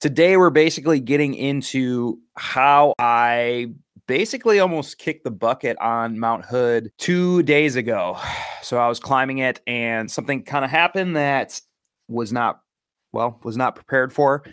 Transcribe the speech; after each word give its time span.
Today, 0.00 0.38
we're 0.38 0.48
basically 0.48 0.98
getting 0.98 1.34
into 1.34 2.18
how 2.34 2.94
I 2.98 3.74
basically 4.06 4.58
almost 4.58 4.96
kicked 4.96 5.24
the 5.24 5.30
bucket 5.30 5.76
on 5.76 6.18
Mount 6.18 6.46
Hood 6.46 6.90
two 6.96 7.42
days 7.42 7.76
ago. 7.76 8.18
So 8.62 8.76
I 8.76 8.88
was 8.88 9.00
climbing 9.00 9.38
it, 9.38 9.58
and 9.66 10.08
something 10.08 10.42
kind 10.44 10.66
of 10.66 10.70
happened 10.70 11.16
that 11.16 11.58
was 12.08 12.30
not, 12.30 12.60
well, 13.10 13.40
was 13.42 13.56
not 13.56 13.74
prepared 13.74 14.12
for. 14.12 14.44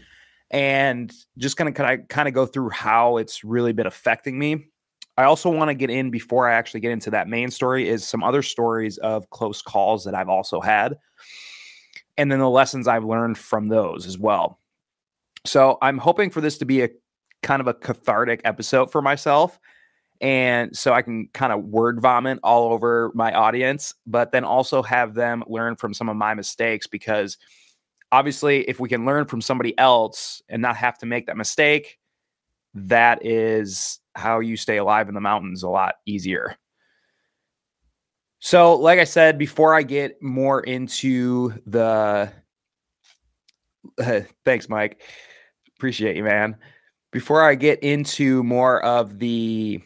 And 0.50 1.14
just 1.38 1.58
gonna 1.58 1.74
kind 1.74 2.00
of 2.00 2.08
kind 2.08 2.28
of 2.28 2.34
go 2.34 2.46
through 2.46 2.70
how 2.70 3.18
it's 3.18 3.44
really 3.44 3.74
been 3.74 3.86
affecting 3.86 4.40
me. 4.40 4.70
I 5.18 5.26
also 5.26 5.50
want 5.50 5.70
to 5.70 5.76
get 5.76 5.90
in 5.90 6.10
before 6.10 6.50
I 6.50 6.54
actually 6.56 6.80
get 6.80 6.94
into 6.94 7.12
that 7.12 7.28
main 7.28 7.52
story 7.52 7.90
is 7.90 8.08
some 8.08 8.24
other 8.24 8.42
stories 8.42 8.98
of 9.00 9.30
close 9.30 9.62
calls 9.62 10.06
that 10.06 10.16
I've 10.16 10.30
also 10.30 10.62
had. 10.62 10.96
And 12.16 12.32
then 12.32 12.40
the 12.40 12.50
lessons 12.50 12.88
I've 12.88 13.04
learned 13.04 13.38
from 13.38 13.68
those 13.68 14.08
as 14.08 14.18
well. 14.18 14.58
So 15.48 15.78
I'm 15.82 15.98
hoping 15.98 16.30
for 16.30 16.42
this 16.42 16.58
to 16.60 16.66
be 16.66 16.82
a 16.84 16.90
kind 17.44 17.62
of 17.62 17.68
a 17.68 17.74
cathartic 17.74 18.42
episode 18.44 18.92
for 18.92 19.02
myself. 19.02 19.60
And 20.20 20.76
so 20.76 20.94
I 20.94 21.04
can 21.04 21.30
kind 21.34 21.54
of 21.54 21.64
word 21.64 22.02
vomit 22.02 22.40
all 22.44 22.74
over 22.74 23.12
my 23.14 23.34
audience, 23.34 23.94
but 24.06 24.32
then 24.32 24.44
also 24.44 24.82
have 24.82 25.14
them 25.14 25.44
learn 25.48 25.76
from 25.76 25.94
some 25.94 26.10
of 26.10 26.18
my 26.18 26.34
mistakes 26.34 26.88
because 26.88 27.38
obviously, 28.12 28.68
if 28.68 28.80
we 28.80 28.90
can 28.90 29.06
learn 29.06 29.26
from 29.26 29.42
somebody 29.42 29.78
else 29.78 30.42
and 30.50 30.62
not 30.62 30.76
have 30.78 30.98
to 31.00 31.06
make 31.06 31.28
that 31.28 31.38
mistake, 31.38 32.00
that 32.74 33.24
is 33.26 34.00
how 34.16 34.40
you 34.40 34.58
stay 34.58 34.78
alive 34.78 35.08
in 35.08 35.16
the 35.16 35.22
mountains 35.22 35.62
a 35.62 35.70
lot 35.70 35.96
easier. 36.06 36.56
So, 38.40 38.76
like 38.76 39.00
I 39.00 39.04
said, 39.04 39.38
before 39.38 39.76
I 39.76 39.84
get 39.84 40.22
more 40.22 40.62
into 40.62 41.54
the 41.66 42.32
uh, 43.98 44.22
thanks, 44.46 44.70
Mike. 44.70 45.02
Appreciate 45.78 46.16
you, 46.16 46.24
man. 46.24 46.58
Before 47.12 47.44
I 47.44 47.56
get 47.56 47.82
into 47.84 48.44
more 48.44 48.84
of 48.84 49.20
the 49.20 49.82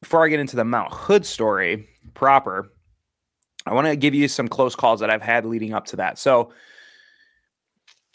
before 0.00 0.24
I 0.24 0.28
get 0.28 0.38
into 0.38 0.54
the 0.54 0.64
Mount 0.64 0.92
Hood 0.92 1.26
story 1.26 1.88
proper, 2.14 2.70
I 3.66 3.74
want 3.74 3.86
to 3.88 3.96
give 3.96 4.14
you 4.14 4.28
some 4.28 4.46
close 4.46 4.76
calls 4.76 5.00
that 5.00 5.10
I've 5.10 5.22
had 5.22 5.44
leading 5.44 5.72
up 5.72 5.86
to 5.86 5.96
that. 5.96 6.18
So, 6.18 6.52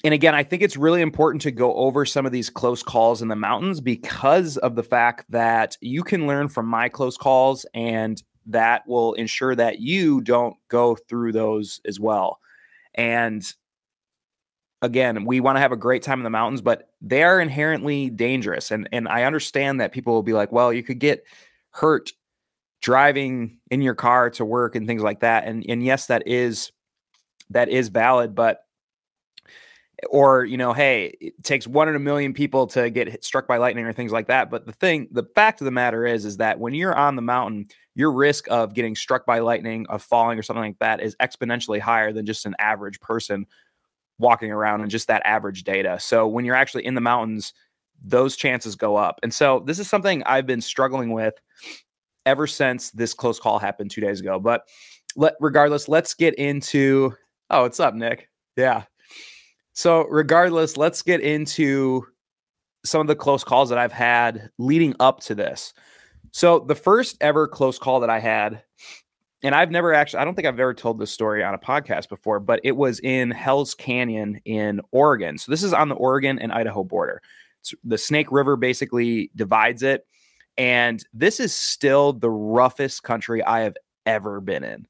and 0.04 0.14
again, 0.14 0.34
I 0.34 0.44
think 0.44 0.62
it's 0.62 0.78
really 0.78 1.02
important 1.02 1.42
to 1.42 1.52
go 1.52 1.74
over 1.74 2.06
some 2.06 2.26
of 2.26 2.32
these 2.32 2.50
close 2.50 2.84
calls 2.84 3.22
in 3.22 3.28
the 3.28 3.36
mountains 3.36 3.82
because 3.82 4.58
of 4.58 4.76
the 4.76 4.84
fact 4.84 5.26
that 5.30 5.76
you 5.82 6.04
can 6.04 6.28
learn 6.28 6.48
from 6.48 6.68
my 6.68 6.88
close 6.88 7.18
calls 7.18 7.66
and 7.74 8.22
that 8.46 8.88
will 8.88 9.14
ensure 9.16 9.56
that 9.56 9.80
you 9.80 10.22
don't 10.22 10.56
go 10.70 10.96
through 10.96 11.34
those 11.34 11.82
as 11.86 12.00
well. 12.00 12.40
And 12.96 13.44
again, 14.82 15.26
we 15.26 15.40
want 15.40 15.58
to 15.58 15.62
have 15.62 15.72
a 15.72 15.78
great 15.78 16.04
time 16.04 16.20
in 16.20 16.24
the 16.24 16.30
mountains, 16.30 16.62
but 16.62 16.90
they 17.02 17.24
are 17.24 17.40
inherently 17.40 18.10
dangerous. 18.10 18.72
And 18.72 18.88
and 18.92 19.08
I 19.08 19.24
understand 19.24 19.82
that 19.82 19.92
people 19.92 20.14
will 20.14 20.24
be 20.24 20.34
like, 20.34 20.52
well, 20.52 20.72
you 20.72 20.84
could 20.84 21.00
get 21.00 21.24
hurt 21.72 22.12
driving 22.82 23.58
in 23.70 23.82
your 23.82 23.96
car 23.96 24.30
to 24.32 24.46
work 24.46 24.76
and 24.76 24.88
things 24.88 25.02
like 25.02 25.22
that. 25.22 25.46
And 25.46 25.66
and 25.68 25.84
yes, 25.84 26.08
that 26.08 26.28
is 26.28 26.72
that 27.50 27.70
is 27.70 27.90
valid, 27.90 28.36
but 28.36 28.64
or 30.10 30.46
you 30.46 30.58
know, 30.58 30.72
hey, 30.72 31.18
it 31.20 31.44
takes 31.44 31.68
one 31.68 31.90
in 31.90 31.96
a 31.96 32.00
million 32.00 32.34
people 32.34 32.68
to 32.68 32.90
get 32.90 33.10
hit, 33.10 33.26
struck 33.26 33.48
by 33.48 33.58
lightning 33.58 33.86
or 33.86 33.92
things 33.92 34.12
like 34.12 34.28
that. 34.28 34.50
But 34.50 34.66
the 34.66 34.72
thing, 34.72 35.10
the 35.12 35.28
fact 35.36 35.60
of 35.60 35.66
the 35.66 35.72
matter 35.72 36.06
is, 36.06 36.26
is 36.26 36.38
that 36.38 36.60
when 36.60 36.74
you're 36.74 36.96
on 36.96 37.18
the 37.18 37.22
mountain, 37.22 37.68
your 37.96 38.12
risk 38.12 38.50
of 38.50 38.74
getting 38.74 38.96
struck 38.96 39.26
by 39.26 39.40
lightning, 39.40 39.86
of 39.90 40.02
falling 40.02 40.40
or 40.40 40.42
something 40.42 40.64
like 40.64 40.80
that, 40.80 41.02
is 41.02 41.18
exponentially 41.18 41.80
higher 41.80 42.14
than 42.14 42.26
just 42.26 42.46
an 42.46 42.56
average 42.60 43.02
person 43.02 43.46
walking 44.20 44.52
around 44.52 44.82
and 44.82 44.92
just 44.92 45.08
that 45.08 45.22
average 45.26 45.64
data. 45.64 45.98
So 46.00 46.28
when 46.28 46.46
you're 46.46 46.56
actually 46.56 46.86
in 46.86 46.94
the 46.94 47.02
mountains, 47.02 47.54
those 48.04 48.36
chances 48.36 48.76
go 48.76 48.96
up. 48.96 49.20
And 49.24 49.34
so 49.34 49.64
this 49.66 49.80
is 49.80 49.90
something 49.90 50.24
I've 50.24 50.46
been 50.46 50.62
struggling 50.62 51.12
with 51.12 51.34
ever 52.26 52.46
since 52.46 52.92
this 52.92 53.14
close 53.14 53.40
call 53.40 53.60
happened 53.60 53.92
two 53.92 54.02
days 54.02 54.20
ago. 54.20 54.40
But 54.40 54.68
let 55.16 55.34
regardless, 55.40 55.88
let's 55.88 56.14
get 56.14 56.36
into 56.36 57.14
oh, 57.50 57.64
what's 57.64 57.80
up, 57.80 57.96
Nick? 57.96 58.30
Yeah. 58.56 58.84
So 59.74 60.06
regardless, 60.06 60.78
let's 60.78 61.02
get 61.02 61.22
into 61.22 62.06
some 62.86 63.02
of 63.02 63.08
the 63.08 63.16
close 63.16 63.44
calls 63.44 63.70
that 63.70 63.78
I've 63.78 63.92
had 63.92 64.50
leading 64.58 64.96
up 65.00 65.22
to 65.22 65.36
this. 65.36 65.74
So 66.32 66.60
the 66.60 66.76
first 66.76 67.18
ever 67.22 67.48
close 67.48 67.80
call 67.80 68.00
that 68.02 68.10
I 68.10 68.20
had 68.20 68.64
and 69.42 69.56
I've 69.56 69.72
never 69.72 69.94
actually, 69.94 70.20
I 70.20 70.26
don't 70.26 70.36
think 70.36 70.48
I've 70.48 70.60
ever 70.60 70.74
told 70.74 71.00
this 71.00 71.12
story 71.12 71.44
on 71.44 71.54
a 71.54 71.58
podcast 71.58 72.10
before, 72.10 72.40
but 72.40 72.60
it 72.64 72.76
was 72.76 73.00
in 73.00 73.32
Hell's 73.32 73.74
Canyon 73.74 74.42
in 74.44 74.82
Oregon. 74.92 75.38
So 75.38 75.52
this 75.52 75.64
is 75.64 75.72
on 75.72 75.88
the 75.88 75.96
Oregon 75.96 76.40
and 76.40 76.52
Idaho 76.52 76.84
border. 76.84 77.22
It's, 77.62 77.74
the 77.84 77.98
Snake 77.98 78.32
River 78.32 78.58
basically 78.58 79.32
divides 79.36 79.82
it. 79.82 80.06
And 80.58 81.06
this 81.14 81.40
is 81.40 81.56
still 81.56 82.12
the 82.12 82.30
roughest 82.30 83.04
country 83.04 83.42
I 83.42 83.62
have 83.62 83.78
ever 84.06 84.42
been 84.42 84.66
in. 84.66 84.88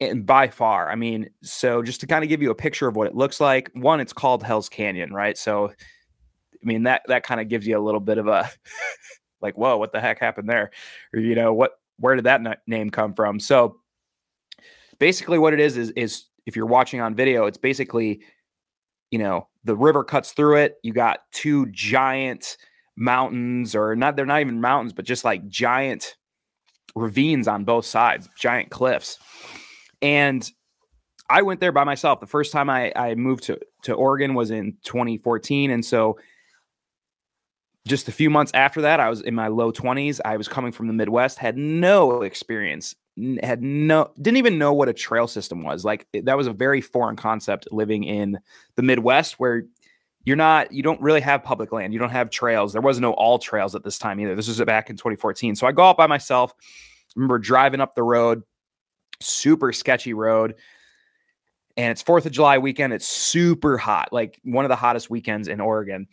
And 0.00 0.26
by 0.26 0.48
far, 0.48 0.90
I 0.90 0.96
mean, 0.96 1.30
so 1.42 1.82
just 1.82 2.00
to 2.00 2.06
kind 2.06 2.24
of 2.24 2.28
give 2.28 2.42
you 2.42 2.50
a 2.50 2.54
picture 2.54 2.88
of 2.88 2.96
what 2.96 3.06
it 3.06 3.14
looks 3.14 3.40
like, 3.40 3.70
one, 3.74 4.00
it's 4.00 4.12
called 4.12 4.42
Hell's 4.42 4.68
Canyon, 4.68 5.14
right? 5.14 5.38
So, 5.38 5.68
I 5.70 6.64
mean, 6.64 6.82
that 6.82 7.02
that 7.06 7.22
kind 7.22 7.40
of 7.40 7.48
gives 7.48 7.66
you 7.66 7.78
a 7.78 7.80
little 7.80 8.00
bit 8.00 8.18
of 8.18 8.26
a 8.26 8.50
like, 9.40 9.56
whoa, 9.56 9.78
what 9.78 9.92
the 9.92 10.00
heck 10.00 10.18
happened 10.18 10.50
there? 10.50 10.70
Or, 11.14 11.20
you 11.20 11.34
know, 11.34 11.54
what 11.54 11.78
where 11.98 12.14
did 12.14 12.24
that 12.24 12.60
name 12.66 12.90
come 12.90 13.14
from? 13.14 13.40
So 13.40 13.76
basically 14.98 15.38
what 15.38 15.52
it 15.52 15.60
is 15.60 15.76
is 15.76 15.90
is 15.90 16.24
if 16.46 16.56
you're 16.56 16.66
watching 16.66 17.00
on 17.00 17.14
video, 17.14 17.46
it's 17.46 17.58
basically 17.58 18.20
you 19.10 19.18
know, 19.18 19.48
the 19.64 19.76
river 19.76 20.04
cuts 20.04 20.32
through 20.32 20.56
it. 20.56 20.76
You 20.82 20.92
got 20.92 21.20
two 21.32 21.66
giant 21.66 22.56
mountains 22.96 23.74
or 23.74 23.94
not 23.94 24.16
they're 24.16 24.26
not 24.26 24.40
even 24.40 24.60
mountains, 24.60 24.92
but 24.92 25.04
just 25.04 25.24
like 25.24 25.48
giant 25.48 26.16
ravines 26.94 27.46
on 27.46 27.64
both 27.64 27.84
sides, 27.84 28.28
giant 28.38 28.70
cliffs. 28.70 29.18
And 30.02 30.48
I 31.28 31.42
went 31.42 31.60
there 31.60 31.72
by 31.72 31.84
myself. 31.84 32.20
The 32.20 32.26
first 32.26 32.52
time 32.52 32.70
I, 32.70 32.92
I 32.94 33.14
moved 33.14 33.44
to, 33.44 33.58
to 33.82 33.94
Oregon 33.94 34.34
was 34.34 34.50
in 34.50 34.76
2014. 34.84 35.70
And 35.70 35.84
so 35.84 36.18
just 37.86 38.08
a 38.08 38.12
few 38.12 38.28
months 38.28 38.50
after 38.52 38.82
that, 38.82 39.00
I 39.00 39.08
was 39.08 39.22
in 39.22 39.34
my 39.34 39.48
low 39.48 39.72
20s. 39.72 40.20
I 40.24 40.36
was 40.36 40.48
coming 40.48 40.72
from 40.72 40.88
the 40.88 40.92
Midwest, 40.92 41.38
had 41.38 41.56
no 41.56 42.22
experience, 42.22 42.96
had 43.42 43.62
no, 43.62 44.10
didn't 44.20 44.38
even 44.38 44.58
know 44.58 44.72
what 44.72 44.88
a 44.88 44.92
trail 44.92 45.28
system 45.28 45.62
was. 45.62 45.84
Like 45.84 46.06
that 46.12 46.36
was 46.36 46.48
a 46.48 46.52
very 46.52 46.80
foreign 46.80 47.16
concept 47.16 47.68
living 47.70 48.04
in 48.04 48.38
the 48.74 48.82
Midwest 48.82 49.38
where 49.38 49.64
you're 50.24 50.36
not, 50.36 50.72
you 50.72 50.82
don't 50.82 51.00
really 51.00 51.20
have 51.20 51.44
public 51.44 51.70
land. 51.70 51.92
You 51.92 52.00
don't 52.00 52.10
have 52.10 52.28
trails. 52.28 52.72
There 52.72 52.82
was 52.82 52.98
no 52.98 53.14
AllTrails 53.14 53.76
at 53.76 53.84
this 53.84 53.98
time 53.98 54.18
either. 54.18 54.34
This 54.34 54.48
was 54.48 54.60
back 54.62 54.90
in 54.90 54.96
2014. 54.96 55.54
So 55.54 55.68
I 55.68 55.72
go 55.72 55.84
out 55.84 55.96
by 55.96 56.08
myself. 56.08 56.52
I 56.58 57.12
remember 57.14 57.38
driving 57.38 57.80
up 57.80 57.94
the 57.94 58.02
road, 58.02 58.42
super 59.20 59.72
sketchy 59.72 60.12
road. 60.12 60.56
And 61.76 61.92
it's 61.92 62.02
4th 62.02 62.26
of 62.26 62.32
July 62.32 62.58
weekend. 62.58 62.92
It's 62.94 63.06
super 63.06 63.78
hot, 63.78 64.12
like 64.12 64.40
one 64.42 64.64
of 64.64 64.70
the 64.70 64.76
hottest 64.76 65.08
weekends 65.10 65.46
in 65.46 65.60
Oregon 65.60 66.08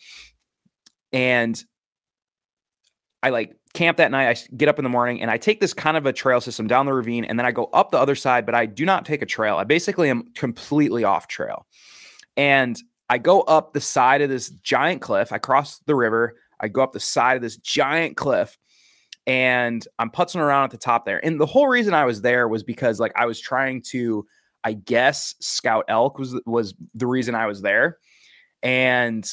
and 1.13 1.63
I 3.22 3.29
like 3.29 3.56
camp 3.74 3.97
that 3.97 4.12
night. 4.12 4.28
I 4.28 4.56
get 4.56 4.68
up 4.68 4.79
in 4.79 4.84
the 4.84 4.90
morning 4.90 5.22
and 5.22 5.31
I 5.31 5.38
take 5.38 5.62
this 5.62 5.74
kind 5.74 5.96
of 5.96 6.06
a 6.06 6.12
trail 6.13 6.41
system 6.41 6.68
down 6.68 6.85
the 6.85 6.94
ravine 6.94 7.24
and 7.24 7.40
then 7.40 7.46
I 7.46 7.51
go 7.51 7.69
up 7.74 7.91
the 7.91 7.97
other 7.97 8.16
side, 8.16 8.46
but 8.46 8.53
I 8.53 8.66
do 8.66 8.85
not 8.85 9.06
take 9.06 9.22
a 9.22 9.25
trail. 9.25 9.56
I 9.56 9.63
basically 9.63 10.09
am 10.09 10.25
completely 10.35 11.03
off 11.03 11.28
trail. 11.28 11.66
And 12.35 12.78
I 13.09 13.19
go 13.19 13.41
up 13.41 13.74
the 13.74 13.81
side 13.81 14.22
of 14.22 14.29
this 14.29 14.50
giant 14.50 15.01
cliff. 15.01 15.31
I 15.31 15.38
cross 15.38 15.79
the 15.85 15.96
river. 15.96 16.35
I 16.59 16.68
go 16.68 16.81
up 16.81 16.94
the 16.94 17.00
side 17.00 17.35
of 17.35 17.41
this 17.41 17.57
giant 17.57 18.18
cliff 18.18 18.57
and 19.25 19.88
I'm 20.00 20.09
putzing 20.09 20.41
around 20.41 20.66
at 20.66 20.72
the 20.72 20.78
top 20.78 21.06
there. 21.06 21.24
And 21.25 21.40
the 21.40 21.45
whole 21.45 21.68
reason 21.68 21.94
I 21.94 22.06
was 22.06 22.22
there 22.22 22.47
was 22.47 22.63
because 22.63 23.00
like 23.00 23.13
I 23.16 23.25
was 23.25 23.40
trying 23.40 23.81
to, 23.90 24.25
I 24.63 24.74
guess, 24.74 25.35
scout 25.40 25.85
elk 25.88 26.19
was 26.19 26.40
was 26.45 26.74
the 26.94 27.07
reason 27.07 27.35
I 27.35 27.47
was 27.47 27.62
there. 27.62 28.00
And 28.62 29.30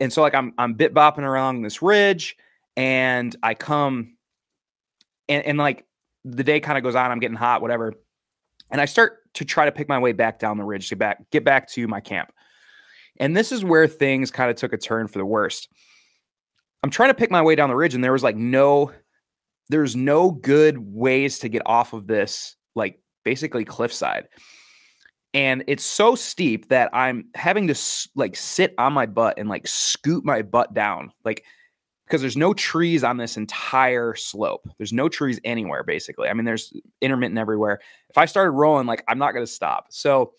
and 0.00 0.12
so 0.12 0.22
like 0.22 0.34
I'm 0.34 0.52
I'm 0.58 0.74
bit 0.74 0.94
bopping 0.94 1.18
around 1.18 1.62
this 1.62 1.82
ridge, 1.82 2.36
and 2.76 3.34
I 3.42 3.54
come, 3.54 4.16
and, 5.28 5.44
and 5.44 5.58
like 5.58 5.86
the 6.24 6.44
day 6.44 6.60
kind 6.60 6.78
of 6.78 6.84
goes 6.84 6.94
on, 6.94 7.10
I'm 7.10 7.20
getting 7.20 7.36
hot, 7.36 7.62
whatever, 7.62 7.94
and 8.70 8.80
I 8.80 8.86
start 8.86 9.32
to 9.34 9.44
try 9.44 9.64
to 9.64 9.72
pick 9.72 9.88
my 9.88 9.98
way 9.98 10.12
back 10.12 10.38
down 10.38 10.58
the 10.58 10.64
ridge 10.64 10.88
to 10.88 10.96
back 10.96 11.30
get 11.30 11.44
back 11.44 11.68
to 11.70 11.86
my 11.88 12.00
camp, 12.00 12.32
and 13.18 13.36
this 13.36 13.52
is 13.52 13.64
where 13.64 13.86
things 13.86 14.30
kind 14.30 14.50
of 14.50 14.56
took 14.56 14.72
a 14.72 14.78
turn 14.78 15.08
for 15.08 15.18
the 15.18 15.26
worst. 15.26 15.68
I'm 16.82 16.90
trying 16.90 17.10
to 17.10 17.14
pick 17.14 17.30
my 17.30 17.42
way 17.42 17.54
down 17.54 17.68
the 17.68 17.76
ridge, 17.76 17.94
and 17.94 18.04
there 18.04 18.12
was 18.12 18.22
like 18.22 18.36
no, 18.36 18.92
there's 19.68 19.96
no 19.96 20.30
good 20.30 20.78
ways 20.78 21.38
to 21.40 21.48
get 21.48 21.62
off 21.66 21.92
of 21.92 22.06
this 22.06 22.56
like 22.74 23.00
basically 23.24 23.64
cliffside 23.64 24.28
and 25.34 25.64
it's 25.66 25.84
so 25.84 26.14
steep 26.14 26.68
that 26.68 26.88
I'm 26.92 27.26
having 27.34 27.66
to 27.66 27.74
like 28.14 28.36
sit 28.36 28.72
on 28.78 28.92
my 28.92 29.06
butt 29.06 29.36
and 29.36 29.48
like 29.48 29.66
scoot 29.66 30.24
my 30.24 30.42
butt 30.42 30.72
down, 30.72 31.12
like 31.24 31.44
because 32.06 32.20
there's 32.20 32.36
no 32.36 32.54
trees 32.54 33.02
on 33.02 33.16
this 33.16 33.36
entire 33.36 34.14
slope. 34.14 34.68
There's 34.78 34.92
no 34.92 35.08
trees 35.08 35.40
anywhere, 35.42 35.82
basically. 35.82 36.28
I 36.28 36.34
mean, 36.34 36.44
there's 36.44 36.72
intermittent 37.00 37.38
everywhere. 37.38 37.80
If 38.10 38.16
I 38.16 38.26
started 38.26 38.52
rolling, 38.52 38.86
like 38.86 39.02
I'm 39.08 39.18
not 39.18 39.32
gonna 39.32 39.46
stop. 39.46 39.86
So 39.90 40.32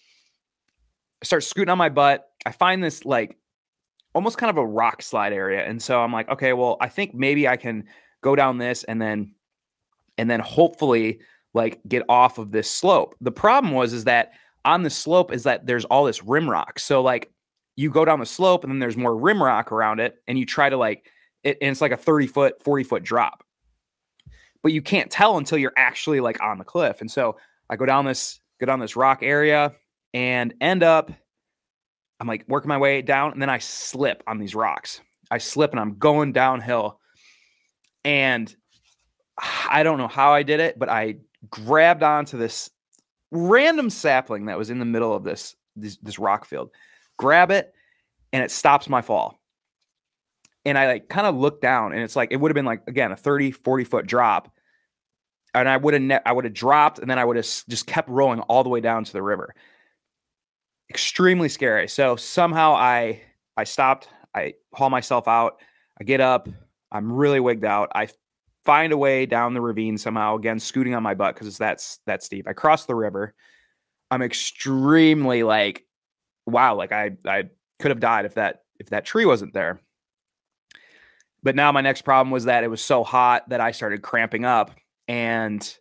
I 1.21 1.25
start 1.25 1.43
scooting 1.43 1.71
on 1.71 1.77
my 1.77 1.89
butt. 1.89 2.25
I 2.45 2.51
find 2.51 2.81
this 2.81 3.03
like 3.03 3.37
almost 4.13 4.37
kind 4.37 4.49
of 4.49 4.57
a 4.57 4.65
rock 4.65 5.01
slide 5.01 5.33
area. 5.33 5.65
And 5.65 5.81
so 5.81 6.01
I'm 6.01 6.13
like, 6.13 6.29
okay, 6.29 6.53
well, 6.53 6.77
I 6.79 6.87
think 6.87 7.13
maybe 7.13 7.49
I 7.49 7.57
can 7.57 7.83
go 8.21 8.33
down 8.33 8.59
this 8.59 8.85
and 8.85 9.01
then 9.01 9.35
and 10.17 10.31
then 10.31 10.39
hopefully 10.39 11.19
like 11.53 11.81
get 11.85 12.03
off 12.07 12.37
of 12.37 12.51
this 12.51 12.71
slope. 12.71 13.15
The 13.19 13.31
problem 13.31 13.73
was 13.73 13.91
is 13.91 14.05
that 14.05 14.31
on 14.65 14.83
the 14.83 14.89
slope 14.89 15.31
is 15.31 15.43
that 15.43 15.65
there's 15.65 15.85
all 15.85 16.03
this 16.03 16.23
rim 16.23 16.49
rock. 16.49 16.79
So 16.79 17.01
like 17.01 17.31
you 17.75 17.89
go 17.89 18.03
down 18.03 18.19
the 18.19 18.25
slope 18.25 18.63
and 18.63 18.71
then 18.71 18.79
there's 18.79 18.97
more 18.97 19.15
rim 19.15 19.41
rock 19.41 19.71
around 19.71 19.99
it 19.99 20.15
and 20.27 20.37
you 20.37 20.45
try 20.45 20.69
to 20.69 20.77
like 20.77 21.11
it, 21.43 21.57
and 21.61 21.71
it's 21.71 21.81
like 21.81 21.91
a 21.91 21.97
30 21.97 22.27
foot 22.27 22.63
40 22.63 22.83
foot 22.83 23.03
drop. 23.03 23.43
But 24.63 24.71
you 24.71 24.81
can't 24.81 25.11
tell 25.11 25.37
until 25.37 25.59
you're 25.59 25.73
actually 25.77 26.19
like 26.19 26.41
on 26.41 26.57
the 26.57 26.63
cliff. 26.63 26.99
And 26.99 27.09
so 27.09 27.37
i 27.69 27.75
go 27.75 27.85
down 27.85 28.05
this 28.05 28.39
go 28.59 28.65
down 28.65 28.79
this 28.79 28.95
rock 28.95 29.19
area 29.21 29.73
and 30.13 30.53
end 30.61 30.83
up 30.83 31.11
i'm 32.19 32.27
like 32.27 32.45
working 32.47 32.69
my 32.69 32.77
way 32.77 33.01
down 33.01 33.31
and 33.33 33.41
then 33.41 33.49
i 33.49 33.59
slip 33.59 34.23
on 34.27 34.39
these 34.39 34.55
rocks. 34.55 35.01
I 35.29 35.37
slip 35.37 35.71
and 35.71 35.79
i'm 35.79 35.97
going 35.97 36.33
downhill. 36.33 36.99
And 38.03 38.53
i 39.69 39.83
don't 39.83 39.99
know 39.99 40.07
how 40.07 40.31
i 40.33 40.41
did 40.41 40.59
it 40.59 40.79
but 40.79 40.89
i 40.89 41.17
grabbed 41.51 42.01
onto 42.01 42.37
this 42.37 42.71
random 43.31 43.89
sapling 43.89 44.45
that 44.45 44.57
was 44.57 44.69
in 44.69 44.79
the 44.79 44.85
middle 44.85 45.13
of 45.13 45.23
this 45.23 45.55
this, 45.75 45.97
this 45.97 46.19
rock 46.19 46.45
field 46.45 46.71
grab 47.17 47.51
it, 47.51 47.73
and 48.33 48.43
it 48.43 48.51
stops 48.51 48.89
my 48.89 49.01
fall. 49.01 49.39
And 50.65 50.77
I 50.77 50.87
like 50.87 51.09
kind 51.09 51.27
of 51.27 51.35
look 51.35 51.61
down, 51.61 51.93
and 51.93 52.01
it's 52.01 52.15
like 52.15 52.31
it 52.31 52.37
would 52.37 52.49
have 52.49 52.55
been 52.55 52.65
like 52.65 52.81
again 52.87 53.11
a 53.11 53.15
30, 53.15 53.51
40 53.51 53.83
foot 53.83 54.07
drop. 54.07 54.51
And 55.53 55.69
I 55.69 55.77
would 55.77 55.93
have 55.93 56.03
ne- 56.03 56.19
I 56.25 56.31
would 56.31 56.43
have 56.45 56.53
dropped, 56.53 56.99
and 56.99 57.09
then 57.09 57.19
I 57.19 57.25
would 57.25 57.37
have 57.37 57.45
just 57.45 57.85
kept 57.87 58.09
rolling 58.09 58.41
all 58.41 58.63
the 58.63 58.69
way 58.69 58.81
down 58.81 59.03
to 59.03 59.13
the 59.13 59.21
river. 59.21 59.53
Extremely 60.89 61.49
scary. 61.49 61.87
So 61.87 62.15
somehow 62.15 62.73
I 62.73 63.21
I 63.55 63.63
stopped, 63.63 64.09
I 64.33 64.55
haul 64.73 64.89
myself 64.89 65.27
out, 65.27 65.61
I 65.99 66.03
get 66.03 66.19
up, 66.19 66.49
I'm 66.91 67.11
really 67.11 67.39
wigged 67.39 67.63
out. 67.63 67.91
I 67.95 68.09
find 68.65 68.91
a 68.91 68.97
way 68.97 69.25
down 69.25 69.53
the 69.53 69.61
ravine 69.61 69.97
somehow, 69.97 70.35
again, 70.35 70.59
scooting 70.59 70.95
on 70.95 71.03
my 71.03 71.13
butt 71.13 71.35
because 71.35 71.47
it's 71.47 71.57
that's 71.57 71.99
that 72.05 72.23
steep. 72.23 72.47
I 72.47 72.53
cross 72.53 72.85
the 72.85 72.95
river. 72.95 73.33
I'm 74.11 74.21
extremely 74.21 75.43
like 75.43 75.85
wow, 76.45 76.75
like 76.75 76.91
I 76.91 77.11
I 77.25 77.45
could 77.79 77.91
have 77.91 77.99
died 77.99 78.25
if 78.25 78.35
that 78.35 78.63
if 78.79 78.89
that 78.89 79.05
tree 79.05 79.25
wasn't 79.25 79.53
there. 79.53 79.79
But 81.43 81.55
now 81.55 81.71
my 81.71 81.81
next 81.81 82.01
problem 82.01 82.31
was 82.31 82.45
that 82.45 82.63
it 82.63 82.69
was 82.69 82.83
so 82.83 83.03
hot 83.03 83.47
that 83.49 83.61
I 83.61 83.71
started 83.71 84.01
cramping 84.01 84.45
up 84.45 84.71
and 85.07 85.77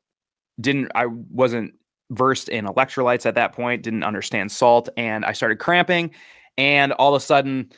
didn't 0.60 0.92
I 0.94 1.06
wasn't 1.06 1.74
versed 2.10 2.48
in 2.50 2.66
electrolytes 2.66 3.26
at 3.26 3.34
that 3.36 3.52
point, 3.52 3.82
didn't 3.82 4.04
understand 4.04 4.52
salt 4.52 4.88
and 4.96 5.24
I 5.24 5.32
started 5.32 5.58
cramping 5.58 6.10
and 6.58 6.92
all 6.92 7.14
of 7.14 7.20
a 7.20 7.24
sudden 7.24 7.70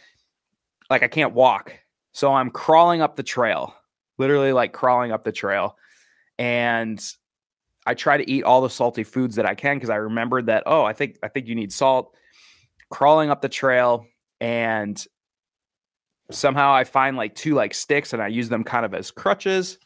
like 0.91 1.03
I 1.03 1.08
can't 1.08 1.32
walk. 1.32 1.79
So 2.12 2.32
I'm 2.32 2.50
crawling 2.50 3.03
up 3.03 3.17
the 3.17 3.23
trail, 3.23 3.75
literally 4.19 4.53
like 4.53 4.73
crawling 4.73 5.13
up 5.13 5.25
the 5.25 5.33
trail. 5.33 5.77
And 6.39 7.03
I 7.87 7.95
try 7.95 8.17
to 8.17 8.31
eat 8.31 8.43
all 8.43 8.61
the 8.61 8.71
salty 8.71 9.05
foods 9.05 9.37
that 9.37 9.47
I 9.47 9.55
can 9.55 9.77
because 9.77 9.91
I 9.91 9.97
remembered 9.97 10.47
that 10.47 10.65
oh, 10.67 10.85
I 10.85 10.93
think 10.93 11.19
I 11.23 11.29
think 11.29 11.47
you 11.47 11.55
need 11.55 11.73
salt. 11.73 12.15
Crawling 12.91 13.31
up 13.31 13.43
the 13.43 13.49
trail 13.49 14.07
and 14.41 15.03
somehow 16.31 16.73
I 16.73 16.85
find 16.85 17.17
like 17.17 17.35
two 17.35 17.55
like 17.55 17.75
sticks 17.75 18.13
and 18.13 18.23
I 18.23 18.29
use 18.29 18.49
them 18.49 18.65
kind 18.65 18.85
of 18.85 18.95
as 18.95 19.11
crutches. 19.11 19.79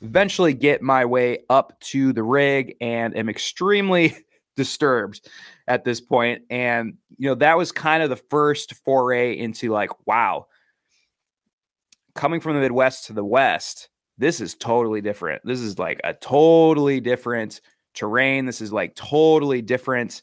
Eventually 0.00 0.54
get 0.54 0.80
my 0.80 1.04
way 1.04 1.40
up 1.50 1.78
to 1.80 2.12
the 2.12 2.22
rig 2.22 2.76
and 2.80 3.16
am 3.16 3.28
extremely 3.28 4.16
disturbed 4.56 5.28
at 5.66 5.84
this 5.84 6.00
point. 6.00 6.42
And 6.50 6.94
you 7.18 7.28
know 7.28 7.34
that 7.36 7.58
was 7.58 7.72
kind 7.72 8.02
of 8.02 8.10
the 8.10 8.16
first 8.16 8.74
foray 8.84 9.36
into 9.36 9.70
like 9.70 10.06
wow 10.06 10.46
coming 12.18 12.40
from 12.40 12.54
the 12.54 12.60
midwest 12.60 13.06
to 13.06 13.12
the 13.12 13.24
west 13.24 13.88
this 14.18 14.40
is 14.40 14.54
totally 14.54 15.00
different 15.00 15.40
this 15.44 15.60
is 15.60 15.78
like 15.78 16.00
a 16.04 16.12
totally 16.14 17.00
different 17.00 17.60
terrain 17.94 18.44
this 18.46 18.60
is 18.60 18.72
like 18.72 18.94
totally 18.94 19.62
different 19.62 20.22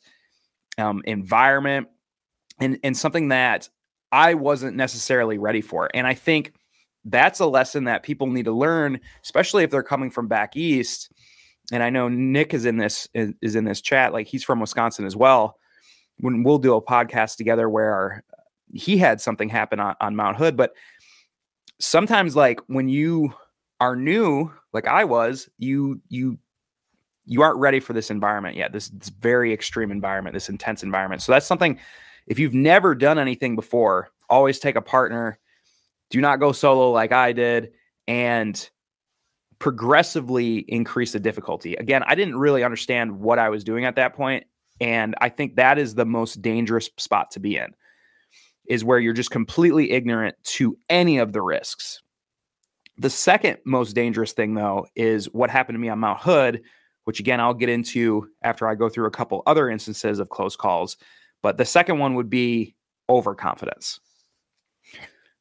um, 0.77 1.01
environment 1.05 1.87
and 2.59 2.77
and 2.83 2.95
something 2.95 3.29
that 3.29 3.69
I 4.15 4.33
wasn't 4.33 4.77
necessarily 4.77 5.37
ready 5.37 5.59
for. 5.59 5.89
And 5.93 6.07
I 6.07 6.13
think 6.13 6.53
that's 7.03 7.41
a 7.41 7.45
lesson 7.45 7.83
that 7.83 8.03
people 8.03 8.27
need 8.27 8.45
to 8.45 8.51
learn, 8.51 9.01
especially 9.23 9.63
if 9.63 9.71
they're 9.71 9.83
coming 9.83 10.09
from 10.09 10.29
back 10.29 10.55
east. 10.55 11.11
And 11.71 11.83
I 11.83 11.89
know 11.89 12.07
Nick 12.07 12.53
is 12.53 12.65
in 12.65 12.77
this 12.77 13.09
is 13.13 13.55
in 13.55 13.65
this 13.65 13.81
chat, 13.81 14.13
like 14.13 14.27
he's 14.27 14.43
from 14.43 14.61
Wisconsin 14.61 15.05
as 15.05 15.17
well. 15.17 15.57
When 16.19 16.43
we'll 16.43 16.59
do 16.59 16.75
a 16.75 16.81
podcast 16.81 17.35
together 17.35 17.69
where 17.69 18.23
he 18.73 18.97
had 18.97 19.19
something 19.19 19.49
happen 19.49 19.81
on, 19.81 19.95
on 19.99 20.15
Mount 20.15 20.37
Hood, 20.37 20.55
but 20.55 20.73
sometimes 21.79 22.35
like 22.35 22.59
when 22.67 22.89
you 22.89 23.33
are 23.79 23.95
new, 23.95 24.51
like 24.73 24.87
I 24.87 25.03
was, 25.03 25.49
you 25.57 26.01
you 26.09 26.37
you 27.25 27.41
aren't 27.41 27.59
ready 27.59 27.79
for 27.79 27.93
this 27.93 28.11
environment 28.11 28.55
yet. 28.55 28.71
This, 28.71 28.89
this 28.89 29.09
very 29.09 29.51
extreme 29.51 29.91
environment, 29.91 30.35
this 30.35 30.49
intense 30.49 30.83
environment. 30.83 31.23
So 31.23 31.31
that's 31.31 31.47
something 31.47 31.79
if 32.27 32.39
you've 32.39 32.53
never 32.53 32.95
done 32.95 33.19
anything 33.19 33.55
before, 33.55 34.09
always 34.29 34.59
take 34.59 34.75
a 34.75 34.81
partner. 34.81 35.39
Do 36.09 36.21
not 36.21 36.39
go 36.39 36.51
solo 36.51 36.91
like 36.91 37.11
I 37.11 37.33
did 37.33 37.71
and 38.07 38.69
progressively 39.59 40.59
increase 40.67 41.13
the 41.13 41.19
difficulty. 41.19 41.75
Again, 41.75 42.03
I 42.05 42.15
didn't 42.15 42.37
really 42.37 42.63
understand 42.63 43.19
what 43.19 43.39
I 43.39 43.49
was 43.49 43.63
doing 43.63 43.85
at 43.85 43.95
that 43.95 44.13
point, 44.13 44.45
and 44.79 45.15
I 45.21 45.29
think 45.29 45.55
that 45.55 45.77
is 45.77 45.95
the 45.95 46.05
most 46.05 46.41
dangerous 46.41 46.89
spot 46.97 47.31
to 47.31 47.39
be 47.39 47.57
in. 47.57 47.73
Is 48.67 48.83
where 48.83 48.99
you're 48.99 49.13
just 49.13 49.31
completely 49.31 49.91
ignorant 49.91 50.35
to 50.43 50.77
any 50.89 51.17
of 51.17 51.33
the 51.33 51.41
risks. 51.41 52.01
The 52.97 53.09
second 53.09 53.57
most 53.65 53.93
dangerous 53.93 54.31
thing, 54.31 54.53
though, 54.53 54.87
is 54.95 55.25
what 55.33 55.49
happened 55.49 55.75
to 55.75 55.79
me 55.79 55.89
on 55.89 55.99
Mount 55.99 56.21
Hood, 56.21 56.61
which 57.03 57.19
again, 57.19 57.39
I'll 57.39 57.53
get 57.53 57.69
into 57.69 58.29
after 58.41 58.67
I 58.67 58.75
go 58.75 58.89
through 58.89 59.05
a 59.05 59.11
couple 59.11 59.43
other 59.45 59.69
instances 59.69 60.19
of 60.19 60.29
close 60.29 60.55
calls. 60.55 60.97
But 61.41 61.57
the 61.57 61.65
second 61.65 61.99
one 61.99 62.15
would 62.15 62.29
be 62.29 62.75
overconfidence. 63.09 63.99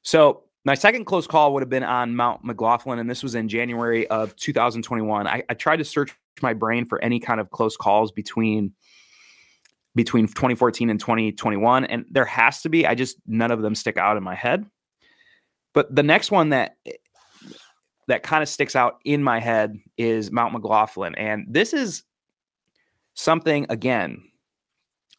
So 0.02 0.44
my 0.64 0.74
second 0.74 1.04
close 1.04 1.26
call 1.26 1.52
would 1.54 1.62
have 1.62 1.70
been 1.70 1.84
on 1.84 2.16
Mount 2.16 2.44
McLaughlin, 2.44 2.98
and 2.98 3.08
this 3.08 3.22
was 3.22 3.34
in 3.34 3.48
January 3.48 4.06
of 4.08 4.34
2021. 4.36 5.26
I, 5.26 5.42
I 5.48 5.54
tried 5.54 5.76
to 5.76 5.84
search 5.84 6.14
my 6.42 6.54
brain 6.54 6.84
for 6.84 7.02
any 7.02 7.20
kind 7.20 7.40
of 7.40 7.50
close 7.50 7.76
calls 7.76 8.12
between 8.12 8.72
between 9.94 10.26
2014 10.26 10.90
and 10.90 10.98
2021, 10.98 11.84
and 11.84 12.04
there 12.10 12.24
has 12.24 12.62
to 12.62 12.68
be. 12.68 12.86
I 12.86 12.94
just 12.94 13.16
none 13.26 13.50
of 13.50 13.62
them 13.62 13.74
stick 13.74 13.96
out 13.96 14.16
in 14.16 14.22
my 14.22 14.34
head. 14.34 14.66
But 15.72 15.94
the 15.94 16.02
next 16.02 16.30
one 16.30 16.50
that 16.50 16.76
that 18.08 18.22
kind 18.22 18.42
of 18.42 18.48
sticks 18.48 18.76
out 18.76 18.98
in 19.04 19.22
my 19.22 19.40
head 19.40 19.76
is 19.96 20.30
Mount 20.30 20.52
McLaughlin, 20.52 21.14
and 21.14 21.46
this 21.48 21.72
is 21.72 22.02
something 23.14 23.66
again 23.68 24.22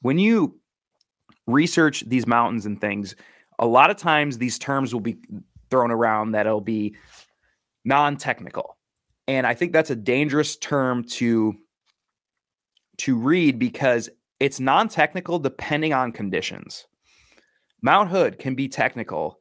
when 0.01 0.19
you 0.19 0.59
research 1.47 2.03
these 2.05 2.27
mountains 2.27 2.67
and 2.67 2.79
things, 2.79 3.15
a 3.57 3.65
lot 3.65 3.89
of 3.89 3.97
times 3.97 4.37
these 4.37 4.59
terms 4.59 4.93
will 4.93 5.01
be 5.01 5.17
thrown 5.71 5.89
around 5.89 6.33
that 6.33 6.45
it'll 6.45 6.61
be 6.61 6.95
non-technical. 7.85 8.77
And 9.27 9.47
I 9.47 9.55
think 9.55 9.73
that's 9.73 9.89
a 9.89 9.95
dangerous 9.95 10.57
term 10.57 11.03
to 11.05 11.55
to 12.97 13.17
read 13.17 13.57
because 13.57 14.09
it's 14.39 14.59
non-technical 14.59 15.39
depending 15.39 15.93
on 15.93 16.11
conditions. 16.11 16.87
Mount 17.81 18.09
Hood 18.09 18.39
can 18.39 18.55
be 18.55 18.67
technical 18.67 19.39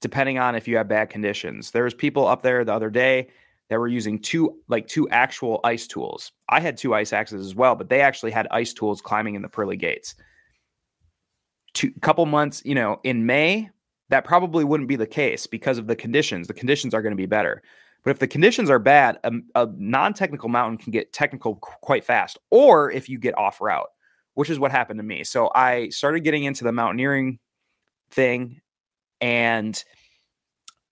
depending 0.00 0.38
on 0.38 0.54
if 0.54 0.66
you 0.66 0.76
have 0.76 0.88
bad 0.88 1.10
conditions. 1.10 1.70
There 1.70 1.84
was 1.84 1.94
people 1.94 2.26
up 2.26 2.42
there 2.42 2.64
the 2.64 2.72
other 2.72 2.90
day 2.90 3.28
that 3.68 3.78
were 3.78 3.88
using 3.88 4.18
two 4.18 4.58
like 4.68 4.86
two 4.88 5.08
actual 5.10 5.60
ice 5.64 5.86
tools. 5.86 6.32
I 6.48 6.60
had 6.60 6.76
two 6.76 6.94
ice 6.94 7.12
axes 7.12 7.46
as 7.46 7.54
well, 7.54 7.74
but 7.74 7.88
they 7.88 8.00
actually 8.00 8.32
had 8.32 8.48
ice 8.50 8.72
tools 8.72 9.00
climbing 9.00 9.34
in 9.34 9.42
the 9.42 9.48
pearly 9.48 9.76
gates 9.76 10.14
two 11.74 11.92
couple 12.00 12.26
months, 12.26 12.62
you 12.64 12.74
know, 12.74 13.00
in 13.04 13.26
May, 13.26 13.70
that 14.10 14.24
probably 14.24 14.64
wouldn't 14.64 14.88
be 14.88 14.96
the 14.96 15.06
case 15.06 15.46
because 15.46 15.78
of 15.78 15.86
the 15.86 15.96
conditions. 15.96 16.46
The 16.46 16.54
conditions 16.54 16.94
are 16.94 17.02
going 17.02 17.12
to 17.12 17.16
be 17.16 17.26
better. 17.26 17.62
But 18.04 18.10
if 18.10 18.18
the 18.18 18.26
conditions 18.26 18.68
are 18.68 18.80
bad, 18.80 19.18
a, 19.24 19.32
a 19.54 19.68
non-technical 19.76 20.48
mountain 20.48 20.76
can 20.76 20.90
get 20.90 21.12
technical 21.12 21.56
qu- 21.56 21.76
quite 21.80 22.04
fast, 22.04 22.36
or 22.50 22.90
if 22.90 23.08
you 23.08 23.18
get 23.18 23.38
off 23.38 23.60
route, 23.60 23.88
which 24.34 24.50
is 24.50 24.58
what 24.58 24.70
happened 24.70 24.98
to 24.98 25.04
me. 25.04 25.24
So 25.24 25.50
I 25.54 25.88
started 25.90 26.20
getting 26.20 26.44
into 26.44 26.64
the 26.64 26.72
mountaineering 26.72 27.38
thing, 28.10 28.60
and 29.20 29.82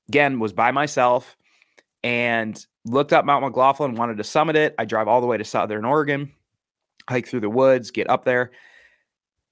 again 0.08 0.38
was 0.38 0.52
by 0.52 0.70
myself, 0.70 1.36
and 2.02 2.64
looked 2.84 3.12
up 3.12 3.24
Mount 3.24 3.44
McLaughlin, 3.44 3.94
wanted 3.94 4.16
to 4.18 4.24
summit 4.24 4.56
it. 4.56 4.74
I 4.78 4.84
drive 4.84 5.08
all 5.08 5.20
the 5.20 5.26
way 5.26 5.36
to 5.36 5.44
Southern 5.44 5.84
Oregon, 5.84 6.32
hike 7.08 7.26
through 7.26 7.40
the 7.40 7.50
woods, 7.50 7.90
get 7.90 8.08
up 8.08 8.24
there, 8.24 8.50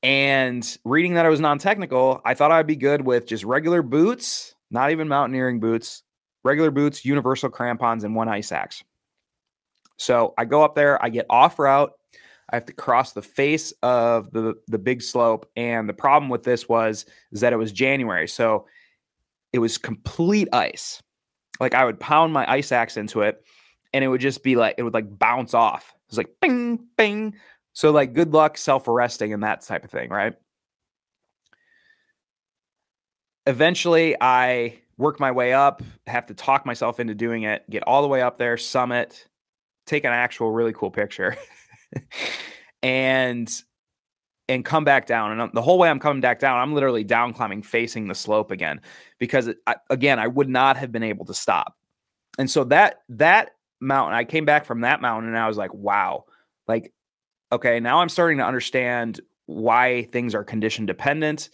and 0.02 0.78
reading 0.84 1.14
that 1.14 1.26
I 1.26 1.28
was 1.28 1.40
non 1.40 1.58
technical, 1.58 2.20
I 2.24 2.34
thought 2.34 2.52
I'd 2.52 2.66
be 2.66 2.76
good 2.76 3.02
with 3.02 3.26
just 3.26 3.44
regular 3.44 3.82
boots, 3.82 4.54
not 4.70 4.90
even 4.90 5.08
mountaineering 5.08 5.60
boots, 5.60 6.02
regular 6.44 6.70
boots, 6.70 7.04
universal 7.04 7.50
crampons, 7.50 8.04
and 8.04 8.14
one 8.14 8.28
ice 8.28 8.52
axe. 8.52 8.84
So 9.96 10.34
I 10.38 10.44
go 10.44 10.62
up 10.62 10.76
there, 10.76 11.02
I 11.02 11.08
get 11.08 11.26
off 11.28 11.58
route. 11.58 11.92
I 12.50 12.56
have 12.56 12.66
to 12.66 12.72
cross 12.72 13.12
the 13.12 13.22
face 13.22 13.72
of 13.82 14.30
the 14.30 14.54
the 14.68 14.78
big 14.78 15.02
slope. 15.02 15.50
And 15.56 15.88
the 15.88 15.94
problem 15.94 16.30
with 16.30 16.44
this 16.44 16.68
was 16.68 17.06
is 17.32 17.40
that 17.40 17.52
it 17.52 17.56
was 17.56 17.72
January, 17.72 18.28
so 18.28 18.66
it 19.52 19.58
was 19.58 19.78
complete 19.78 20.48
ice. 20.52 21.02
Like 21.60 21.74
I 21.74 21.84
would 21.84 22.00
pound 22.00 22.32
my 22.32 22.50
ice 22.50 22.72
axe 22.72 22.96
into 22.96 23.22
it, 23.22 23.42
and 23.92 24.04
it 24.04 24.08
would 24.08 24.20
just 24.20 24.42
be 24.42 24.56
like 24.56 24.76
it 24.78 24.82
would 24.82 24.94
like 24.94 25.18
bounce 25.18 25.54
off. 25.54 25.94
It 25.94 26.10
was 26.10 26.18
like 26.18 26.30
bing, 26.40 26.80
bing. 26.96 27.34
So 27.72 27.90
like 27.90 28.12
good 28.12 28.32
luck 28.32 28.58
self-arresting 28.58 29.32
and 29.32 29.42
that 29.42 29.60
type 29.62 29.84
of 29.84 29.90
thing, 29.90 30.10
right? 30.10 30.34
Eventually 33.46 34.16
I 34.20 34.78
work 34.96 35.20
my 35.20 35.30
way 35.30 35.52
up, 35.52 35.82
have 36.06 36.26
to 36.26 36.34
talk 36.34 36.66
myself 36.66 36.98
into 36.98 37.14
doing 37.14 37.44
it, 37.44 37.68
get 37.70 37.84
all 37.84 38.02
the 38.02 38.08
way 38.08 38.20
up 38.20 38.36
there, 38.36 38.56
summit, 38.56 39.26
take 39.86 40.04
an 40.04 40.12
actual 40.12 40.50
really 40.50 40.72
cool 40.72 40.90
picture. 40.90 41.36
and 42.82 43.62
and 44.48 44.64
come 44.64 44.84
back 44.84 45.06
down. 45.06 45.38
And 45.38 45.52
the 45.52 45.62
whole 45.62 45.78
way 45.78 45.90
I'm 45.90 45.98
coming 45.98 46.22
back 46.22 46.40
down, 46.40 46.58
I'm 46.58 46.72
literally 46.72 47.04
down 47.04 47.34
climbing, 47.34 47.62
facing 47.62 48.08
the 48.08 48.14
slope 48.14 48.50
again, 48.50 48.80
because 49.18 49.48
it, 49.48 49.58
I, 49.66 49.76
again, 49.90 50.18
I 50.18 50.26
would 50.26 50.48
not 50.48 50.78
have 50.78 50.90
been 50.90 51.02
able 51.02 51.26
to 51.26 51.34
stop. 51.34 51.74
And 52.38 52.50
so 52.50 52.64
that 52.64 53.00
that 53.10 53.50
mountain, 53.80 54.14
I 54.14 54.24
came 54.24 54.44
back 54.44 54.64
from 54.64 54.80
that 54.80 55.00
mountain, 55.00 55.28
and 55.28 55.38
I 55.38 55.48
was 55.48 55.56
like, 55.56 55.74
wow, 55.74 56.24
like, 56.66 56.92
okay, 57.52 57.78
now 57.80 58.00
I'm 58.00 58.08
starting 58.08 58.38
to 58.38 58.44
understand 58.44 59.20
why 59.46 60.04
things 60.12 60.34
are 60.34 60.44
condition 60.44 60.86
dependent. 60.86 61.50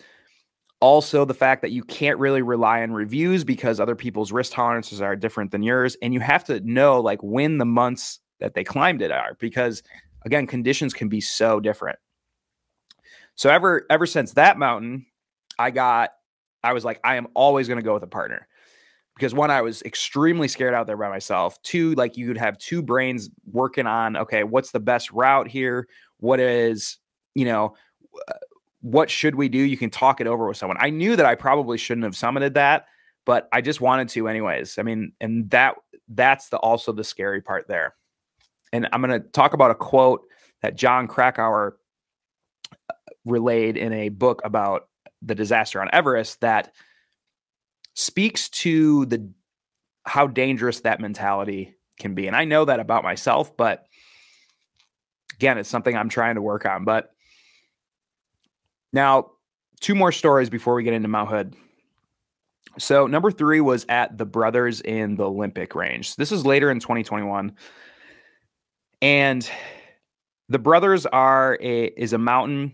Also, 0.80 1.24
the 1.24 1.34
fact 1.34 1.62
that 1.62 1.70
you 1.70 1.82
can't 1.82 2.18
really 2.18 2.42
rely 2.42 2.82
on 2.82 2.92
reviews 2.92 3.44
because 3.44 3.80
other 3.80 3.94
people's 3.94 4.32
risk 4.32 4.52
tolerances 4.52 5.00
are 5.00 5.16
different 5.16 5.50
than 5.50 5.62
yours, 5.62 5.96
and 6.02 6.12
you 6.12 6.20
have 6.20 6.44
to 6.44 6.60
know 6.60 7.00
like 7.00 7.22
when 7.22 7.58
the 7.58 7.64
months 7.64 8.20
that 8.40 8.54
they 8.54 8.64
climbed 8.64 9.00
it 9.00 9.10
are, 9.10 9.36
because 9.40 9.82
again, 10.24 10.46
conditions 10.46 10.94
can 10.94 11.08
be 11.08 11.20
so 11.20 11.60
different. 11.60 11.98
So 13.34 13.50
ever 13.50 13.86
ever 13.90 14.06
since 14.06 14.32
that 14.34 14.58
mountain, 14.58 15.06
I 15.58 15.70
got 15.70 16.10
I 16.62 16.72
was 16.72 16.84
like 16.84 17.00
I 17.04 17.16
am 17.16 17.28
always 17.34 17.68
going 17.68 17.78
to 17.78 17.84
go 17.84 17.94
with 17.94 18.02
a 18.02 18.08
partner. 18.08 18.46
Because 19.16 19.32
one, 19.32 19.50
I 19.50 19.62
was 19.62 19.80
extremely 19.82 20.48
scared 20.48 20.74
out 20.74 20.88
there 20.88 20.96
by 20.96 21.08
myself. 21.08 21.62
Two, 21.62 21.94
like 21.94 22.16
you 22.16 22.26
would 22.26 22.36
have 22.36 22.58
two 22.58 22.82
brains 22.82 23.30
working 23.52 23.86
on, 23.86 24.16
okay, 24.16 24.42
what's 24.42 24.72
the 24.72 24.80
best 24.80 25.12
route 25.12 25.46
here? 25.46 25.86
What 26.18 26.40
is, 26.40 26.98
you 27.36 27.44
know, 27.44 27.76
what 28.80 29.08
should 29.08 29.36
we 29.36 29.48
do? 29.48 29.58
You 29.58 29.76
can 29.76 29.90
talk 29.90 30.20
it 30.20 30.26
over 30.26 30.48
with 30.48 30.56
someone. 30.56 30.78
I 30.80 30.90
knew 30.90 31.14
that 31.14 31.26
I 31.26 31.36
probably 31.36 31.78
shouldn't 31.78 32.04
have 32.04 32.14
summited 32.14 32.54
that, 32.54 32.86
but 33.24 33.48
I 33.52 33.60
just 33.60 33.80
wanted 33.80 34.08
to 34.10 34.26
anyways. 34.26 34.78
I 34.78 34.82
mean, 34.82 35.12
and 35.20 35.48
that 35.50 35.76
that's 36.08 36.48
the 36.48 36.58
also 36.58 36.90
the 36.90 37.04
scary 37.04 37.40
part 37.40 37.68
there. 37.68 37.94
And 38.72 38.88
I'm 38.92 39.02
going 39.02 39.20
to 39.20 39.28
talk 39.28 39.54
about 39.54 39.70
a 39.70 39.74
quote 39.74 40.22
that 40.62 40.76
Jon 40.76 41.06
Krakauer 41.06 41.76
uh, 42.72 42.94
relayed 43.24 43.76
in 43.76 43.92
a 43.92 44.08
book 44.08 44.42
about 44.44 44.88
the 45.22 45.34
disaster 45.34 45.80
on 45.80 45.88
Everest 45.92 46.40
that 46.40 46.72
speaks 47.94 48.48
to 48.50 49.06
the 49.06 49.30
how 50.04 50.26
dangerous 50.26 50.80
that 50.80 51.00
mentality 51.00 51.74
can 51.98 52.14
be. 52.14 52.26
And 52.26 52.36
I 52.36 52.44
know 52.44 52.64
that 52.64 52.80
about 52.80 53.04
myself, 53.04 53.56
but 53.56 53.86
again, 55.34 55.58
it's 55.58 55.68
something 55.68 55.96
I'm 55.96 56.08
trying 56.08 56.34
to 56.34 56.42
work 56.42 56.66
on. 56.66 56.84
But 56.84 57.10
now, 58.92 59.30
two 59.80 59.94
more 59.94 60.12
stories 60.12 60.50
before 60.50 60.74
we 60.74 60.82
get 60.82 60.94
into 60.94 61.08
Mount 61.08 61.30
Hood. 61.30 61.54
So, 62.78 63.06
number 63.06 63.30
three 63.30 63.60
was 63.60 63.86
at 63.88 64.16
the 64.18 64.26
Brothers 64.26 64.80
in 64.80 65.16
the 65.16 65.26
Olympic 65.26 65.74
Range. 65.74 66.14
This 66.16 66.32
is 66.32 66.44
later 66.44 66.70
in 66.70 66.80
2021. 66.80 67.52
And 69.04 69.46
the 70.48 70.58
Brothers 70.58 71.04
are 71.04 71.58
a 71.60 71.84
is 71.94 72.14
a 72.14 72.18
mountain 72.18 72.72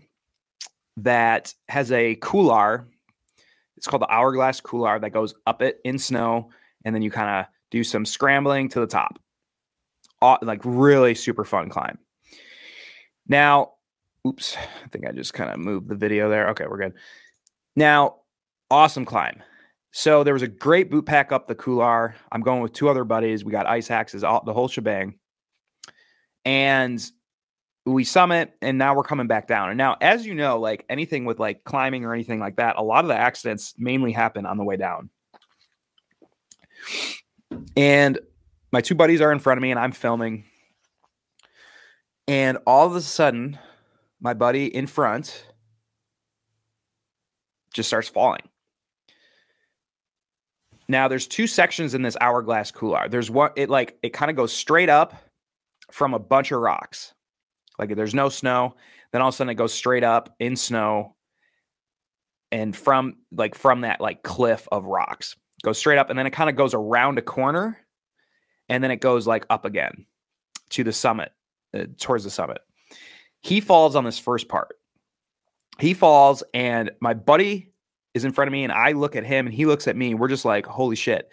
that 0.95 1.53
has 1.67 1.91
a 1.91 2.15
couloir. 2.15 2.87
It's 3.75 3.85
called 3.85 4.01
the 4.01 4.09
Hourglass 4.09 4.61
Couloir 4.61 4.97
that 4.99 5.09
goes 5.09 5.35
up 5.45 5.61
it 5.61 5.81
in 5.83 5.99
snow, 5.99 6.49
and 6.85 6.95
then 6.95 7.01
you 7.01 7.11
kind 7.11 7.41
of 7.41 7.51
do 7.69 7.83
some 7.83 8.05
scrambling 8.05 8.69
to 8.69 8.79
the 8.79 8.87
top. 8.87 9.19
All, 10.21 10.37
like 10.41 10.61
really 10.63 11.15
super 11.15 11.43
fun 11.43 11.67
climb. 11.67 11.97
Now, 13.27 13.73
oops, 14.25 14.55
I 14.55 14.87
think 14.87 15.05
I 15.05 15.11
just 15.11 15.33
kind 15.33 15.49
of 15.49 15.59
moved 15.59 15.89
the 15.89 15.95
video 15.95 16.29
there. 16.29 16.47
Okay, 16.51 16.65
we're 16.65 16.77
good. 16.77 16.93
Now, 17.75 18.19
awesome 18.69 19.03
climb. 19.03 19.43
So 19.91 20.23
there 20.23 20.33
was 20.33 20.43
a 20.43 20.47
great 20.47 20.89
boot 20.89 21.05
pack 21.05 21.33
up 21.33 21.49
the 21.49 21.55
couloir. 21.55 22.15
I'm 22.31 22.41
going 22.41 22.61
with 22.61 22.71
two 22.71 22.87
other 22.87 23.03
buddies. 23.03 23.43
We 23.43 23.51
got 23.51 23.67
ice 23.67 23.91
axes, 23.91 24.23
all 24.23 24.41
the 24.45 24.53
whole 24.53 24.69
shebang. 24.69 25.15
And 26.45 27.03
we 27.85 28.03
summit 28.03 28.53
and 28.61 28.77
now 28.77 28.95
we're 28.95 29.03
coming 29.03 29.27
back 29.27 29.47
down. 29.47 29.69
And 29.69 29.77
now, 29.77 29.97
as 30.01 30.25
you 30.25 30.35
know, 30.35 30.59
like 30.59 30.85
anything 30.89 31.25
with 31.25 31.39
like 31.39 31.63
climbing 31.63 32.05
or 32.05 32.13
anything 32.13 32.39
like 32.39 32.57
that, 32.57 32.77
a 32.77 32.83
lot 32.83 33.03
of 33.03 33.07
the 33.07 33.15
accidents 33.15 33.73
mainly 33.77 34.11
happen 34.11 34.45
on 34.45 34.57
the 34.57 34.63
way 34.63 34.77
down. 34.77 35.09
And 37.75 38.19
my 38.71 38.81
two 38.81 38.95
buddies 38.95 39.21
are 39.21 39.31
in 39.31 39.39
front 39.39 39.57
of 39.57 39.61
me 39.61 39.71
and 39.71 39.79
I'm 39.79 39.91
filming. 39.91 40.45
And 42.27 42.59
all 42.65 42.87
of 42.87 42.95
a 42.95 43.01
sudden, 43.01 43.57
my 44.19 44.33
buddy 44.33 44.65
in 44.65 44.87
front 44.87 45.45
just 47.73 47.89
starts 47.89 48.07
falling. 48.07 48.43
Now, 50.87 51.07
there's 51.07 51.27
two 51.27 51.47
sections 51.47 51.93
in 51.93 52.01
this 52.01 52.17
hourglass 52.19 52.69
couloir. 52.69 53.09
There's 53.09 53.31
one, 53.31 53.51
it 53.55 53.69
like, 53.69 53.97
it 54.03 54.09
kind 54.09 54.29
of 54.29 54.37
goes 54.37 54.53
straight 54.53 54.89
up 54.89 55.15
from 55.91 56.13
a 56.13 56.19
bunch 56.19 56.51
of 56.51 56.59
rocks 56.59 57.13
like 57.81 57.95
there's 57.95 58.13
no 58.13 58.29
snow. 58.29 58.75
Then 59.11 59.21
all 59.21 59.29
of 59.29 59.33
a 59.33 59.37
sudden 59.37 59.49
it 59.49 59.55
goes 59.55 59.73
straight 59.73 60.03
up 60.03 60.33
in 60.39 60.55
snow. 60.55 61.15
And 62.51 62.75
from 62.75 63.17
like 63.31 63.55
from 63.55 63.81
that 63.81 63.99
like 63.99 64.23
cliff 64.23 64.67
of 64.71 64.85
rocks, 64.85 65.35
goes 65.63 65.77
straight 65.77 65.97
up, 65.97 66.09
and 66.09 66.19
then 66.19 66.27
it 66.27 66.31
kind 66.31 66.49
of 66.49 66.55
goes 66.55 66.73
around 66.73 67.17
a 67.17 67.21
corner, 67.21 67.77
and 68.67 68.83
then 68.83 68.91
it 68.91 68.97
goes 68.97 69.25
like 69.25 69.45
up 69.49 69.63
again 69.63 70.05
to 70.71 70.83
the 70.83 70.91
summit, 70.91 71.31
uh, 71.73 71.85
towards 71.97 72.25
the 72.25 72.29
summit. 72.29 72.59
He 73.39 73.61
falls 73.61 73.95
on 73.95 74.03
this 74.03 74.19
first 74.19 74.49
part. 74.49 74.75
He 75.79 75.93
falls, 75.93 76.43
and 76.53 76.91
my 76.99 77.13
buddy 77.13 77.71
is 78.13 78.25
in 78.25 78.33
front 78.33 78.49
of 78.49 78.51
me, 78.51 78.65
and 78.65 78.73
I 78.73 78.91
look 78.91 79.15
at 79.15 79.25
him, 79.25 79.47
and 79.47 79.55
he 79.55 79.65
looks 79.65 79.87
at 79.87 79.95
me. 79.95 80.11
and 80.11 80.19
we're 80.19 80.27
just 80.27 80.45
like, 80.45 80.65
holy 80.65 80.97
shit. 80.97 81.31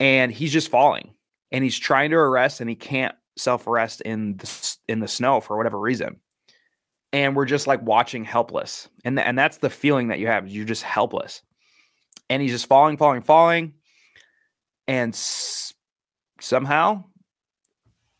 And 0.00 0.32
he's 0.32 0.52
just 0.52 0.70
falling, 0.70 1.14
and 1.52 1.62
he's 1.62 1.78
trying 1.78 2.10
to 2.10 2.16
arrest, 2.16 2.60
and 2.60 2.68
he 2.68 2.74
can't 2.74 3.14
self 3.36 3.66
arrest 3.66 4.00
in 4.02 4.36
the 4.36 4.76
in 4.88 5.00
the 5.00 5.08
snow 5.08 5.40
for 5.40 5.56
whatever 5.56 5.78
reason, 5.78 6.16
and 7.12 7.34
we're 7.36 7.46
just 7.46 7.66
like 7.66 7.82
watching 7.82 8.24
helpless, 8.24 8.88
and 9.04 9.16
th- 9.16 9.26
and 9.26 9.38
that's 9.38 9.58
the 9.58 9.70
feeling 9.70 10.08
that 10.08 10.18
you 10.18 10.26
have. 10.26 10.48
You're 10.48 10.64
just 10.64 10.82
helpless, 10.82 11.42
and 12.30 12.42
he's 12.42 12.52
just 12.52 12.66
falling, 12.66 12.96
falling, 12.96 13.22
falling, 13.22 13.74
and 14.86 15.14
s- 15.14 15.74
somehow, 16.40 17.04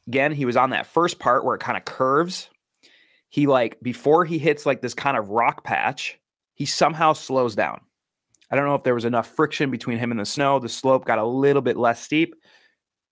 again, 0.06 0.32
he 0.32 0.44
was 0.44 0.56
on 0.56 0.70
that 0.70 0.86
first 0.86 1.18
part 1.18 1.44
where 1.44 1.54
it 1.54 1.60
kind 1.60 1.76
of 1.76 1.84
curves. 1.84 2.48
He 3.28 3.46
like 3.46 3.80
before 3.80 4.24
he 4.24 4.38
hits 4.38 4.66
like 4.66 4.82
this 4.82 4.94
kind 4.94 5.16
of 5.16 5.30
rock 5.30 5.64
patch, 5.64 6.18
he 6.54 6.66
somehow 6.66 7.14
slows 7.14 7.54
down. 7.54 7.80
I 8.50 8.56
don't 8.56 8.66
know 8.66 8.74
if 8.74 8.82
there 8.82 8.94
was 8.94 9.06
enough 9.06 9.28
friction 9.34 9.70
between 9.70 9.96
him 9.96 10.10
and 10.10 10.20
the 10.20 10.26
snow. 10.26 10.58
The 10.58 10.68
slope 10.68 11.06
got 11.06 11.18
a 11.18 11.24
little 11.24 11.62
bit 11.62 11.78
less 11.78 12.02
steep. 12.02 12.34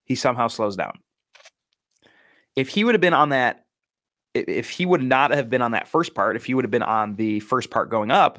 He 0.04 0.14
somehow 0.14 0.49
slows 0.49 0.76
down 0.76 0.99
if 2.57 2.69
he 2.69 2.85
would 2.85 2.95
have 2.95 3.00
been 3.00 3.14
on 3.14 3.30
that, 3.30 3.64
if 4.35 4.71
he 4.71 4.87
would 4.87 5.02
not 5.02 5.30
have 5.30 5.50
been 5.50 5.62
on 5.62 5.73
that 5.73 5.88
first 5.88 6.14
part, 6.14 6.37
if 6.37 6.45
he 6.45 6.54
would 6.54 6.64
have 6.64 6.71
been 6.71 6.83
on 6.83 7.16
the 7.16 7.40
first 7.40 7.71
part 7.71 7.90
going 7.90 8.11
up, 8.11 8.38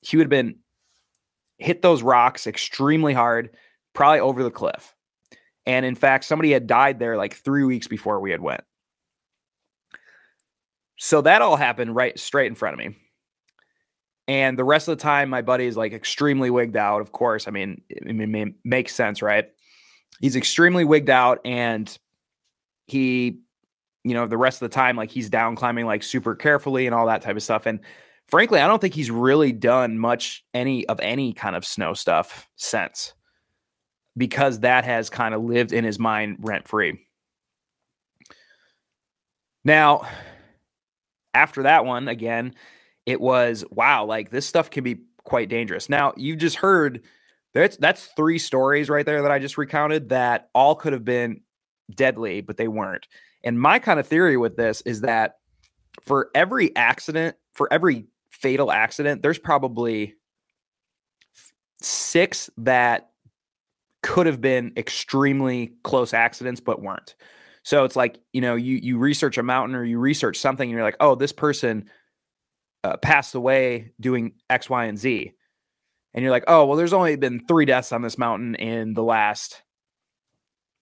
he 0.00 0.16
would 0.16 0.24
have 0.24 0.30
been 0.30 0.56
hit 1.58 1.82
those 1.82 2.02
rocks 2.02 2.46
extremely 2.46 3.14
hard, 3.14 3.50
probably 3.94 4.20
over 4.20 4.42
the 4.42 4.50
cliff. 4.50 4.94
And 5.64 5.84
in 5.84 5.94
fact, 5.94 6.24
somebody 6.24 6.52
had 6.52 6.66
died 6.66 6.98
there 6.98 7.16
like 7.16 7.34
three 7.34 7.64
weeks 7.64 7.88
before 7.88 8.20
we 8.20 8.30
had 8.30 8.40
went. 8.40 8.62
So 10.98 11.22
that 11.22 11.42
all 11.42 11.56
happened 11.56 11.94
right 11.94 12.18
straight 12.18 12.46
in 12.46 12.54
front 12.54 12.74
of 12.74 12.78
me. 12.78 12.96
And 14.28 14.58
the 14.58 14.64
rest 14.64 14.88
of 14.88 14.96
the 14.96 15.02
time, 15.02 15.28
my 15.28 15.42
buddy 15.42 15.66
is 15.66 15.76
like 15.76 15.92
extremely 15.92 16.50
wigged 16.50 16.76
out. 16.76 17.00
Of 17.00 17.12
course, 17.12 17.46
I 17.46 17.50
mean, 17.50 17.82
it, 17.88 18.02
it 18.06 18.54
makes 18.64 18.94
sense, 18.94 19.22
right? 19.22 19.46
He's 20.20 20.36
extremely 20.36 20.84
wigged 20.84 21.10
out, 21.10 21.40
and 21.44 21.96
he, 22.86 23.40
you 24.04 24.14
know, 24.14 24.26
the 24.26 24.36
rest 24.36 24.62
of 24.62 24.70
the 24.70 24.74
time, 24.74 24.96
like 24.96 25.10
he's 25.10 25.28
down 25.28 25.56
climbing 25.56 25.86
like 25.86 26.02
super 26.02 26.34
carefully 26.34 26.86
and 26.86 26.94
all 26.94 27.06
that 27.06 27.22
type 27.22 27.36
of 27.36 27.42
stuff. 27.42 27.66
And 27.66 27.80
frankly, 28.28 28.60
I 28.60 28.66
don't 28.66 28.80
think 28.80 28.94
he's 28.94 29.10
really 29.10 29.52
done 29.52 29.98
much 29.98 30.44
any 30.54 30.86
of 30.86 31.00
any 31.00 31.32
kind 31.32 31.56
of 31.56 31.64
snow 31.64 31.94
stuff 31.94 32.48
since 32.56 33.14
because 34.16 34.60
that 34.60 34.84
has 34.84 35.10
kind 35.10 35.34
of 35.34 35.42
lived 35.42 35.72
in 35.72 35.84
his 35.84 35.98
mind 35.98 36.38
rent 36.40 36.66
free. 36.66 36.98
Now, 39.64 40.06
after 41.34 41.64
that 41.64 41.84
one, 41.84 42.08
again, 42.08 42.54
it 43.04 43.20
was 43.20 43.64
wow, 43.70 44.04
like 44.04 44.30
this 44.30 44.46
stuff 44.46 44.70
can 44.70 44.84
be 44.84 45.00
quite 45.24 45.48
dangerous. 45.48 45.88
Now, 45.88 46.14
you 46.16 46.36
just 46.36 46.56
heard 46.56 47.02
that's 47.52 47.76
that's 47.76 48.06
three 48.16 48.38
stories 48.38 48.88
right 48.88 49.04
there 49.04 49.22
that 49.22 49.30
I 49.30 49.38
just 49.38 49.58
recounted 49.58 50.10
that 50.10 50.48
all 50.54 50.74
could 50.74 50.92
have 50.92 51.04
been 51.04 51.40
deadly, 51.94 52.40
but 52.40 52.56
they 52.56 52.68
weren't. 52.68 53.06
And 53.44 53.60
my 53.60 53.78
kind 53.78 54.00
of 54.00 54.06
theory 54.06 54.36
with 54.36 54.56
this 54.56 54.80
is 54.82 55.02
that 55.02 55.36
for 56.02 56.30
every 56.34 56.74
accident, 56.76 57.36
for 57.54 57.72
every 57.72 58.06
fatal 58.30 58.70
accident, 58.70 59.22
there's 59.22 59.38
probably 59.38 60.14
six 61.82 62.50
that 62.58 63.10
could 64.02 64.26
have 64.26 64.40
been 64.40 64.72
extremely 64.76 65.74
close 65.82 66.14
accidents 66.14 66.60
but 66.60 66.82
weren't. 66.82 67.14
So 67.62 67.84
it's 67.84 67.96
like, 67.96 68.18
you 68.32 68.40
know, 68.40 68.54
you 68.54 68.76
you 68.76 68.98
research 68.98 69.38
a 69.38 69.42
mountain 69.42 69.74
or 69.74 69.84
you 69.84 69.98
research 69.98 70.38
something 70.38 70.68
and 70.68 70.72
you're 70.72 70.84
like, 70.84 70.96
"Oh, 71.00 71.16
this 71.16 71.32
person 71.32 71.90
uh, 72.84 72.96
passed 72.98 73.34
away 73.34 73.92
doing 74.00 74.34
X, 74.48 74.70
Y, 74.70 74.84
and 74.84 74.96
Z." 74.98 75.32
And 76.14 76.22
you're 76.22 76.30
like, 76.30 76.44
"Oh, 76.46 76.66
well 76.66 76.76
there's 76.76 76.92
only 76.92 77.16
been 77.16 77.44
3 77.46 77.64
deaths 77.64 77.92
on 77.92 78.02
this 78.02 78.18
mountain 78.18 78.54
in 78.54 78.94
the 78.94 79.02
last 79.02 79.62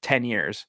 10 0.03 0.25
years." 0.25 0.67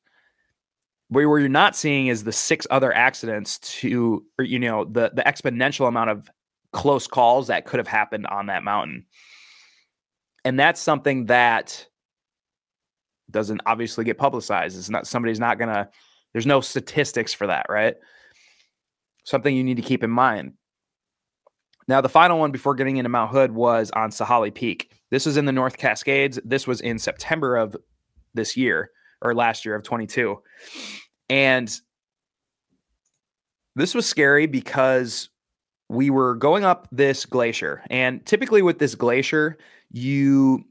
Where, 1.09 1.29
where 1.29 1.39
you're 1.39 1.49
not 1.49 1.75
seeing 1.75 2.07
is 2.07 2.23
the 2.23 2.31
six 2.31 2.65
other 2.71 2.93
accidents 2.93 3.59
to 3.59 4.25
or, 4.39 4.45
you 4.45 4.59
know, 4.59 4.85
the 4.85 5.11
the 5.13 5.21
exponential 5.23 5.87
amount 5.87 6.09
of 6.09 6.29
close 6.73 7.07
calls 7.07 7.47
that 7.47 7.65
could 7.65 7.77
have 7.77 7.87
happened 7.87 8.27
on 8.27 8.47
that 8.47 8.63
mountain. 8.63 9.05
And 10.43 10.59
that's 10.59 10.81
something 10.81 11.27
that 11.27 11.87
doesn't 13.31 13.61
obviously 13.65 14.03
get 14.03 14.17
publicized. 14.17 14.77
It's 14.77 14.89
not 14.89 15.07
somebody's 15.07 15.39
not 15.39 15.59
gonna. 15.59 15.89
There's 16.33 16.45
no 16.45 16.61
statistics 16.61 17.33
for 17.33 17.47
that, 17.47 17.67
right? 17.69 17.95
Something 19.23 19.55
you 19.55 19.63
need 19.63 19.77
to 19.77 19.83
keep 19.83 20.03
in 20.03 20.09
mind. 20.09 20.53
Now, 21.87 22.01
the 22.01 22.09
final 22.09 22.39
one 22.39 22.51
before 22.51 22.75
getting 22.75 22.97
into 22.97 23.09
Mount 23.09 23.31
Hood 23.31 23.51
was 23.51 23.91
on 23.91 24.09
Sahale 24.09 24.53
Peak. 24.53 24.91
This 25.11 25.27
is 25.27 25.37
in 25.37 25.45
the 25.45 25.51
North 25.51 25.77
Cascades. 25.77 26.39
This 26.43 26.67
was 26.67 26.81
in 26.81 26.97
September 26.99 27.55
of 27.55 27.75
this 28.33 28.57
year 28.57 28.89
or 29.21 29.33
last 29.33 29.65
year 29.65 29.75
of 29.75 29.83
22. 29.83 30.41
And 31.29 31.79
this 33.75 33.93
was 33.93 34.05
scary 34.05 34.45
because 34.45 35.29
we 35.89 36.09
were 36.09 36.35
going 36.35 36.63
up 36.63 36.87
this 36.91 37.25
glacier. 37.25 37.83
And 37.89 38.25
typically 38.25 38.61
with 38.61 38.79
this 38.79 38.95
glacier, 38.95 39.57
you 39.91 40.65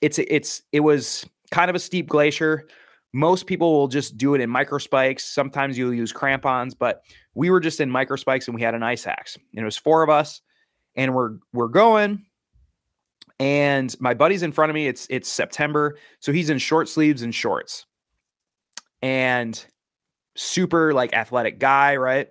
it's 0.00 0.18
it's 0.18 0.62
it 0.72 0.80
was 0.80 1.26
kind 1.50 1.68
of 1.68 1.76
a 1.76 1.80
steep 1.80 2.08
glacier. 2.08 2.66
Most 3.12 3.46
people 3.46 3.72
will 3.72 3.88
just 3.88 4.16
do 4.16 4.34
it 4.34 4.40
in 4.40 4.48
micro 4.48 4.78
spikes. 4.78 5.24
Sometimes 5.24 5.76
you'll 5.76 5.92
use 5.92 6.12
crampons, 6.12 6.74
but 6.74 7.02
we 7.34 7.50
were 7.50 7.60
just 7.60 7.80
in 7.80 7.90
micro 7.90 8.16
spikes 8.16 8.46
and 8.46 8.54
we 8.54 8.62
had 8.62 8.74
an 8.74 8.84
ice 8.84 9.06
axe. 9.06 9.36
And 9.36 9.62
it 9.62 9.64
was 9.64 9.76
four 9.76 10.02
of 10.02 10.10
us, 10.10 10.40
and 10.94 11.14
we're 11.14 11.38
we're 11.52 11.68
going. 11.68 12.26
And 13.40 13.94
my 14.00 14.12
buddy's 14.12 14.42
in 14.42 14.52
front 14.52 14.70
of 14.70 14.74
me. 14.74 14.86
It's 14.86 15.06
it's 15.10 15.28
September, 15.28 15.96
so 16.20 16.30
he's 16.30 16.50
in 16.50 16.58
short 16.58 16.88
sleeves 16.88 17.22
and 17.22 17.34
shorts. 17.34 17.86
And 19.02 19.62
super 20.36 20.92
like 20.92 21.12
athletic 21.14 21.58
guy, 21.58 21.96
right? 21.96 22.28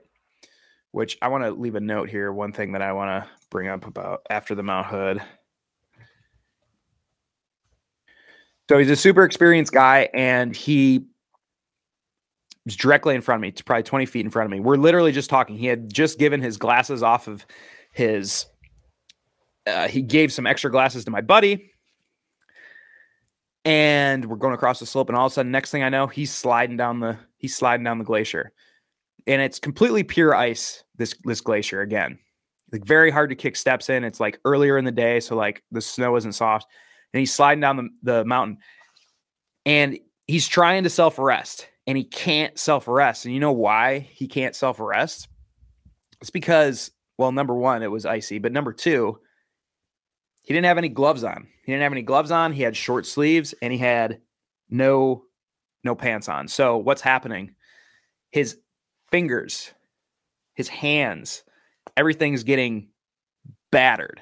Which 0.92 1.18
I 1.22 1.28
want 1.28 1.44
to 1.44 1.52
leave 1.52 1.76
a 1.76 1.80
note 1.80 2.10
here. 2.10 2.32
One 2.32 2.52
thing 2.52 2.74
that 2.74 2.82
I 2.82 2.94
want 2.94 3.10
to 3.10 3.30
bring 3.50 3.68
up 3.68 3.86
about 3.86 4.22
after 4.30 4.56
the 4.56 4.64
Mount 4.64 4.88
Hood 4.88 5.22
So 8.70 8.78
he's 8.78 8.92
a 8.92 8.96
super 8.96 9.24
experienced 9.24 9.72
guy, 9.74 10.10
and 10.14 10.56
he 10.56 11.08
was 12.66 12.76
directly 12.76 13.16
in 13.16 13.22
front 13.22 13.40
of 13.40 13.42
me. 13.42 13.48
It's 13.48 13.64
probably 13.64 13.82
20 13.82 14.06
feet 14.06 14.24
in 14.24 14.30
front 14.30 14.46
of 14.46 14.52
me. 14.52 14.60
We're 14.60 14.76
literally 14.76 15.12
just 15.12 15.28
talking. 15.28 15.58
He 15.58 15.66
had 15.66 15.92
just 15.92 16.20
given 16.20 16.40
his 16.40 16.58
glasses 16.58 17.02
off 17.02 17.28
of 17.28 17.48
his. 17.94 18.46
Uh, 19.66 19.88
he 19.88 20.04
gave 20.04 20.32
some 20.32 20.46
extra 20.46 20.70
glasses 20.70 21.04
to 21.06 21.12
my 21.12 21.22
buddy, 21.22 21.69
and 23.66 24.26
we're 24.26 24.36
going 24.36 24.54
across 24.54 24.80
the 24.80 24.86
slope. 24.86 25.10
And 25.10 25.18
all 25.18 25.28
of 25.28 25.32
a 25.32 25.36
sudden, 25.36 25.52
next 25.52 25.72
thing 25.72 25.84
I 25.84 25.90
know, 25.90 26.08
he's 26.08 26.34
sliding 26.34 26.78
down 26.78 27.00
the 27.00 27.18
he's 27.38 27.56
sliding 27.56 27.84
down 27.84 27.98
the 27.98 28.06
glacier, 28.06 28.52
and 29.28 29.42
it's 29.42 29.60
completely 29.60 30.04
pure 30.04 30.36
ice. 30.36 30.84
This 30.96 31.16
this 31.24 31.42
glacier 31.42 31.82
again, 31.82 32.20
like 32.72 32.86
very 32.86 33.12
hard 33.12 33.30
to 33.30 33.36
kick 33.36 33.56
steps 33.56 33.90
in. 33.90 34.04
It's 34.04 34.20
like 34.20 34.40
earlier 34.46 34.78
in 34.78 34.86
the 34.86 34.92
day, 34.92 35.20
so 35.20 35.36
like 35.36 35.64
the 35.72 35.82
snow 35.82 36.16
isn't 36.16 36.34
soft 36.34 36.68
and 37.14 37.20
he's 37.20 37.34
sliding 37.34 37.62
down 37.62 37.78
the, 37.78 37.90
the 38.04 38.26
mountain 38.26 38.58
and 39.66 40.00
he's 40.28 40.48
trying 40.48 40.84
to 40.84 40.90
self 40.90 41.20
arrest 41.20 41.70
and 41.88 41.98
he 41.98 42.04
can't 42.04 42.58
self 42.58 42.88
arrest. 42.88 43.26
And 43.26 43.34
you 43.34 43.40
know 43.40 43.52
why 43.52 44.00
he 44.00 44.28
can't 44.28 44.56
self 44.56 44.80
arrest? 44.80 45.28
It's 46.22 46.30
because, 46.30 46.92
well, 47.18 47.32
number 47.32 47.56
one, 47.56 47.82
it 47.82 47.92
was 47.92 48.06
icy, 48.06 48.40
but 48.40 48.52
number 48.52 48.74
two, 48.74 49.20
he 50.44 50.54
didn't 50.54 50.66
have 50.66 50.78
any 50.78 50.90
gloves 50.90 51.24
on. 51.24 51.48
He 51.66 51.72
didn't 51.72 51.84
have 51.84 51.92
any 51.92 52.02
gloves 52.02 52.32
on. 52.32 52.54
He 52.54 52.64
had 52.64 52.76
short 52.76 53.06
sleeves 53.06 53.54
and 53.62 53.72
he 53.72 53.80
had 53.80 54.22
no 54.70 55.24
no 55.84 55.96
pants 55.96 56.28
on. 56.28 56.48
So 56.48 56.78
what's 56.78 57.02
happening? 57.02 57.56
His 58.32 58.58
fingers, 59.12 59.72
his 60.56 60.68
hands, 60.68 61.44
everything's 61.96 62.44
getting 62.44 62.90
battered. 63.72 64.22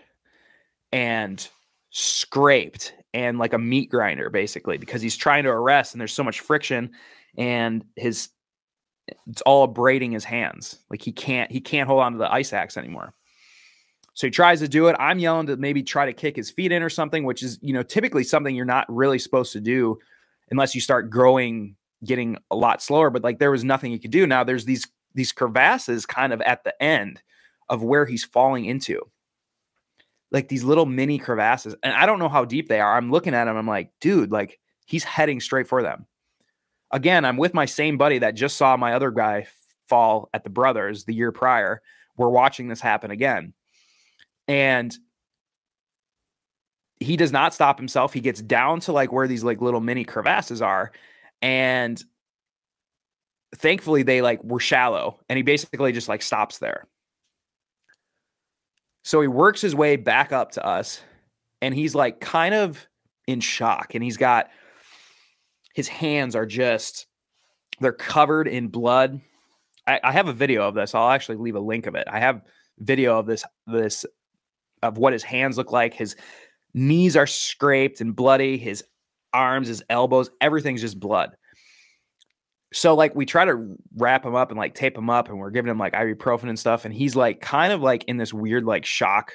And 0.91 1.47
scraped 1.89 2.93
and 3.13 3.39
like 3.39 3.53
a 3.53 3.57
meat 3.57 3.89
grinder 3.89 4.29
basically 4.29 4.77
because 4.77 5.01
he's 5.01 5.17
trying 5.17 5.43
to 5.43 5.49
arrest 5.49 5.93
and 5.93 5.99
there's 5.99 6.13
so 6.13 6.23
much 6.23 6.41
friction 6.41 6.91
and 7.37 7.83
his 7.95 8.29
it's 9.25 9.41
all 9.41 9.63
abrading 9.63 10.11
his 10.11 10.23
hands 10.23 10.79
like 10.91 11.01
he 11.01 11.11
can't 11.11 11.51
he 11.51 11.59
can't 11.59 11.87
hold 11.87 12.01
on 12.01 12.11
to 12.11 12.17
the 12.17 12.31
ice 12.31 12.53
axe 12.53 12.77
anymore 12.77 13.13
so 14.17 14.25
he 14.25 14.31
tries 14.31 14.59
to 14.59 14.67
do 14.67 14.87
it 14.87 14.95
i'm 14.99 15.19
yelling 15.19 15.45
to 15.45 15.55
maybe 15.57 15.83
try 15.83 16.05
to 16.05 16.13
kick 16.13 16.35
his 16.35 16.49
feet 16.49 16.71
in 16.71 16.81
or 16.81 16.89
something 16.89 17.23
which 17.23 17.43
is 17.43 17.59
you 17.61 17.73
know 17.73 17.83
typically 17.83 18.23
something 18.23 18.55
you're 18.55 18.65
not 18.65 18.85
really 18.89 19.19
supposed 19.19 19.53
to 19.53 19.61
do 19.61 19.97
unless 20.49 20.73
you 20.73 20.81
start 20.81 21.09
growing 21.09 21.75
getting 22.03 22.37
a 22.51 22.55
lot 22.55 22.81
slower 22.81 23.09
but 23.09 23.23
like 23.23 23.39
there 23.39 23.51
was 23.51 23.63
nothing 23.63 23.91
he 23.91 23.99
could 23.99 24.11
do 24.11 24.25
now 24.25 24.43
there's 24.43 24.65
these 24.65 24.87
these 25.13 25.31
crevasses 25.31 26.05
kind 26.05 26.33
of 26.33 26.41
at 26.41 26.63
the 26.63 26.83
end 26.83 27.21
of 27.69 27.83
where 27.83 28.05
he's 28.05 28.23
falling 28.23 28.65
into 28.65 29.01
like 30.31 30.47
these 30.47 30.63
little 30.63 30.85
mini 30.85 31.17
crevasses. 31.17 31.75
And 31.83 31.93
I 31.93 32.05
don't 32.05 32.19
know 32.19 32.29
how 32.29 32.45
deep 32.45 32.67
they 32.67 32.79
are. 32.79 32.95
I'm 32.95 33.11
looking 33.11 33.33
at 33.33 33.45
them. 33.45 33.57
I'm 33.57 33.67
like, 33.67 33.91
dude, 34.01 34.31
like 34.31 34.59
he's 34.85 35.03
heading 35.03 35.39
straight 35.39 35.67
for 35.67 35.81
them. 35.81 36.05
Again, 36.91 37.25
I'm 37.25 37.37
with 37.37 37.53
my 37.53 37.65
same 37.65 37.97
buddy 37.97 38.19
that 38.19 38.35
just 38.35 38.57
saw 38.57 38.77
my 38.77 38.93
other 38.93 39.11
guy 39.11 39.47
fall 39.87 40.29
at 40.33 40.43
the 40.43 40.49
brothers 40.49 41.05
the 41.05 41.13
year 41.13 41.31
prior. 41.31 41.81
We're 42.15 42.29
watching 42.29 42.67
this 42.67 42.81
happen 42.81 43.11
again. 43.11 43.53
And 44.47 44.95
he 46.99 47.17
does 47.17 47.31
not 47.31 47.53
stop 47.53 47.77
himself. 47.77 48.13
He 48.13 48.21
gets 48.21 48.41
down 48.41 48.79
to 48.81 48.91
like 48.91 49.11
where 49.11 49.27
these 49.27 49.43
like 49.43 49.61
little 49.61 49.81
mini 49.81 50.03
crevasses 50.03 50.61
are. 50.61 50.91
And 51.41 52.03
thankfully 53.55 54.03
they 54.03 54.21
like 54.21 54.43
were 54.43 54.59
shallow 54.59 55.19
and 55.29 55.37
he 55.37 55.43
basically 55.43 55.91
just 55.91 56.07
like 56.09 56.21
stops 56.21 56.57
there. 56.57 56.87
So 59.03 59.21
he 59.21 59.27
works 59.27 59.61
his 59.61 59.75
way 59.75 59.95
back 59.95 60.31
up 60.31 60.51
to 60.53 60.65
us 60.65 61.01
and 61.61 61.73
he's 61.73 61.95
like 61.95 62.19
kind 62.19 62.53
of 62.53 62.87
in 63.27 63.39
shock 63.39 63.93
and 63.93 64.03
he's 64.03 64.17
got 64.17 64.49
his 65.73 65.87
hands 65.87 66.35
are 66.35 66.45
just 66.45 67.07
they're 67.79 67.93
covered 67.93 68.47
in 68.47 68.67
blood. 68.67 69.21
I, 69.85 69.99
I, 70.03 70.11
have 70.11 70.27
a 70.27 70.33
video 70.33 70.67
of 70.67 70.73
this. 70.73 70.95
I'll 70.95 71.11
actually 71.11 71.37
leave 71.37 71.55
a 71.55 71.59
link 71.59 71.85
of 71.85 71.93
it. 71.93 72.07
I 72.11 72.19
have 72.19 72.41
video 72.79 73.19
of 73.19 73.27
this 73.27 73.45
this 73.67 74.05
of 74.87 74.97
what 74.97 75.13
his 75.13 75.23
hands 75.23 75.57
look 75.57 75.71
like. 75.71 75.93
His 75.93 76.15
knees 76.73 77.15
are 77.15 77.27
scraped 77.27 78.01
and 78.01 78.15
bloody. 78.15 78.57
His 78.57 78.83
arms, 79.33 79.67
his 79.67 79.83
elbows, 79.89 80.29
everything's 80.41 80.81
just 80.81 80.99
blood 80.99 81.35
so 82.73 82.95
like 82.95 83.15
we 83.15 83.25
try 83.25 83.45
to 83.45 83.75
wrap 83.95 84.25
him 84.25 84.35
up 84.35 84.49
and 84.51 84.57
like 84.57 84.73
tape 84.75 84.97
him 84.97 85.09
up 85.09 85.29
and 85.29 85.39
we're 85.39 85.51
giving 85.51 85.71
him 85.71 85.77
like 85.77 85.93
ibuprofen 85.93 86.49
and 86.49 86.59
stuff 86.59 86.85
and 86.85 86.93
he's 86.93 87.15
like 87.15 87.39
kind 87.39 87.71
of 87.71 87.81
like 87.81 88.03
in 88.05 88.17
this 88.17 88.33
weird 88.33 88.65
like 88.65 88.85
shock 88.85 89.33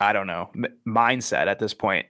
i 0.00 0.12
don't 0.12 0.26
know 0.26 0.50
mindset 0.88 1.46
at 1.46 1.58
this 1.58 1.74
point 1.74 2.06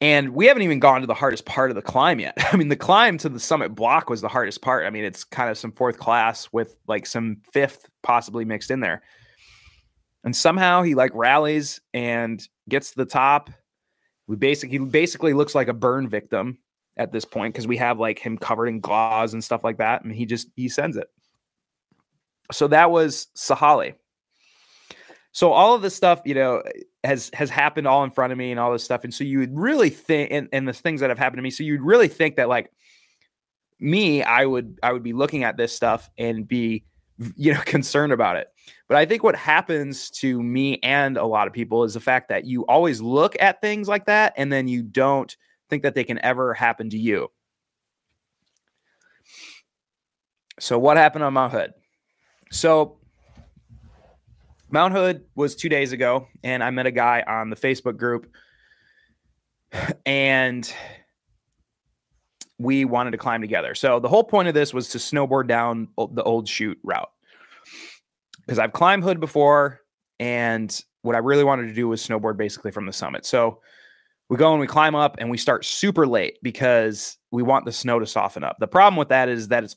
and 0.00 0.30
we 0.30 0.46
haven't 0.46 0.62
even 0.62 0.78
gone 0.78 1.00
to 1.00 1.06
the 1.06 1.14
hardest 1.14 1.44
part 1.44 1.70
of 1.70 1.74
the 1.74 1.82
climb 1.82 2.20
yet 2.20 2.34
i 2.52 2.56
mean 2.56 2.68
the 2.68 2.76
climb 2.76 3.18
to 3.18 3.28
the 3.28 3.40
summit 3.40 3.74
block 3.74 4.08
was 4.10 4.20
the 4.20 4.28
hardest 4.28 4.62
part 4.62 4.86
i 4.86 4.90
mean 4.90 5.04
it's 5.04 5.24
kind 5.24 5.50
of 5.50 5.58
some 5.58 5.72
fourth 5.72 5.98
class 5.98 6.48
with 6.52 6.76
like 6.86 7.06
some 7.06 7.38
fifth 7.52 7.88
possibly 8.02 8.44
mixed 8.44 8.70
in 8.70 8.80
there 8.80 9.02
and 10.24 10.34
somehow 10.34 10.82
he 10.82 10.94
like 10.94 11.12
rallies 11.14 11.80
and 11.94 12.48
gets 12.68 12.90
to 12.90 12.96
the 12.96 13.06
top 13.06 13.50
we 14.28 14.36
basically 14.36 14.78
he 14.78 14.84
basically 14.84 15.32
looks 15.32 15.54
like 15.54 15.68
a 15.68 15.74
burn 15.74 16.08
victim 16.08 16.58
at 16.98 17.12
this 17.12 17.24
point 17.24 17.54
because 17.54 17.66
we 17.66 17.76
have 17.78 17.98
like 17.98 18.18
him 18.18 18.36
covered 18.36 18.66
in 18.66 18.80
gauze 18.80 19.32
and 19.32 19.42
stuff 19.42 19.64
like 19.64 19.78
that, 19.78 20.04
and 20.04 20.14
he 20.14 20.26
just 20.26 20.48
he 20.54 20.68
sends 20.68 20.96
it. 20.96 21.08
So 22.52 22.68
that 22.68 22.90
was 22.90 23.28
Sahale. 23.36 23.94
So 25.32 25.52
all 25.52 25.74
of 25.74 25.82
this 25.82 25.94
stuff, 25.94 26.22
you 26.24 26.34
know, 26.34 26.62
has 27.04 27.30
has 27.32 27.50
happened 27.50 27.86
all 27.86 28.04
in 28.04 28.10
front 28.10 28.32
of 28.32 28.38
me 28.38 28.50
and 28.50 28.58
all 28.58 28.72
this 28.72 28.84
stuff. 28.84 29.04
And 29.04 29.14
so 29.14 29.24
you 29.24 29.38
would 29.38 29.56
really 29.56 29.90
think 29.90 30.30
and, 30.32 30.48
and 30.52 30.66
the 30.66 30.72
things 30.72 31.00
that 31.00 31.10
have 31.10 31.18
happened 31.18 31.38
to 31.38 31.42
me. 31.42 31.50
So 31.50 31.62
you'd 31.62 31.80
really 31.80 32.08
think 32.08 32.36
that 32.36 32.48
like 32.48 32.70
me, 33.78 34.22
I 34.22 34.44
would 34.44 34.78
I 34.82 34.92
would 34.92 35.02
be 35.02 35.12
looking 35.12 35.44
at 35.44 35.56
this 35.56 35.74
stuff 35.74 36.10
and 36.18 36.46
be 36.46 36.84
you 37.36 37.54
know 37.54 37.60
concerned 37.64 38.12
about 38.12 38.36
it. 38.36 38.48
But 38.88 38.96
I 38.96 39.06
think 39.06 39.22
what 39.22 39.36
happens 39.36 40.10
to 40.10 40.42
me 40.42 40.78
and 40.82 41.16
a 41.16 41.26
lot 41.26 41.46
of 41.46 41.52
people 41.52 41.84
is 41.84 41.94
the 41.94 42.00
fact 42.00 42.28
that 42.30 42.44
you 42.44 42.66
always 42.66 43.00
look 43.00 43.36
at 43.40 43.60
things 43.60 43.88
like 43.88 44.06
that 44.06 44.34
and 44.36 44.52
then 44.52 44.66
you 44.68 44.82
don't 44.82 45.36
think 45.70 45.82
that 45.82 45.94
they 45.94 46.04
can 46.04 46.18
ever 46.24 46.54
happen 46.54 46.90
to 46.90 46.98
you. 46.98 47.30
So 50.58 50.78
what 50.78 50.96
happened 50.96 51.24
on 51.24 51.34
Mount 51.34 51.52
Hood? 51.52 51.72
So 52.50 52.98
Mount 54.70 54.92
Hood 54.92 55.24
was 55.34 55.56
two 55.56 55.68
days 55.68 55.92
ago, 55.92 56.26
and 56.42 56.62
I 56.62 56.70
met 56.70 56.86
a 56.86 56.90
guy 56.90 57.24
on 57.26 57.50
the 57.50 57.56
Facebook 57.56 57.96
group, 57.96 58.30
and 60.04 60.72
we 62.58 62.84
wanted 62.84 63.12
to 63.12 63.18
climb 63.18 63.40
together. 63.40 63.74
So 63.74 64.00
the 64.00 64.08
whole 64.08 64.24
point 64.24 64.48
of 64.48 64.54
this 64.54 64.74
was 64.74 64.88
to 64.90 64.98
snowboard 64.98 65.46
down 65.46 65.88
the 65.96 66.22
old 66.22 66.48
chute 66.48 66.78
route 66.82 67.10
because 68.44 68.58
I've 68.58 68.72
climbed 68.72 69.04
Hood 69.04 69.20
before, 69.20 69.80
and 70.18 70.82
what 71.02 71.14
I 71.14 71.18
really 71.18 71.44
wanted 71.44 71.68
to 71.68 71.74
do 71.74 71.88
was 71.88 72.06
snowboard 72.06 72.36
basically 72.36 72.70
from 72.70 72.86
the 72.86 72.92
summit. 72.92 73.24
So 73.24 73.60
we 74.28 74.36
go 74.36 74.50
and 74.50 74.60
we 74.60 74.66
climb 74.66 74.94
up 74.94 75.16
and 75.18 75.30
we 75.30 75.38
start 75.38 75.64
super 75.64 76.06
late 76.06 76.38
because 76.42 77.16
we 77.30 77.42
want 77.42 77.64
the 77.64 77.72
snow 77.72 77.98
to 77.98 78.06
soften 78.06 78.44
up. 78.44 78.56
The 78.58 78.66
problem 78.66 78.96
with 78.96 79.08
that 79.08 79.28
is 79.28 79.48
that 79.48 79.64
it's 79.64 79.76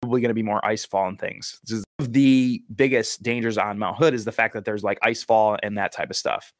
probably 0.00 0.20
going 0.20 0.30
to 0.30 0.34
be 0.34 0.42
more 0.42 0.64
ice 0.64 0.84
fall 0.84 1.08
and 1.08 1.18
things. 1.18 1.60
This 1.64 1.78
is 1.78 1.84
the 1.98 2.62
biggest 2.74 3.22
dangers 3.22 3.58
on 3.58 3.78
Mount 3.78 3.98
Hood 3.98 4.14
is 4.14 4.24
the 4.24 4.32
fact 4.32 4.54
that 4.54 4.64
there's 4.64 4.84
like 4.84 4.98
ice 5.02 5.22
fall 5.22 5.56
and 5.62 5.76
that 5.78 5.92
type 5.92 6.10
of 6.10 6.16
stuff. 6.16 6.52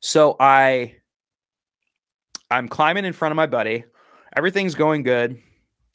So 0.00 0.36
I 0.38 0.96
I'm 2.50 2.68
climbing 2.68 3.04
in 3.04 3.12
front 3.12 3.32
of 3.32 3.36
my 3.36 3.46
buddy. 3.46 3.84
Everything's 4.36 4.74
going 4.74 5.02
good. 5.02 5.40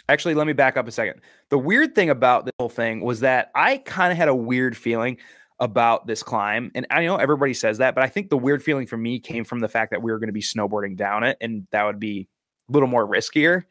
Actually, 0.10 0.34
let 0.34 0.48
me 0.48 0.54
back 0.54 0.76
up 0.76 0.88
a 0.88 0.92
second. 0.92 1.22
The 1.50 1.58
weird 1.58 1.96
thing 1.96 2.10
about 2.10 2.46
the 2.46 2.52
whole 2.60 2.70
thing 2.70 3.02
was 3.02 3.22
that 3.22 3.52
I 3.56 3.78
kind 3.78 4.12
of 4.12 4.18
had 4.18 4.28
a 4.28 4.36
weird 4.36 4.76
feeling 4.76 5.18
about 5.60 6.08
this 6.08 6.24
climb. 6.24 6.72
And 6.76 6.88
I 6.90 7.06
know 7.06 7.16
everybody 7.18 7.54
says 7.54 7.78
that, 7.78 7.96
but 7.96 8.04
I 8.04 8.08
think 8.08 8.30
the 8.30 8.38
weird 8.38 8.64
feeling 8.64 8.88
for 8.88 8.98
me 8.98 9.20
came 9.20 9.46
from 9.46 9.60
the 9.60 9.70
fact 9.70 9.92
that 9.92 10.02
we 10.02 10.12
were 10.12 10.18
going 10.18 10.28
to 10.28 10.34
be 10.34 10.42
snowboarding 10.42 10.98
down 10.98 11.24
it 11.24 11.38
and 11.40 11.68
that 11.72 11.86
would 11.86 12.00
be 12.00 12.28
a 12.68 12.72
little 12.74 12.90
more 12.90 13.08
riskier. 13.08 13.64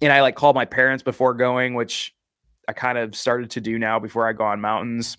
And 0.00 0.12
I 0.12 0.22
like 0.22 0.36
called 0.36 0.54
my 0.54 0.64
parents 0.64 1.02
before 1.02 1.34
going, 1.34 1.74
which 1.74 2.14
I 2.68 2.72
kind 2.72 2.98
of 2.98 3.14
started 3.14 3.50
to 3.52 3.60
do 3.60 3.78
now 3.78 3.98
before 3.98 4.28
I 4.28 4.32
go 4.32 4.44
on 4.44 4.60
mountains. 4.60 5.16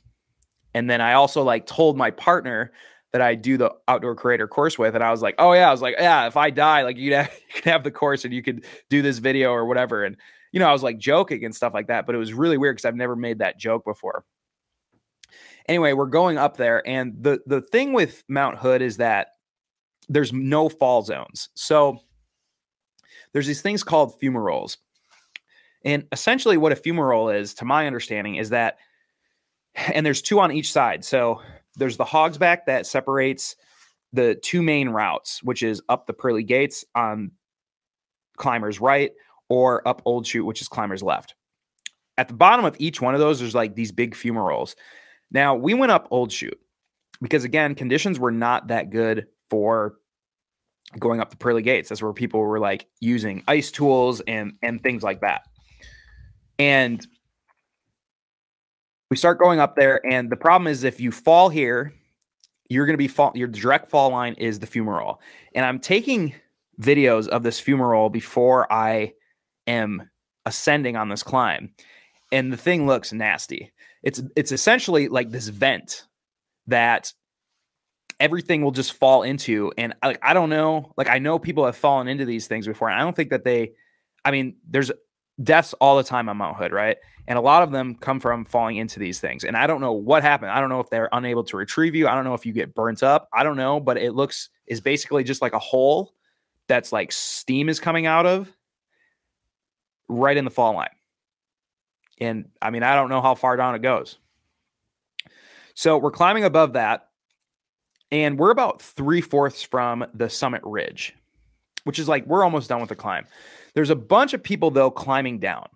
And 0.73 0.89
then 0.89 1.01
I 1.01 1.13
also 1.13 1.43
like 1.43 1.65
told 1.65 1.97
my 1.97 2.11
partner 2.11 2.71
that 3.13 3.21
I 3.21 3.35
do 3.35 3.57
the 3.57 3.71
outdoor 3.87 4.15
creator 4.15 4.47
course 4.47 4.77
with. 4.77 4.93
And 4.93 5.03
I 5.03 5.11
was 5.11 5.21
like, 5.21 5.35
oh 5.39 5.53
yeah, 5.53 5.69
I 5.69 5.71
was 5.71 5.81
like, 5.81 5.95
yeah, 5.97 6.27
if 6.27 6.37
I 6.37 6.49
die, 6.49 6.83
like 6.83 6.97
you 6.97 7.11
can 7.11 7.29
have 7.63 7.83
the 7.83 7.91
course 7.91 8.25
and 8.25 8.33
you 8.33 8.43
could 8.43 8.65
do 8.89 9.01
this 9.01 9.17
video 9.17 9.51
or 9.51 9.65
whatever. 9.65 10.03
And 10.03 10.17
you 10.51 10.59
know, 10.59 10.67
I 10.67 10.73
was 10.73 10.83
like 10.83 10.97
joking 10.97 11.43
and 11.43 11.55
stuff 11.55 11.73
like 11.73 11.87
that, 11.87 12.05
but 12.05 12.15
it 12.15 12.19
was 12.19 12.33
really 12.33 12.57
weird 12.57 12.75
because 12.75 12.85
I've 12.85 12.95
never 12.95 13.15
made 13.15 13.39
that 13.39 13.57
joke 13.57 13.83
before 13.83 14.23
anyway, 15.67 15.93
we're 15.93 16.05
going 16.05 16.37
up 16.37 16.57
there, 16.57 16.87
and 16.87 17.15
the 17.19 17.39
the 17.45 17.61
thing 17.61 17.93
with 17.93 18.23
Mount 18.27 18.57
Hood 18.57 18.81
is 18.81 18.97
that 18.97 19.29
there's 20.09 20.31
no 20.31 20.69
fall 20.69 21.01
zones. 21.01 21.49
So 21.55 21.99
there's 23.33 23.47
these 23.47 23.61
things 23.61 23.83
called 23.83 24.19
fumaroles. 24.19 24.77
And 25.85 26.05
essentially, 26.11 26.57
what 26.57 26.71
a 26.71 26.75
fumarole 26.75 27.35
is, 27.35 27.53
to 27.55 27.65
my 27.65 27.87
understanding, 27.87 28.35
is 28.35 28.49
that, 28.49 28.77
and 29.75 30.05
there's 30.05 30.21
two 30.21 30.39
on 30.39 30.51
each 30.51 30.71
side. 30.71 31.05
So 31.05 31.41
there's 31.75 31.97
the 31.97 32.05
hogsback 32.05 32.65
that 32.65 32.85
separates 32.85 33.55
the 34.13 34.35
two 34.35 34.61
main 34.61 34.89
routes, 34.89 35.43
which 35.43 35.63
is 35.63 35.81
up 35.89 36.07
the 36.07 36.13
pearly 36.13 36.43
gates 36.43 36.83
on 36.95 37.31
climbers 38.37 38.81
right 38.81 39.11
or 39.49 39.87
up 39.87 40.01
old 40.05 40.25
chute, 40.25 40.45
which 40.45 40.61
is 40.61 40.67
climbers 40.67 41.03
left. 41.03 41.35
At 42.17 42.27
the 42.27 42.33
bottom 42.33 42.65
of 42.65 42.75
each 42.79 42.99
one 42.99 43.13
of 43.13 43.19
those, 43.19 43.39
there's 43.39 43.53
like 43.55 43.75
these 43.75 43.91
big 43.91 44.15
fumaroles. 44.15 44.75
Now, 45.31 45.55
we 45.55 45.73
went 45.73 45.91
up 45.91 46.07
Old 46.09 46.31
Chute 46.31 46.59
because, 47.21 47.43
again, 47.43 47.75
conditions 47.75 48.19
were 48.19 48.31
not 48.31 48.67
that 48.67 48.89
good 48.89 49.27
for 49.49 49.95
going 50.99 51.19
up 51.19 51.29
the 51.29 51.37
pearly 51.37 51.61
gates. 51.61 51.89
That's 51.89 52.01
where 52.01 52.13
people 52.13 52.39
were 52.39 52.59
like 52.59 52.87
using 52.99 53.43
ice 53.47 53.71
tools 53.71 54.21
and 54.21 54.53
and 54.61 54.81
things 54.81 55.03
like 55.03 55.21
that. 55.21 55.43
And 56.59 57.05
we 59.09 59.17
start 59.17 59.39
going 59.39 59.59
up 59.59 59.75
there, 59.75 60.05
and 60.05 60.29
the 60.29 60.35
problem 60.35 60.67
is 60.67 60.83
if 60.83 60.99
you 60.99 61.11
fall 61.11 61.49
here, 61.49 61.93
you're 62.69 62.85
going 62.85 62.95
to 62.95 62.97
be 62.97 63.07
fall. 63.07 63.31
Your 63.35 63.47
direct 63.47 63.89
fall 63.89 64.09
line 64.09 64.33
is 64.33 64.59
the 64.59 64.67
fumarole, 64.67 65.17
and 65.53 65.65
I'm 65.65 65.79
taking 65.79 66.33
videos 66.81 67.27
of 67.27 67.43
this 67.43 67.61
fumarole 67.61 68.11
before 68.11 68.71
I 68.71 69.13
am 69.65 70.09
ascending 70.45 70.95
on 70.95 71.09
this 71.09 71.23
climb, 71.23 71.73
and 72.31 72.51
the 72.51 72.57
thing 72.57 72.85
looks 72.85 73.13
nasty. 73.13 73.71
It's 74.03 74.21
it's 74.35 74.51
essentially 74.51 75.07
like 75.07 75.31
this 75.31 75.47
vent 75.47 76.05
that 76.67 77.13
everything 78.19 78.63
will 78.63 78.71
just 78.71 78.93
fall 78.93 79.23
into 79.23 79.71
and 79.77 79.93
like 80.03 80.19
I 80.21 80.33
don't 80.33 80.49
know, 80.49 80.93
like 80.97 81.09
I 81.09 81.19
know 81.19 81.37
people 81.39 81.65
have 81.65 81.75
fallen 81.75 82.07
into 82.07 82.25
these 82.25 82.47
things 82.47 82.67
before 82.67 82.89
and 82.89 82.99
I 82.99 83.03
don't 83.03 83.15
think 83.15 83.29
that 83.29 83.43
they 83.43 83.73
I 84.25 84.31
mean, 84.31 84.55
there's 84.67 84.91
deaths 85.43 85.73
all 85.79 85.97
the 85.97 86.03
time 86.03 86.27
on 86.29 86.37
Mount 86.37 86.57
Hood, 86.57 86.71
right? 86.71 86.97
And 87.27 87.37
a 87.37 87.41
lot 87.41 87.63
of 87.63 87.71
them 87.71 87.95
come 87.95 88.19
from 88.19 88.45
falling 88.45 88.77
into 88.77 88.99
these 88.99 89.19
things. 89.19 89.43
And 89.43 89.55
I 89.55 89.67
don't 89.67 89.81
know 89.81 89.91
what 89.91 90.23
happened. 90.23 90.51
I 90.51 90.59
don't 90.59 90.69
know 90.69 90.79
if 90.79 90.89
they're 90.89 91.09
unable 91.11 91.43
to 91.45 91.57
retrieve 91.57 91.93
you. 91.93 92.07
I 92.07 92.15
don't 92.15 92.23
know 92.23 92.33
if 92.33 92.45
you 92.45 92.53
get 92.53 92.73
burnt 92.73 93.03
up. 93.03 93.29
I 93.33 93.43
don't 93.43 93.57
know, 93.57 93.79
but 93.79 93.97
it 93.97 94.13
looks 94.13 94.49
is 94.65 94.81
basically 94.81 95.23
just 95.23 95.41
like 95.41 95.53
a 95.53 95.59
hole 95.59 96.13
that's 96.67 96.91
like 96.91 97.11
steam 97.11 97.69
is 97.69 97.79
coming 97.79 98.05
out 98.05 98.25
of 98.25 98.51
right 100.07 100.35
in 100.35 100.45
the 100.45 100.51
fall 100.51 100.73
line. 100.73 100.89
And 102.19 102.49
I 102.61 102.69
mean, 102.69 102.83
I 102.83 102.95
don't 102.95 103.09
know 103.09 103.21
how 103.21 103.35
far 103.35 103.57
down 103.57 103.75
it 103.75 103.81
goes. 103.81 104.17
So 105.73 105.97
we're 105.97 106.11
climbing 106.11 106.43
above 106.43 106.73
that, 106.73 107.06
and 108.11 108.37
we're 108.39 108.51
about 108.51 108.81
three 108.81 109.21
fourths 109.21 109.61
from 109.63 110.05
the 110.13 110.29
summit 110.29 110.61
ridge, 110.63 111.15
which 111.83 111.99
is 111.99 112.07
like 112.07 112.25
we're 112.25 112.43
almost 112.43 112.69
done 112.69 112.79
with 112.79 112.89
the 112.89 112.95
climb. 112.95 113.25
There's 113.73 113.89
a 113.89 113.95
bunch 113.95 114.33
of 114.33 114.43
people, 114.43 114.71
though, 114.71 114.91
climbing 114.91 115.39
down. 115.39 115.67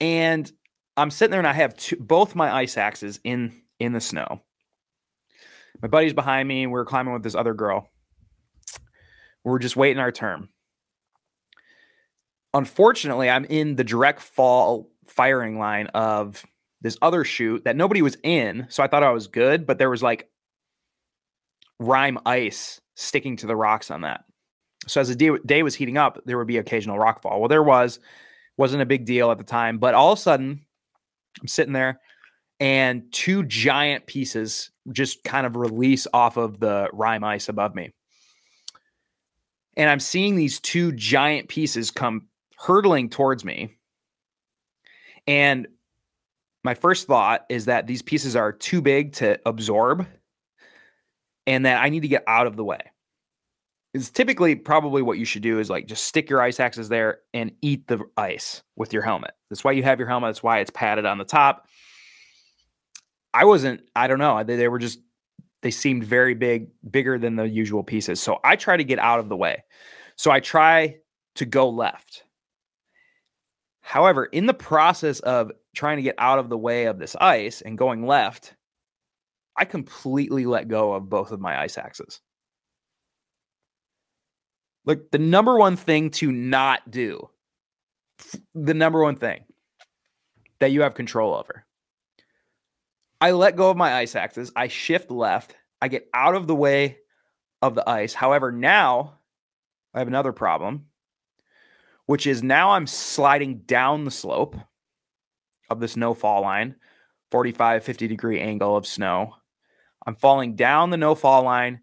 And 0.00 0.50
I'm 0.96 1.10
sitting 1.10 1.30
there 1.30 1.40
and 1.40 1.46
I 1.46 1.52
have 1.52 1.76
two, 1.76 1.96
both 1.96 2.34
my 2.34 2.52
ice 2.52 2.76
axes 2.76 3.20
in 3.24 3.52
in 3.78 3.92
the 3.92 4.00
snow. 4.00 4.42
My 5.80 5.88
buddy's 5.88 6.12
behind 6.12 6.48
me, 6.48 6.66
we're 6.66 6.84
climbing 6.84 7.12
with 7.12 7.22
this 7.22 7.34
other 7.34 7.54
girl. 7.54 7.88
We're 9.44 9.58
just 9.58 9.76
waiting 9.76 9.98
our 9.98 10.12
turn 10.12 10.48
unfortunately, 12.54 13.30
I'm 13.30 13.44
in 13.44 13.76
the 13.76 13.84
direct 13.84 14.20
fall 14.20 14.90
firing 15.06 15.58
line 15.58 15.86
of 15.88 16.44
this 16.82 16.98
other 17.00 17.24
chute 17.24 17.64
that 17.64 17.76
nobody 17.76 18.02
was 18.02 18.16
in. 18.22 18.66
So 18.68 18.82
I 18.82 18.88
thought 18.88 19.02
I 19.02 19.10
was 19.10 19.28
good, 19.28 19.66
but 19.66 19.78
there 19.78 19.90
was 19.90 20.02
like 20.02 20.28
rime 21.78 22.18
ice 22.26 22.80
sticking 22.96 23.36
to 23.38 23.46
the 23.46 23.56
rocks 23.56 23.90
on 23.90 24.02
that. 24.02 24.24
So 24.88 25.00
as 25.00 25.08
the 25.08 25.38
day, 25.46 25.62
was 25.62 25.76
heating 25.76 25.96
up, 25.96 26.20
there 26.26 26.36
would 26.36 26.48
be 26.48 26.58
occasional 26.58 26.98
rock 26.98 27.22
fall. 27.22 27.40
Well, 27.40 27.48
there 27.48 27.62
was, 27.62 28.00
wasn't 28.56 28.82
a 28.82 28.86
big 28.86 29.04
deal 29.04 29.30
at 29.30 29.38
the 29.38 29.44
time, 29.44 29.78
but 29.78 29.94
all 29.94 30.12
of 30.12 30.18
a 30.18 30.22
sudden, 30.22 30.60
I'm 31.40 31.48
sitting 31.48 31.72
there 31.72 32.00
and 32.58 33.10
two 33.12 33.44
giant 33.44 34.06
pieces 34.06 34.70
just 34.90 35.24
kind 35.24 35.46
of 35.46 35.56
release 35.56 36.06
off 36.12 36.36
of 36.36 36.60
the 36.60 36.88
rime 36.92 37.24
ice 37.24 37.48
above 37.48 37.74
me. 37.74 37.90
And 39.76 39.88
I'm 39.88 40.00
seeing 40.00 40.36
these 40.36 40.60
two 40.60 40.92
giant 40.92 41.48
pieces 41.48 41.90
come 41.90 42.28
hurtling 42.58 43.08
towards 43.08 43.44
me. 43.44 43.76
And 45.26 45.68
my 46.64 46.74
first 46.74 47.06
thought 47.06 47.44
is 47.48 47.64
that 47.66 47.86
these 47.86 48.02
pieces 48.02 48.36
are 48.36 48.52
too 48.52 48.80
big 48.80 49.12
to 49.14 49.38
absorb 49.46 50.06
and 51.46 51.66
that 51.66 51.82
I 51.82 51.88
need 51.88 52.00
to 52.00 52.08
get 52.08 52.24
out 52.26 52.46
of 52.46 52.56
the 52.56 52.64
way. 52.64 52.80
It's 53.94 54.10
typically 54.10 54.54
probably 54.54 55.02
what 55.02 55.18
you 55.18 55.24
should 55.24 55.42
do 55.42 55.58
is 55.58 55.68
like 55.68 55.86
just 55.86 56.04
stick 56.04 56.30
your 56.30 56.40
ice 56.40 56.60
axes 56.60 56.88
there 56.88 57.18
and 57.34 57.52
eat 57.60 57.86
the 57.88 58.00
ice 58.16 58.62
with 58.76 58.92
your 58.92 59.02
helmet. 59.02 59.32
That's 59.50 59.64
why 59.64 59.72
you 59.72 59.82
have 59.82 59.98
your 59.98 60.08
helmet. 60.08 60.28
That's 60.28 60.42
why 60.42 60.60
it's 60.60 60.70
padded 60.70 61.04
on 61.04 61.18
the 61.18 61.24
top. 61.24 61.66
I 63.34 63.44
wasn't, 63.44 63.82
I 63.94 64.06
don't 64.06 64.18
know. 64.18 64.42
They, 64.44 64.56
they 64.56 64.68
were 64.68 64.78
just, 64.78 65.00
they 65.62 65.70
seemed 65.70 66.04
very 66.04 66.34
big, 66.34 66.68
bigger 66.90 67.18
than 67.18 67.36
the 67.36 67.48
usual 67.48 67.82
pieces. 67.82 68.20
So 68.20 68.38
I 68.44 68.56
try 68.56 68.76
to 68.76 68.84
get 68.84 68.98
out 68.98 69.20
of 69.20 69.28
the 69.28 69.36
way. 69.36 69.64
So 70.16 70.30
I 70.30 70.40
try 70.40 70.96
to 71.36 71.44
go 71.44 71.68
left. 71.68 72.24
However, 73.82 74.24
in 74.24 74.46
the 74.46 74.54
process 74.54 75.20
of 75.20 75.52
trying 75.74 75.96
to 75.96 76.02
get 76.02 76.14
out 76.16 76.38
of 76.38 76.48
the 76.48 76.56
way 76.56 76.86
of 76.86 76.98
this 76.98 77.16
ice 77.16 77.60
and 77.60 77.76
going 77.76 78.06
left, 78.06 78.54
I 79.56 79.64
completely 79.64 80.46
let 80.46 80.68
go 80.68 80.94
of 80.94 81.10
both 81.10 81.32
of 81.32 81.40
my 81.40 81.60
ice 81.60 81.76
axes. 81.76 82.20
Look, 84.86 85.10
the 85.10 85.18
number 85.18 85.58
one 85.58 85.76
thing 85.76 86.10
to 86.10 86.32
not 86.32 86.90
do, 86.90 87.28
the 88.54 88.74
number 88.74 89.02
one 89.02 89.16
thing 89.16 89.44
that 90.60 90.70
you 90.70 90.82
have 90.82 90.94
control 90.94 91.34
over. 91.34 91.64
I 93.20 93.32
let 93.32 93.56
go 93.56 93.70
of 93.70 93.76
my 93.76 93.94
ice 93.94 94.16
axes. 94.16 94.52
I 94.56 94.68
shift 94.68 95.10
left. 95.10 95.54
I 95.80 95.88
get 95.88 96.08
out 96.14 96.34
of 96.34 96.46
the 96.46 96.56
way 96.56 96.98
of 97.60 97.74
the 97.74 97.88
ice. 97.88 98.14
However, 98.14 98.50
now 98.50 99.18
I 99.94 99.98
have 99.98 100.08
another 100.08 100.32
problem 100.32 100.86
which 102.06 102.26
is 102.26 102.42
now 102.42 102.70
I'm 102.70 102.86
sliding 102.86 103.58
down 103.66 104.04
the 104.04 104.10
slope 104.10 104.56
of 105.70 105.80
this 105.80 105.96
no 105.96 106.14
fall 106.14 106.42
line, 106.42 106.76
45, 107.30 107.84
50 107.84 108.08
degree 108.08 108.40
angle 108.40 108.76
of 108.76 108.86
snow. 108.86 109.34
I'm 110.06 110.16
falling 110.16 110.56
down 110.56 110.90
the 110.90 110.96
no 110.96 111.14
fall 111.14 111.44
line, 111.44 111.80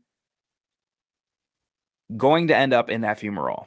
going 2.16 2.48
to 2.48 2.56
end 2.56 2.74
up 2.74 2.90
in 2.90 3.02
that 3.02 3.20
fumarole. 3.20 3.66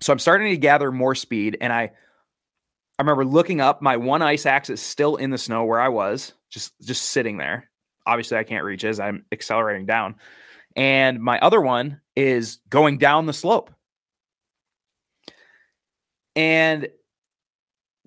So 0.00 0.12
I'm 0.12 0.18
starting 0.18 0.50
to 0.50 0.56
gather 0.56 0.90
more 0.90 1.14
speed 1.14 1.58
and 1.60 1.72
I 1.72 1.92
I 2.98 3.02
remember 3.02 3.24
looking 3.24 3.62
up 3.62 3.80
my 3.80 3.96
one 3.96 4.20
ice 4.20 4.44
axe 4.44 4.68
is 4.68 4.80
still 4.80 5.16
in 5.16 5.30
the 5.30 5.38
snow 5.38 5.64
where 5.64 5.80
I 5.80 5.88
was, 5.88 6.34
just 6.50 6.72
just 6.82 7.04
sitting 7.04 7.38
there. 7.38 7.70
Obviously 8.06 8.38
I 8.38 8.44
can't 8.44 8.64
reach 8.64 8.84
as 8.84 9.00
I'm 9.00 9.24
accelerating 9.32 9.86
down. 9.86 10.16
And 10.76 11.20
my 11.20 11.38
other 11.40 11.60
one 11.60 12.00
is 12.14 12.58
going 12.68 12.98
down 12.98 13.26
the 13.26 13.32
slope. 13.32 13.70
And 16.36 16.88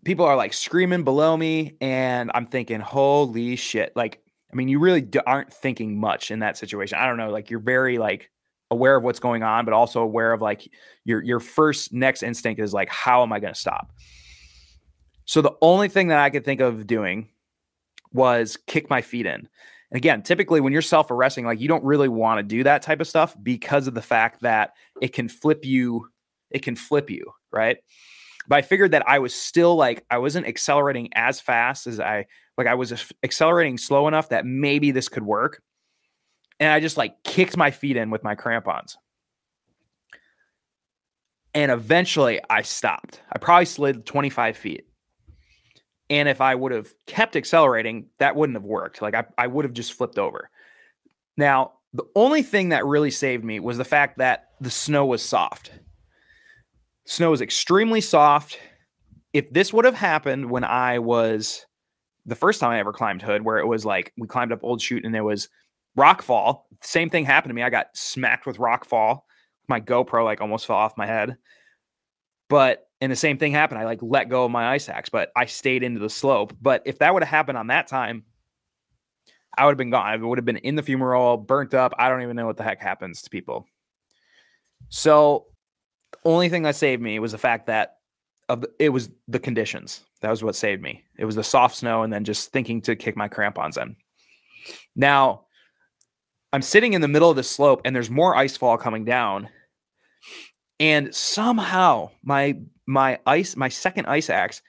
people 0.05 0.25
are 0.25 0.35
like 0.35 0.53
screaming 0.53 1.03
below 1.03 1.35
me 1.37 1.75
and 1.81 2.31
I'm 2.33 2.45
thinking, 2.45 2.79
"Holy 2.79 3.55
shit." 3.55 3.95
Like 3.95 4.23
I 4.51 4.55
mean, 4.55 4.67
you 4.67 4.79
really 4.79 5.07
aren't 5.25 5.51
thinking 5.51 5.99
much 5.99 6.29
in 6.29 6.39
that 6.39 6.57
situation. 6.57 6.97
I 6.99 7.07
don't 7.07 7.17
know, 7.17 7.31
like 7.31 7.49
you're 7.49 7.59
very 7.59 7.97
like 7.97 8.29
aware 8.69 8.95
of 8.95 9.03
what's 9.03 9.19
going 9.19 9.41
on, 9.41 9.65
but 9.65 9.73
also 9.73 10.01
aware 10.01 10.31
of 10.31 10.41
like 10.41 10.69
your 11.05 11.23
your 11.23 11.39
first 11.39 11.91
next 11.91 12.21
instinct 12.23 12.61
is 12.61 12.73
like, 12.73 12.89
how 12.89 13.23
am 13.23 13.33
I 13.33 13.39
going 13.39 13.53
to 13.53 13.59
stop? 13.59 13.91
So 15.25 15.41
the 15.41 15.55
only 15.61 15.87
thing 15.87 16.09
that 16.09 16.19
I 16.19 16.29
could 16.29 16.45
think 16.45 16.61
of 16.61 16.85
doing 16.85 17.29
was 18.11 18.57
kick 18.67 18.89
my 18.89 19.01
feet 19.01 19.25
in. 19.25 19.47
And 19.91 19.97
again, 19.97 20.21
typically 20.21 20.61
when 20.61 20.73
you're 20.73 20.81
self-arresting, 20.81 21.45
like 21.45 21.59
you 21.59 21.67
don't 21.67 21.83
really 21.83 22.09
want 22.09 22.39
to 22.39 22.43
do 22.43 22.63
that 22.63 22.81
type 22.81 22.99
of 22.99 23.07
stuff 23.07 23.35
because 23.41 23.87
of 23.87 23.93
the 23.93 24.01
fact 24.01 24.41
that 24.41 24.73
it 25.01 25.13
can 25.13 25.27
flip 25.27 25.65
you, 25.65 26.09
it 26.51 26.61
can 26.61 26.75
flip 26.75 27.09
you, 27.09 27.31
right? 27.51 27.77
But 28.47 28.57
I 28.57 28.61
figured 28.61 28.91
that 28.91 29.07
I 29.07 29.19
was 29.19 29.33
still 29.33 29.75
like 29.75 30.05
I 30.09 30.17
wasn't 30.17 30.47
accelerating 30.47 31.09
as 31.15 31.39
fast 31.39 31.87
as 31.87 31.99
I 31.99 32.25
like 32.57 32.67
I 32.67 32.75
was 32.75 33.13
accelerating 33.23 33.77
slow 33.77 34.07
enough 34.07 34.29
that 34.29 34.45
maybe 34.45 34.91
this 34.91 35.09
could 35.09 35.23
work 35.23 35.61
and 36.59 36.71
I 36.71 36.79
just 36.79 36.97
like 36.97 37.21
kicked 37.23 37.57
my 37.57 37.71
feet 37.71 37.97
in 37.97 38.09
with 38.09 38.23
my 38.23 38.35
crampons. 38.35 38.97
And 41.53 41.71
eventually 41.71 42.39
I 42.49 42.61
stopped. 42.61 43.21
I 43.31 43.37
probably 43.37 43.65
slid 43.65 44.05
25 44.05 44.57
feet. 44.57 44.87
And 46.09 46.27
if 46.27 46.41
I 46.41 46.55
would 46.55 46.71
have 46.71 46.93
kept 47.05 47.35
accelerating, 47.35 48.07
that 48.19 48.35
wouldn't 48.35 48.55
have 48.55 48.63
worked. 48.63 49.01
Like 49.01 49.13
I, 49.13 49.25
I 49.37 49.47
would 49.47 49.65
have 49.65 49.73
just 49.73 49.93
flipped 49.93 50.17
over. 50.17 50.49
Now, 51.37 51.73
the 51.93 52.05
only 52.15 52.43
thing 52.43 52.69
that 52.69 52.85
really 52.85 53.11
saved 53.11 53.43
me 53.43 53.59
was 53.59 53.77
the 53.77 53.85
fact 53.85 54.17
that 54.17 54.49
the 54.59 54.71
snow 54.71 55.05
was 55.05 55.21
soft. 55.21 55.71
Snow 57.05 57.31
was 57.31 57.41
extremely 57.41 58.01
soft. 58.01 58.59
If 59.33 59.51
this 59.51 59.73
would 59.73 59.85
have 59.85 59.95
happened 59.95 60.49
when 60.49 60.63
I 60.63 60.99
was 60.99 61.65
the 62.25 62.35
first 62.35 62.59
time 62.59 62.71
I 62.71 62.79
ever 62.79 62.93
climbed 62.93 63.21
Hood, 63.21 63.43
where 63.43 63.57
it 63.57 63.67
was 63.67 63.85
like 63.85 64.13
we 64.17 64.27
climbed 64.27 64.51
up 64.51 64.63
Old 64.63 64.81
Chute 64.81 65.05
and 65.05 65.13
there 65.13 65.23
was 65.23 65.49
rock 65.95 66.21
fall. 66.21 66.67
Same 66.81 67.09
thing 67.09 67.25
happened 67.25 67.49
to 67.49 67.53
me. 67.53 67.63
I 67.63 67.69
got 67.69 67.87
smacked 67.93 68.45
with 68.45 68.59
rock 68.59 68.85
fall. 68.85 69.25
My 69.67 69.79
GoPro 69.79 70.23
like 70.23 70.41
almost 70.41 70.65
fell 70.65 70.77
off 70.77 70.97
my 70.97 71.05
head. 71.05 71.37
But 72.49 72.87
and 73.01 73.11
the 73.11 73.17
same 73.17 73.37
thing 73.37 73.51
happened. 73.51 73.79
I 73.79 73.85
like 73.85 73.99
let 74.01 74.29
go 74.29 74.45
of 74.45 74.51
my 74.51 74.69
ice 74.69 74.87
axe, 74.87 75.09
but 75.09 75.31
I 75.35 75.45
stayed 75.45 75.83
into 75.83 75.99
the 75.99 76.09
slope. 76.09 76.55
But 76.61 76.83
if 76.85 76.99
that 76.99 77.13
would 77.13 77.23
have 77.23 77.29
happened 77.29 77.57
on 77.57 77.67
that 77.67 77.87
time, 77.87 78.23
I 79.57 79.65
would 79.65 79.71
have 79.71 79.77
been 79.77 79.89
gone. 79.89 80.05
I 80.05 80.15
would 80.15 80.37
have 80.37 80.45
been 80.45 80.57
in 80.57 80.75
the 80.75 80.81
fumarole, 80.81 81.45
burnt 81.45 81.73
up. 81.73 81.93
I 81.97 82.09
don't 82.09 82.21
even 82.21 82.35
know 82.35 82.45
what 82.45 82.57
the 82.57 82.63
heck 82.63 82.81
happens 82.81 83.21
to 83.23 83.29
people. 83.29 83.65
So, 84.89 85.47
only 86.25 86.49
thing 86.49 86.63
that 86.63 86.75
saved 86.75 87.01
me 87.01 87.19
was 87.19 87.31
the 87.31 87.37
fact 87.37 87.67
that 87.67 87.97
of 88.49 88.61
the, 88.61 88.71
it 88.79 88.89
was 88.89 89.09
the 89.27 89.39
conditions. 89.39 90.01
That 90.21 90.29
was 90.29 90.43
what 90.43 90.55
saved 90.55 90.81
me. 90.81 91.03
It 91.17 91.25
was 91.25 91.35
the 91.35 91.43
soft 91.43 91.75
snow 91.75 92.03
and 92.03 92.11
then 92.11 92.23
just 92.23 92.51
thinking 92.51 92.81
to 92.81 92.95
kick 92.95 93.15
my 93.15 93.27
crampons 93.27 93.77
in. 93.77 93.95
Now, 94.95 95.45
I'm 96.51 96.61
sitting 96.61 96.93
in 96.93 97.01
the 97.01 97.07
middle 97.07 97.29
of 97.29 97.35
the 97.35 97.43
slope 97.43 97.81
and 97.85 97.95
there's 97.95 98.09
more 98.09 98.35
ice 98.35 98.57
fall 98.57 98.77
coming 98.77 99.05
down. 99.05 99.49
And 100.79 101.13
somehow 101.13 102.11
my 102.23 102.57
my 102.85 103.19
ice, 103.25 103.55
my 103.55 103.69
second 103.69 104.07
ice 104.07 104.29
axe, 104.29 104.61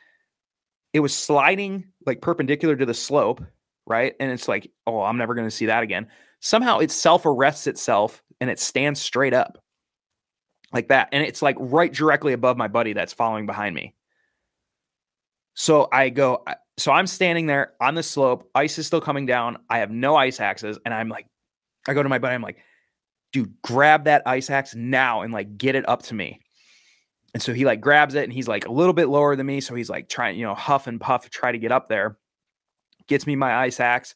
it 0.93 1.01
was 1.01 1.15
sliding 1.15 1.89
like 2.07 2.21
perpendicular 2.21 2.77
to 2.77 2.87
the 2.87 2.95
slope, 2.95 3.43
right? 3.87 4.15
And 4.21 4.31
it's 4.31 4.47
like, 4.47 4.71
oh, 4.87 5.03
I'm 5.03 5.19
never 5.19 5.35
going 5.35 5.49
to 5.49 5.55
see 5.55 5.67
that 5.67 5.83
again. 5.83 6.09
Somehow 6.41 6.79
it 6.79 6.91
self 6.91 7.27
arrests 7.27 7.67
itself 7.67 8.23
and 8.41 8.49
it 8.51 8.61
stands 8.61 9.01
straight 9.01 9.35
up 9.35 9.64
like 10.75 10.89
that. 10.89 11.09
And 11.13 11.25
it's 11.25 11.41
like 11.41 11.57
right 11.59 11.93
directly 11.93 12.35
above 12.35 12.57
my 12.59 12.69
buddy 12.69 12.93
that's 12.93 13.13
following 13.13 13.47
behind 13.47 13.75
me. 13.75 13.95
So 15.55 15.89
I 15.93 16.11
go, 16.11 16.45
so 16.77 16.93
I'm 16.93 17.07
standing 17.07 17.47
there 17.47 17.73
on 17.81 17.95
the 17.95 18.03
slope. 18.03 18.51
Ice 18.55 18.79
is 18.79 18.87
still 18.87 19.01
coming 19.01 19.25
down. 19.25 19.59
I 19.71 19.79
have 19.79 19.91
no 19.91 20.17
ice 20.17 20.41
axes. 20.41 20.79
And 20.85 20.93
I'm 20.93 21.09
like 21.09 21.27
I 21.89 21.95
go 21.95 22.03
to 22.03 22.09
my 22.09 22.19
buddy, 22.19 22.35
I'm 22.35 22.43
like, 22.43 22.59
dude, 23.33 23.55
grab 23.63 24.05
that 24.05 24.23
ice 24.27 24.51
axe 24.51 24.75
now 24.75 25.23
and 25.23 25.33
like 25.33 25.59
get 25.59 25.75
it 25.75 25.89
up 25.89 26.03
to 26.05 26.15
me. 26.15 26.41
And 27.35 27.43
so 27.43 27.53
he 27.53 27.65
like 27.65 27.81
grabs 27.81 28.15
it 28.15 28.25
and 28.25 28.33
he's 28.33 28.49
like 28.49 28.67
a 28.67 28.73
little 28.73 28.93
bit 28.93 29.09
lower 29.09 29.35
than 29.35 29.47
me. 29.47 29.61
So 29.61 29.75
he's 29.75 29.91
like 29.91 30.09
trying, 30.09 30.39
you 30.39 30.47
know, 30.47 30.55
huff 30.55 30.87
and 30.87 31.01
puff, 31.01 31.29
try 31.31 31.51
to 31.51 31.59
get 31.59 31.73
up 31.73 31.89
there. 31.89 32.17
Gets 33.09 33.27
me 33.27 33.37
my 33.37 33.55
ice 33.57 33.81
axe. 33.81 34.15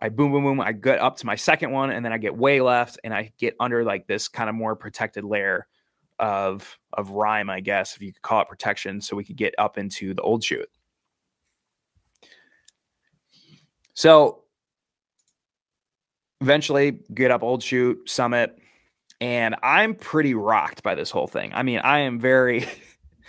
I 0.00 0.08
boom, 0.08 0.32
boom, 0.32 0.44
boom. 0.44 0.60
I 0.60 0.72
get 0.72 0.98
up 1.00 1.18
to 1.18 1.26
my 1.26 1.36
second 1.36 1.70
one 1.70 1.90
and 1.90 2.02
then 2.04 2.12
I 2.12 2.18
get 2.18 2.34
way 2.34 2.62
left 2.62 2.98
and 3.04 3.12
I 3.12 3.32
get 3.38 3.54
under 3.60 3.84
like 3.84 4.06
this 4.06 4.28
kind 4.28 4.48
of 4.48 4.56
more 4.56 4.74
protected 4.74 5.24
layer 5.24 5.66
of 6.20 6.78
of 6.92 7.10
rime, 7.10 7.50
I 7.50 7.60
guess, 7.60 7.96
if 7.96 8.02
you 8.02 8.12
could 8.12 8.22
call 8.22 8.42
it 8.42 8.48
protection, 8.48 9.00
so 9.00 9.16
we 9.16 9.24
could 9.24 9.36
get 9.36 9.54
up 9.58 9.78
into 9.78 10.14
the 10.14 10.22
old 10.22 10.44
chute. 10.44 10.70
So 13.94 14.44
eventually 16.40 17.00
get 17.12 17.30
up 17.30 17.42
old 17.42 17.62
chute 17.62 18.08
summit 18.08 18.58
and 19.20 19.54
i'm 19.62 19.94
pretty 19.94 20.32
rocked 20.32 20.82
by 20.82 20.94
this 20.94 21.10
whole 21.10 21.26
thing. 21.26 21.52
I 21.52 21.62
mean 21.62 21.80
i 21.80 21.98
am 22.00 22.18
very 22.18 22.66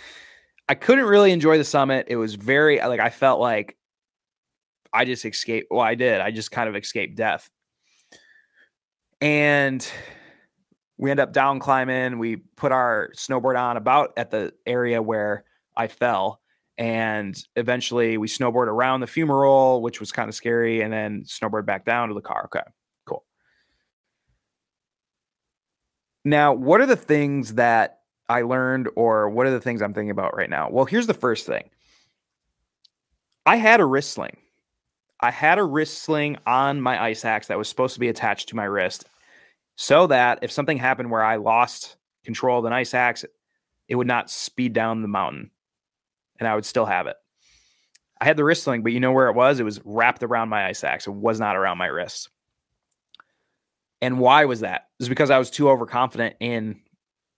i 0.68 0.74
couldn't 0.74 1.04
really 1.04 1.32
enjoy 1.32 1.58
the 1.58 1.64
summit. 1.64 2.06
It 2.08 2.16
was 2.16 2.34
very 2.34 2.78
like 2.78 3.00
i 3.00 3.10
felt 3.10 3.40
like 3.40 3.76
i 4.92 5.04
just 5.04 5.24
escaped 5.24 5.68
well 5.70 5.80
i 5.80 5.94
did. 5.94 6.20
I 6.20 6.30
just 6.30 6.50
kind 6.50 6.68
of 6.68 6.76
escaped 6.76 7.16
death. 7.16 7.50
And 9.20 9.86
we 10.98 11.10
end 11.10 11.20
up 11.20 11.32
down 11.32 11.58
climbing 11.58 12.18
we 12.18 12.36
put 12.36 12.72
our 12.72 13.10
snowboard 13.16 13.58
on 13.58 13.76
about 13.76 14.12
at 14.16 14.30
the 14.30 14.52
area 14.66 15.02
where 15.02 15.44
i 15.76 15.86
fell 15.86 16.40
and 16.78 17.44
eventually 17.56 18.16
we 18.16 18.26
snowboard 18.26 18.66
around 18.66 19.00
the 19.00 19.06
fumarole 19.06 19.80
which 19.80 20.00
was 20.00 20.12
kind 20.12 20.28
of 20.28 20.34
scary 20.34 20.80
and 20.80 20.92
then 20.92 21.22
snowboard 21.24 21.66
back 21.66 21.84
down 21.84 22.08
to 22.08 22.14
the 22.14 22.20
car 22.20 22.44
okay 22.46 22.62
cool. 23.06 23.24
Now, 26.24 26.52
what 26.52 26.80
are 26.80 26.86
the 26.86 26.96
things 26.96 27.54
that 27.54 27.98
I 28.28 28.42
learned, 28.42 28.88
or 28.96 29.28
what 29.28 29.46
are 29.46 29.50
the 29.50 29.60
things 29.60 29.82
I'm 29.82 29.92
thinking 29.92 30.10
about 30.10 30.36
right 30.36 30.48
now? 30.48 30.70
Well, 30.70 30.84
here's 30.84 31.06
the 31.06 31.14
first 31.14 31.46
thing 31.46 31.68
I 33.44 33.56
had 33.56 33.80
a 33.80 33.84
wrist 33.84 34.12
sling. 34.12 34.38
I 35.20 35.30
had 35.30 35.58
a 35.58 35.64
wrist 35.64 35.98
sling 35.98 36.38
on 36.46 36.80
my 36.80 37.02
ice 37.02 37.24
axe 37.24 37.48
that 37.48 37.58
was 37.58 37.68
supposed 37.68 37.94
to 37.94 38.00
be 38.00 38.08
attached 38.08 38.48
to 38.48 38.56
my 38.56 38.64
wrist 38.64 39.04
so 39.76 40.06
that 40.06 40.40
if 40.42 40.52
something 40.52 40.76
happened 40.76 41.10
where 41.10 41.24
I 41.24 41.36
lost 41.36 41.96
control 42.24 42.58
of 42.58 42.64
an 42.64 42.72
ice 42.72 42.94
axe, 42.94 43.24
it 43.88 43.94
would 43.96 44.06
not 44.06 44.30
speed 44.30 44.72
down 44.72 45.02
the 45.02 45.08
mountain 45.08 45.50
and 46.38 46.48
I 46.48 46.54
would 46.54 46.64
still 46.64 46.86
have 46.86 47.06
it. 47.06 47.16
I 48.20 48.24
had 48.24 48.36
the 48.36 48.44
wrist 48.44 48.64
sling, 48.64 48.82
but 48.82 48.92
you 48.92 49.00
know 49.00 49.12
where 49.12 49.28
it 49.28 49.34
was? 49.34 49.58
It 49.58 49.64
was 49.64 49.80
wrapped 49.84 50.22
around 50.22 50.48
my 50.48 50.66
ice 50.66 50.84
axe. 50.84 51.06
It 51.06 51.12
was 51.12 51.40
not 51.40 51.56
around 51.56 51.78
my 51.78 51.86
wrist. 51.86 52.28
And 54.00 54.18
why 54.18 54.44
was 54.44 54.60
that? 54.60 54.88
Is 54.98 55.08
because 55.08 55.30
I 55.30 55.38
was 55.38 55.50
too 55.50 55.68
overconfident 55.68 56.36
in 56.40 56.80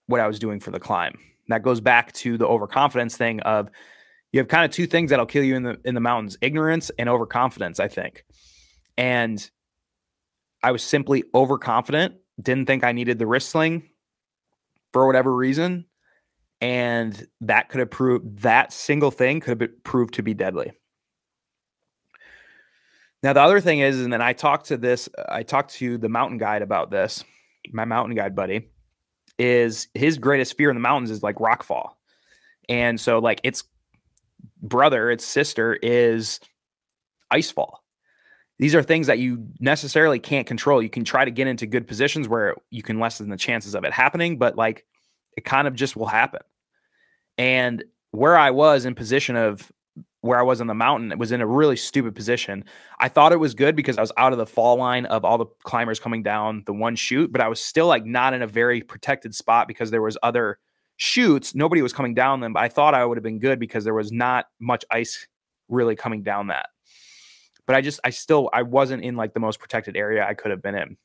what 0.06 0.20
I 0.20 0.26
was 0.26 0.38
doing 0.38 0.60
for 0.60 0.70
the 0.70 0.80
climb. 0.80 1.18
That 1.48 1.62
goes 1.62 1.80
back 1.80 2.12
to 2.14 2.38
the 2.38 2.46
overconfidence 2.46 3.16
thing 3.16 3.40
of 3.40 3.70
you 4.32 4.40
have 4.40 4.48
kind 4.48 4.64
of 4.64 4.70
two 4.70 4.86
things 4.86 5.10
that'll 5.10 5.26
kill 5.26 5.44
you 5.44 5.56
in 5.56 5.62
the 5.62 5.78
in 5.84 5.94
the 5.94 6.00
mountains, 6.00 6.36
ignorance 6.40 6.90
and 6.98 7.08
overconfidence, 7.08 7.78
I 7.78 7.88
think. 7.88 8.24
And 8.96 9.48
I 10.62 10.72
was 10.72 10.82
simply 10.82 11.24
overconfident, 11.34 12.14
didn't 12.40 12.66
think 12.66 12.84
I 12.84 12.92
needed 12.92 13.18
the 13.18 13.26
wrist 13.26 13.50
sling 13.50 13.88
for 14.92 15.06
whatever 15.06 15.34
reason. 15.34 15.86
And 16.60 17.26
that 17.42 17.68
could 17.68 17.80
have 17.80 17.90
proved 17.90 18.38
that 18.40 18.72
single 18.72 19.10
thing 19.10 19.40
could 19.40 19.60
have 19.60 19.84
proved 19.84 20.14
to 20.14 20.22
be 20.22 20.34
deadly. 20.34 20.72
Now 23.22 23.32
the 23.32 23.42
other 23.42 23.60
thing 23.60 23.80
is, 23.80 24.00
and 24.00 24.12
then 24.12 24.22
I 24.22 24.32
talked 24.32 24.66
to 24.66 24.76
this, 24.76 25.08
I 25.28 25.42
talked 25.42 25.74
to 25.74 25.98
the 25.98 26.08
mountain 26.08 26.38
guide 26.38 26.62
about 26.62 26.90
this, 26.90 27.24
my 27.72 27.84
mountain 27.84 28.14
guide 28.14 28.34
buddy, 28.34 28.70
is 29.38 29.88
his 29.94 30.18
greatest 30.18 30.56
fear 30.56 30.70
in 30.70 30.76
the 30.76 30.80
mountains 30.80 31.10
is 31.10 31.22
like 31.22 31.40
rock 31.40 31.62
fall. 31.62 31.98
And 32.68 33.00
so 33.00 33.18
like 33.18 33.40
its 33.44 33.64
brother, 34.62 35.10
its 35.10 35.24
sister 35.24 35.74
is 35.74 36.40
ice 37.30 37.50
fall. 37.50 37.83
These 38.58 38.74
are 38.74 38.82
things 38.82 39.08
that 39.08 39.18
you 39.18 39.48
necessarily 39.58 40.18
can't 40.18 40.46
control. 40.46 40.82
You 40.82 40.90
can 40.90 41.04
try 41.04 41.24
to 41.24 41.30
get 41.30 41.48
into 41.48 41.66
good 41.66 41.88
positions 41.88 42.28
where 42.28 42.54
you 42.70 42.82
can 42.82 43.00
lessen 43.00 43.28
the 43.28 43.36
chances 43.36 43.74
of 43.74 43.84
it 43.84 43.92
happening, 43.92 44.38
but 44.38 44.56
like 44.56 44.84
it 45.36 45.44
kind 45.44 45.66
of 45.66 45.74
just 45.74 45.96
will 45.96 46.06
happen. 46.06 46.40
And 47.36 47.84
where 48.12 48.36
I 48.36 48.50
was 48.50 48.84
in 48.84 48.94
position 48.94 49.34
of 49.34 49.72
where 50.20 50.38
I 50.38 50.42
was 50.42 50.60
on 50.60 50.68
the 50.68 50.74
mountain, 50.74 51.12
it 51.12 51.18
was 51.18 51.32
in 51.32 51.40
a 51.40 51.46
really 51.46 51.76
stupid 51.76 52.14
position. 52.14 52.64
I 52.98 53.08
thought 53.08 53.32
it 53.32 53.40
was 53.40 53.54
good 53.54 53.76
because 53.76 53.98
I 53.98 54.00
was 54.00 54.12
out 54.16 54.32
of 54.32 54.38
the 54.38 54.46
fall 54.46 54.76
line 54.76 55.04
of 55.06 55.24
all 55.24 55.36
the 55.36 55.46
climbers 55.64 56.00
coming 56.00 56.22
down 56.22 56.62
the 56.64 56.72
one 56.72 56.96
chute, 56.96 57.32
but 57.32 57.40
I 57.40 57.48
was 57.48 57.60
still 57.60 57.88
like 57.88 58.06
not 58.06 58.34
in 58.34 58.40
a 58.40 58.46
very 58.46 58.80
protected 58.80 59.34
spot 59.34 59.68
because 59.68 59.90
there 59.90 60.00
was 60.00 60.16
other 60.22 60.58
chutes, 60.96 61.54
nobody 61.54 61.82
was 61.82 61.92
coming 61.92 62.14
down 62.14 62.40
them, 62.40 62.52
but 62.52 62.62
I 62.62 62.68
thought 62.68 62.94
I 62.94 63.04
would 63.04 63.18
have 63.18 63.24
been 63.24 63.40
good 63.40 63.58
because 63.58 63.84
there 63.84 63.94
was 63.94 64.12
not 64.12 64.46
much 64.60 64.84
ice 64.90 65.26
really 65.68 65.96
coming 65.96 66.22
down 66.22 66.46
that. 66.46 66.70
But 67.66 67.76
I 67.76 67.80
just, 67.80 68.00
I 68.04 68.10
still, 68.10 68.50
I 68.52 68.62
wasn't 68.62 69.04
in 69.04 69.16
like 69.16 69.32
the 69.32 69.40
most 69.40 69.58
protected 69.58 69.96
area 69.96 70.26
I 70.26 70.34
could 70.34 70.50
have 70.50 70.62
been 70.62 70.74
in. 70.74 70.96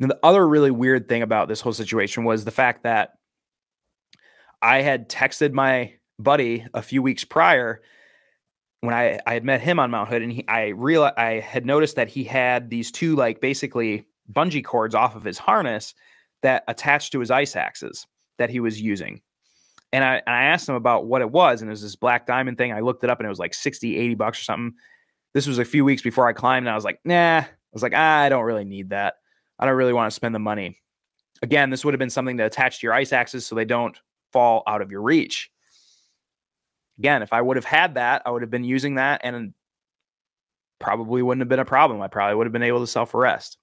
And 0.00 0.10
the 0.10 0.18
other 0.22 0.46
really 0.48 0.70
weird 0.70 1.08
thing 1.08 1.22
about 1.22 1.48
this 1.48 1.60
whole 1.60 1.72
situation 1.72 2.24
was 2.24 2.44
the 2.44 2.50
fact 2.50 2.84
that 2.84 3.14
I 4.62 4.82
had 4.82 5.08
texted 5.08 5.52
my 5.52 5.94
buddy 6.18 6.66
a 6.74 6.82
few 6.82 7.02
weeks 7.02 7.24
prior 7.24 7.80
when 8.80 8.94
I, 8.94 9.20
I 9.26 9.34
had 9.34 9.44
met 9.44 9.60
him 9.60 9.78
on 9.78 9.90
Mount 9.90 10.08
Hood 10.08 10.22
and 10.22 10.32
he, 10.32 10.48
I 10.48 10.68
realized 10.68 11.16
I 11.18 11.40
had 11.40 11.66
noticed 11.66 11.96
that 11.96 12.08
he 12.08 12.24
had 12.24 12.70
these 12.70 12.90
two 12.90 13.14
like 13.14 13.40
basically 13.40 14.06
bungee 14.32 14.64
cords 14.64 14.94
off 14.94 15.16
of 15.16 15.24
his 15.24 15.38
harness 15.38 15.94
that 16.42 16.64
attached 16.68 17.12
to 17.12 17.20
his 17.20 17.30
ice 17.30 17.56
axes 17.56 18.06
that 18.38 18.50
he 18.50 18.60
was 18.60 18.80
using. 18.80 19.20
And 19.92 20.04
I, 20.04 20.22
and 20.26 20.34
I 20.34 20.44
asked 20.44 20.68
him 20.68 20.76
about 20.76 21.06
what 21.06 21.20
it 21.20 21.30
was. 21.30 21.60
And 21.60 21.68
it 21.68 21.72
was 21.72 21.82
this 21.82 21.96
black 21.96 22.26
diamond 22.26 22.58
thing. 22.58 22.72
I 22.72 22.80
looked 22.80 23.02
it 23.02 23.10
up 23.10 23.18
and 23.18 23.26
it 23.26 23.30
was 23.30 23.38
like 23.38 23.54
60, 23.54 23.96
80 23.96 24.14
bucks 24.14 24.40
or 24.40 24.44
something. 24.44 24.78
This 25.34 25.46
was 25.46 25.58
a 25.58 25.64
few 25.64 25.84
weeks 25.84 26.02
before 26.02 26.28
I 26.28 26.32
climbed. 26.32 26.66
And 26.66 26.72
I 26.72 26.76
was 26.76 26.84
like, 26.84 27.00
nah, 27.04 27.38
I 27.38 27.46
was 27.72 27.82
like, 27.82 27.92
ah, 27.94 28.18
I 28.18 28.28
don't 28.28 28.44
really 28.44 28.64
need 28.64 28.90
that. 28.90 29.14
I 29.58 29.66
don't 29.66 29.76
really 29.76 29.92
want 29.92 30.10
to 30.10 30.14
spend 30.14 30.34
the 30.34 30.38
money. 30.38 30.78
Again, 31.42 31.70
this 31.70 31.84
would 31.84 31.94
have 31.94 31.98
been 31.98 32.10
something 32.10 32.36
to 32.38 32.44
attach 32.44 32.80
to 32.80 32.86
your 32.86 32.94
ice 32.94 33.12
axes 33.12 33.46
so 33.46 33.54
they 33.54 33.64
don't 33.64 33.98
fall 34.32 34.62
out 34.66 34.82
of 34.82 34.90
your 34.90 35.02
reach. 35.02 35.50
Again, 36.98 37.22
if 37.22 37.32
I 37.32 37.40
would 37.40 37.56
have 37.56 37.64
had 37.64 37.94
that, 37.94 38.22
I 38.26 38.30
would 38.30 38.42
have 38.42 38.50
been 38.50 38.64
using 38.64 38.96
that 38.96 39.22
and 39.24 39.54
probably 40.78 41.22
wouldn't 41.22 41.40
have 41.40 41.48
been 41.48 41.58
a 41.58 41.64
problem. 41.64 42.02
I 42.02 42.08
probably 42.08 42.34
would 42.34 42.46
have 42.46 42.52
been 42.52 42.62
able 42.62 42.80
to 42.80 42.86
self 42.86 43.14
arrest. 43.14 43.56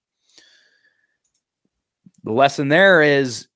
The 2.23 2.31
lesson 2.31 2.69
there 2.69 3.01
is 3.01 3.47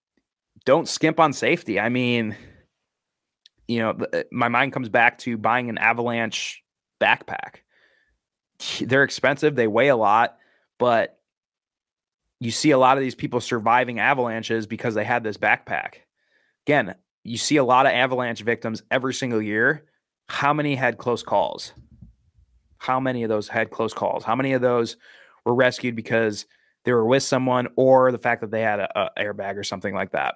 don't 0.65 0.87
skimp 0.87 1.19
on 1.19 1.33
safety. 1.33 1.79
I 1.79 1.89
mean, 1.89 2.35
you 3.71 3.79
know, 3.79 3.97
uh, 4.13 4.23
my 4.31 4.49
mind 4.49 4.73
comes 4.73 4.89
back 4.89 5.17
to 5.19 5.37
buying 5.37 5.69
an 5.69 5.77
avalanche 5.77 6.63
backpack. 6.99 7.61
They're 8.81 9.03
expensive, 9.03 9.55
they 9.55 9.67
weigh 9.67 9.87
a 9.87 9.95
lot, 9.95 10.37
but 10.77 11.17
you 12.39 12.51
see 12.51 12.71
a 12.71 12.77
lot 12.77 12.97
of 12.97 13.03
these 13.03 13.15
people 13.15 13.39
surviving 13.39 13.99
avalanches 13.99 14.67
because 14.67 14.95
they 14.95 15.03
had 15.03 15.23
this 15.23 15.37
backpack. 15.37 15.95
Again, 16.65 16.95
you 17.23 17.37
see 17.37 17.57
a 17.57 17.63
lot 17.63 17.85
of 17.85 17.91
avalanche 17.91 18.41
victims 18.41 18.83
every 18.91 19.13
single 19.13 19.41
year. 19.41 19.85
How 20.27 20.53
many 20.53 20.75
had 20.75 20.97
close 20.97 21.23
calls? 21.23 21.73
How 22.77 22.99
many 22.99 23.23
of 23.23 23.29
those 23.29 23.47
had 23.47 23.69
close 23.69 23.93
calls? 23.93 24.23
How 24.23 24.35
many 24.35 24.53
of 24.53 24.61
those 24.61 24.97
were 25.45 25.53
rescued 25.53 25.95
because 25.95 26.45
they 26.83 26.91
were 26.93 27.05
with 27.05 27.23
someone 27.23 27.67
or 27.75 28.11
the 28.11 28.17
fact 28.17 28.41
that 28.41 28.49
they 28.49 28.61
had 28.61 28.79
a, 28.79 29.11
airbag 29.17 29.55
or 29.55 29.63
something 29.63 29.93
like 29.93 30.11
that? 30.11 30.35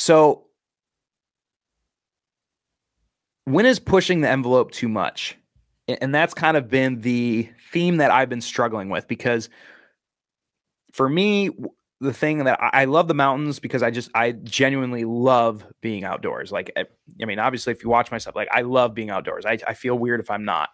So, 0.00 0.46
when 3.44 3.66
is 3.66 3.78
pushing 3.78 4.22
the 4.22 4.30
envelope 4.30 4.70
too 4.70 4.88
much? 4.88 5.36
And 5.88 6.14
that's 6.14 6.32
kind 6.32 6.56
of 6.56 6.70
been 6.70 7.02
the 7.02 7.50
theme 7.70 7.98
that 7.98 8.10
I've 8.10 8.30
been 8.30 8.40
struggling 8.40 8.88
with 8.88 9.06
because 9.08 9.50
for 10.92 11.06
me, 11.06 11.50
the 12.00 12.14
thing 12.14 12.44
that 12.44 12.58
I, 12.62 12.86
love 12.86 13.08
the 13.08 13.14
mountains 13.14 13.58
because 13.58 13.82
I 13.82 13.90
just 13.90 14.08
I 14.14 14.32
genuinely 14.32 15.04
love 15.04 15.66
being 15.82 16.04
outdoors. 16.04 16.50
Like 16.50 16.70
eh, 16.76 16.84
I 17.20 17.24
mean, 17.26 17.38
obviously, 17.38 17.72
if 17.72 17.84
you 17.84 17.90
watch 17.90 18.10
myself, 18.10 18.34
like 18.34 18.48
I 18.50 18.62
love 18.62 18.94
being 18.94 19.10
outdoors. 19.10 19.44
I, 19.44 19.58
I 19.66 19.74
feel 19.74 19.98
weird 19.98 20.20
if 20.20 20.30
I'm 20.30 20.46
not. 20.46 20.70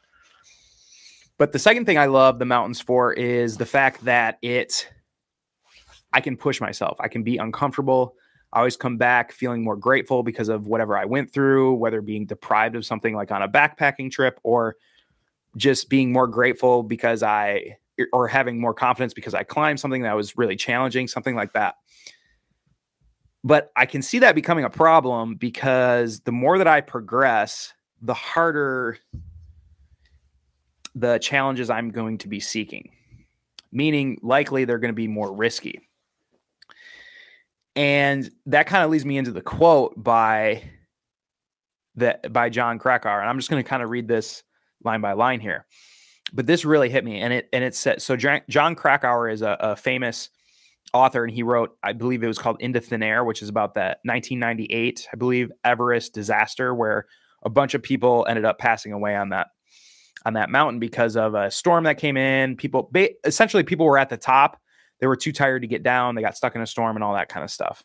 But 1.37 1.51
the 1.51 1.59
second 1.59 1.87
thing 1.87 1.99
I 1.99 2.07
love 2.07 2.39
the 2.39 2.45
mountains 2.45 2.81
for 2.81 3.13
is 3.13 3.57
the 3.57 3.67
fact 3.67 4.05
that 4.05 4.39
it 4.41 4.89
I 6.13 6.21
can 6.21 6.37
push 6.37 6.61
myself. 6.61 6.99
I 7.01 7.09
can 7.09 7.25
be 7.25 7.39
uncomfortable. 7.39 8.15
I 8.53 8.59
always 8.59 8.77
come 8.77 8.97
back 8.97 9.33
feeling 9.33 9.63
more 9.63 9.77
grateful 9.77 10.23
because 10.23 10.49
of 10.49 10.67
whatever 10.67 10.97
I 10.97 11.05
went 11.05 11.33
through, 11.33 11.75
whether 11.75 12.01
being 12.01 12.27
deprived 12.27 12.77
of 12.77 12.87
something 12.87 13.15
like 13.15 13.31
on 13.31 13.43
a 13.43 13.49
backpacking 13.49 14.11
trip 14.11 14.41
or 14.43 14.77
just 15.57 15.89
being 15.89 16.13
more 16.13 16.27
grateful 16.27 16.83
because 16.83 17.23
I 17.23 17.77
or 18.13 18.29
having 18.29 18.61
more 18.61 18.75
confidence 18.75 19.15
because 19.15 19.35
I 19.35 19.43
climbed 19.43 19.81
something 19.81 20.03
that 20.03 20.15
was 20.15 20.37
really 20.37 20.57
challenging, 20.57 21.09
something 21.09 21.35
like 21.35 21.53
that. 21.55 21.77
But 23.43 23.71
I 23.77 23.87
can 23.87 24.03
see 24.03 24.19
that 24.21 24.35
becoming 24.35 24.65
a 24.65 24.71
problem 24.71 25.37
because 25.37 26.21
the 26.21 26.33
more 26.33 26.59
that 26.59 26.67
I 26.67 26.81
progress, 26.81 27.73
the 28.03 28.15
harder 28.15 28.99
the 30.95 31.19
challenges 31.19 31.69
I'm 31.69 31.91
going 31.91 32.17
to 32.19 32.29
be 32.29 32.41
seeking, 32.41 32.91
meaning 33.71 34.19
likely 34.23 34.65
they're 34.65 34.79
going 34.79 34.93
to 34.93 34.95
be 34.95 35.09
more 35.09 35.33
risky. 35.35 35.81
And 37.77 38.31
that 38.47 38.67
kind 38.67 38.83
of 38.83 38.91
leads 38.91 39.05
me 39.05 39.19
into 39.19 39.31
the 39.31 39.43
quote 39.43 40.03
by 40.03 40.63
that 41.97 42.33
by 42.33 42.49
Jon 42.49 42.79
Krakauer. 42.79 43.21
And 43.21 43.29
I'm 43.29 43.39
just 43.39 43.51
going 43.51 43.63
to 43.63 43.69
kind 43.69 43.83
of 43.83 43.91
read 43.91 44.09
this 44.09 44.43
line 44.83 45.01
by 45.03 45.13
line 45.13 45.41
here. 45.41 45.67
But 46.33 46.47
this 46.47 46.65
really 46.65 46.89
hit 46.89 47.05
me. 47.05 47.21
And 47.21 47.33
it 47.33 47.49
and 47.53 47.63
it 47.63 47.75
said 47.75 48.03
so 48.03 48.17
Jon 48.17 48.75
Krakauer 48.75 49.29
is 49.29 49.43
a, 49.43 49.57
a 49.61 49.77
famous 49.77 50.31
author 50.95 51.25
and 51.25 51.33
he 51.33 51.43
wrote, 51.43 51.77
I 51.83 51.93
believe 51.93 52.23
it 52.23 52.29
was 52.29 52.39
called 52.39 52.57
Into 52.61 52.81
Thin 52.81 53.03
Air, 53.03 53.25
which 53.25 53.43
is 53.43 53.49
about 53.49 53.75
that 53.75 53.99
1998, 54.05 55.09
I 55.13 55.17
believe, 55.17 55.53
Everest 55.65 56.15
disaster 56.15 56.75
where 56.75 57.07
a 57.45 57.51
bunch 57.51 57.75
of 57.75 57.83
people 57.83 58.25
ended 58.29 58.45
up 58.45 58.59
passing 58.59 58.93
away 58.93 59.15
on 59.15 59.31
that 59.31 59.49
on 60.25 60.33
that 60.33 60.51
mountain 60.51 60.81
because 60.81 61.17
of 61.17 61.35
a 61.35 61.51
storm 61.51 61.85
that 61.85 61.99
came 61.99 62.17
in. 62.17 62.57
People 62.57 62.91
essentially 63.25 63.63
people 63.63 63.87
were 63.87 63.99
at 63.99 64.09
the 64.09 64.17
top 64.17 64.59
they 65.01 65.07
were 65.07 65.17
too 65.17 65.33
tired 65.33 65.63
to 65.63 65.69
get 65.69 65.83
down. 65.83 66.15
They 66.15 66.23
got 66.23 66.37
stuck 66.37 66.55
in 66.55 66.63
a 66.63 66.67
storm 66.67 66.97
and 66.97 67.05
all 67.05 67.15
that 67.15 67.29
kind 67.29 67.45
of 67.45 67.51
stuff. 67.51 67.85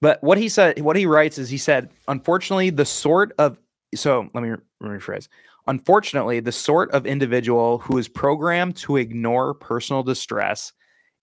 But 0.00 0.22
what 0.22 0.38
he 0.38 0.48
said, 0.48 0.80
what 0.80 0.96
he 0.96 1.06
writes 1.06 1.38
is 1.38 1.48
he 1.48 1.58
said, 1.58 1.90
unfortunately, 2.08 2.70
the 2.70 2.84
sort 2.84 3.32
of 3.38 3.58
so 3.94 4.28
let 4.34 4.42
me 4.42 4.50
rephrase. 4.82 5.28
Unfortunately, 5.68 6.40
the 6.40 6.52
sort 6.52 6.90
of 6.92 7.06
individual 7.06 7.78
who 7.78 7.98
is 7.98 8.08
programmed 8.08 8.76
to 8.76 8.96
ignore 8.96 9.54
personal 9.54 10.02
distress 10.02 10.72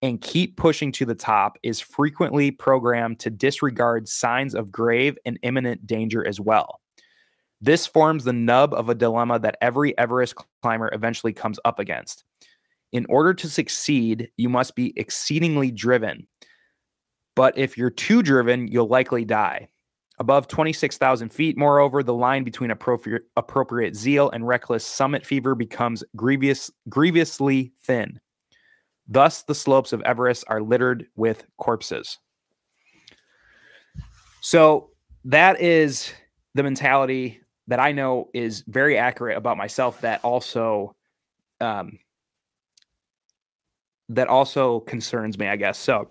and 0.02 0.19
keep 0.19 0.58
pushing 0.58 0.91
to 0.91 1.06
the 1.06 1.15
top 1.15 1.58
is 1.63 1.80
frequently 1.80 2.52
programmed 2.52 3.19
to 3.19 3.30
disregard 3.30 4.08
signs 4.08 4.54
of 4.54 4.71
grave 4.71 5.17
and 5.26 5.39
imminent 5.43 5.88
danger 5.88 6.28
as 6.28 6.41
well. 6.41 6.82
This 7.62 7.88
forms 7.88 8.26
the 8.26 8.34
nub 8.34 8.73
of 8.73 8.89
a 8.89 8.95
dilemma 8.95 9.39
that 9.39 9.56
every 9.62 9.97
Everest 9.97 10.36
climber 10.62 10.89
eventually 10.93 11.32
comes 11.32 11.58
up 11.63 11.80
against. 11.80 12.26
In 12.93 13.08
order 13.10 13.34
to 13.34 13.49
succeed, 13.49 14.29
you 14.38 14.49
must 14.49 14.75
be 14.75 14.93
exceedingly 14.95 15.71
driven. 15.71 16.27
But 17.36 17.58
if 17.58 17.75
you're 17.75 17.89
too 17.89 18.21
driven, 18.21 18.67
you'll 18.67 18.88
likely 18.88 19.25
die. 19.25 19.67
Above 20.19 20.47
26,000 20.47 21.34
feet, 21.34 21.58
moreover, 21.58 22.03
the 22.03 22.13
line 22.13 22.43
between 22.43 22.69
appropriate, 22.69 23.23
appropriate 23.36 23.95
zeal 23.95 24.29
and 24.29 24.47
reckless 24.47 24.86
summit 24.86 25.25
fever 25.25 25.56
becomes 25.56 26.03
grievous, 26.15 26.69
grievously 26.88 27.73
thin. 27.84 28.19
Thus, 29.08 29.41
the 29.41 29.56
slopes 29.56 29.91
of 29.91 30.01
Everest 30.03 30.43
are 30.47 30.62
littered 30.62 31.08
with 31.15 31.45
corpses. 31.58 32.19
So, 34.39 34.91
that 35.25 35.60
is 35.60 36.13
the 36.53 36.62
mentality 36.62 37.41
that 37.67 37.79
I 37.79 37.91
know 37.91 38.29
is 38.36 38.63
very 38.67 38.99
accurate 38.99 39.38
about 39.38 39.58
myself 39.58 40.01
that 40.01 40.23
also 40.23 40.95
um, 41.60 41.97
that 44.15 44.28
also 44.28 44.82
concerns 44.82 45.38
me, 45.38 45.47
I 45.47 45.56
guess. 45.56 45.78
So, 45.78 46.10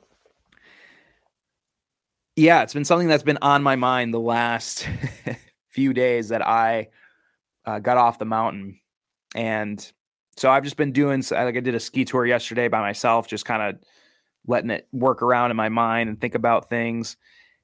yeah, 2.36 2.62
it's 2.62 2.74
been 2.74 2.84
something 2.84 3.08
that's 3.08 3.22
been 3.22 3.38
on 3.42 3.62
my 3.62 3.76
mind 3.76 4.14
the 4.14 4.20
last 4.20 4.88
few 5.70 5.92
days 5.92 6.28
that 6.28 6.46
I 6.46 6.88
uh, 7.66 7.78
got 7.78 7.98
off 7.98 8.18
the 8.18 8.24
mountain. 8.24 8.80
And 9.34 9.92
so 10.36 10.50
I've 10.50 10.64
just 10.64 10.76
been 10.76 10.92
doing, 10.92 11.22
like 11.30 11.56
I 11.56 11.60
did 11.60 11.74
a 11.74 11.80
ski 11.80 12.04
tour 12.04 12.26
yesterday 12.26 12.68
by 12.68 12.80
myself, 12.80 13.28
just 13.28 13.44
kind 13.44 13.62
of 13.62 13.82
letting 14.46 14.70
it 14.70 14.88
work 14.92 15.22
around 15.22 15.50
in 15.50 15.56
my 15.56 15.68
mind 15.68 16.08
and 16.08 16.20
think 16.20 16.34
about 16.34 16.68
things. 16.68 17.16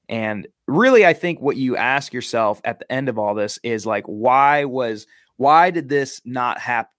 And 0.09 0.47
really, 0.67 1.05
I 1.05 1.13
think 1.13 1.41
what 1.41 1.57
you 1.57 1.77
ask 1.77 2.13
yourself 2.13 2.61
at 2.65 2.79
the 2.79 2.91
end 2.91 3.09
of 3.09 3.19
all 3.19 3.35
this 3.35 3.59
is 3.63 3.85
like, 3.87 4.05
why 4.05 4.65
was, 4.65 5.07
why 5.37 5.71
did 5.71 5.89
this 5.89 6.21
not 6.25 6.59
happen? 6.59 6.91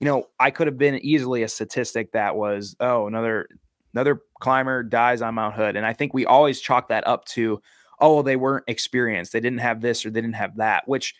You 0.00 0.04
know, 0.04 0.28
I 0.38 0.50
could 0.50 0.66
have 0.66 0.78
been 0.78 1.04
easily 1.04 1.42
a 1.42 1.48
statistic 1.48 2.12
that 2.12 2.36
was, 2.36 2.76
oh, 2.80 3.06
another 3.06 3.48
another 3.94 4.22
climber 4.40 4.82
dies 4.82 5.22
on 5.22 5.34
Mount 5.34 5.54
Hood. 5.54 5.76
And 5.76 5.84
I 5.84 5.92
think 5.92 6.14
we 6.14 6.26
always 6.26 6.60
chalk 6.60 6.88
that 6.88 7.06
up 7.06 7.24
to, 7.26 7.60
oh, 8.00 8.22
they 8.22 8.36
weren't 8.36 8.64
experienced. 8.68 9.32
They 9.32 9.40
didn't 9.40 9.58
have 9.58 9.80
this 9.80 10.04
or 10.04 10.10
they 10.10 10.20
didn't 10.20 10.36
have 10.36 10.56
that, 10.58 10.86
which 10.86 11.14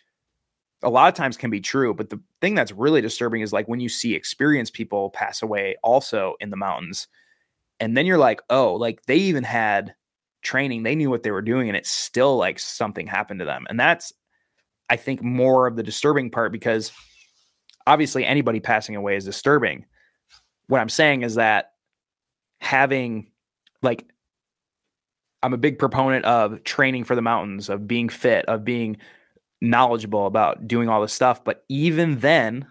a 0.81 0.89
lot 0.89 1.09
of 1.09 1.15
times 1.15 1.35
can 1.35 1.49
be 1.49 1.59
true. 1.59 1.93
But 1.93 2.09
the 2.09 2.21
thing 2.41 2.55
that's 2.55 2.71
really 2.71 3.01
disturbing 3.01 3.41
is 3.41 3.51
like 3.51 3.67
when 3.67 3.79
you 3.79 3.89
see 3.89 4.15
experienced 4.15 4.73
people 4.73 5.09
pass 5.09 5.41
away 5.41 5.75
also 5.83 6.35
in 6.39 6.51
the 6.51 6.57
mountains. 6.57 7.07
And 7.81 7.97
then 7.97 8.05
you're 8.05 8.17
like, 8.17 8.41
oh, 8.49 8.75
like 8.75 9.05
they 9.05 9.15
even 9.15 9.43
had 9.43 9.93
training, 10.41 10.83
they 10.83 10.95
knew 10.95 11.09
what 11.09 11.23
they 11.23 11.31
were 11.31 11.41
doing, 11.41 11.67
and 11.67 11.77
it's 11.77 11.91
still 11.91 12.37
like 12.37 12.59
something 12.59 13.07
happened 13.07 13.39
to 13.39 13.45
them. 13.45 13.65
And 13.69 13.79
that's, 13.79 14.13
I 14.89 14.95
think, 14.95 15.21
more 15.21 15.67
of 15.67 15.75
the 15.75 15.83
disturbing 15.83 16.29
part 16.29 16.51
because 16.51 16.91
obviously 17.87 18.25
anybody 18.25 18.59
passing 18.59 18.95
away 18.95 19.15
is 19.15 19.25
disturbing. 19.25 19.85
What 20.67 20.81
I'm 20.81 20.89
saying 20.89 21.23
is 21.23 21.35
that 21.35 21.71
having 22.59 23.31
like 23.81 24.05
I'm 25.41 25.53
a 25.53 25.57
big 25.57 25.79
proponent 25.79 26.25
of 26.25 26.63
training 26.63 27.05
for 27.05 27.15
the 27.15 27.21
mountains, 27.21 27.69
of 27.69 27.87
being 27.87 28.09
fit, 28.09 28.45
of 28.45 28.65
being 28.65 28.97
knowledgeable 29.61 30.25
about 30.25 30.67
doing 30.67 30.89
all 30.89 31.01
this 31.01 31.13
stuff. 31.13 31.43
But 31.43 31.63
even 31.69 32.19
then, 32.19 32.67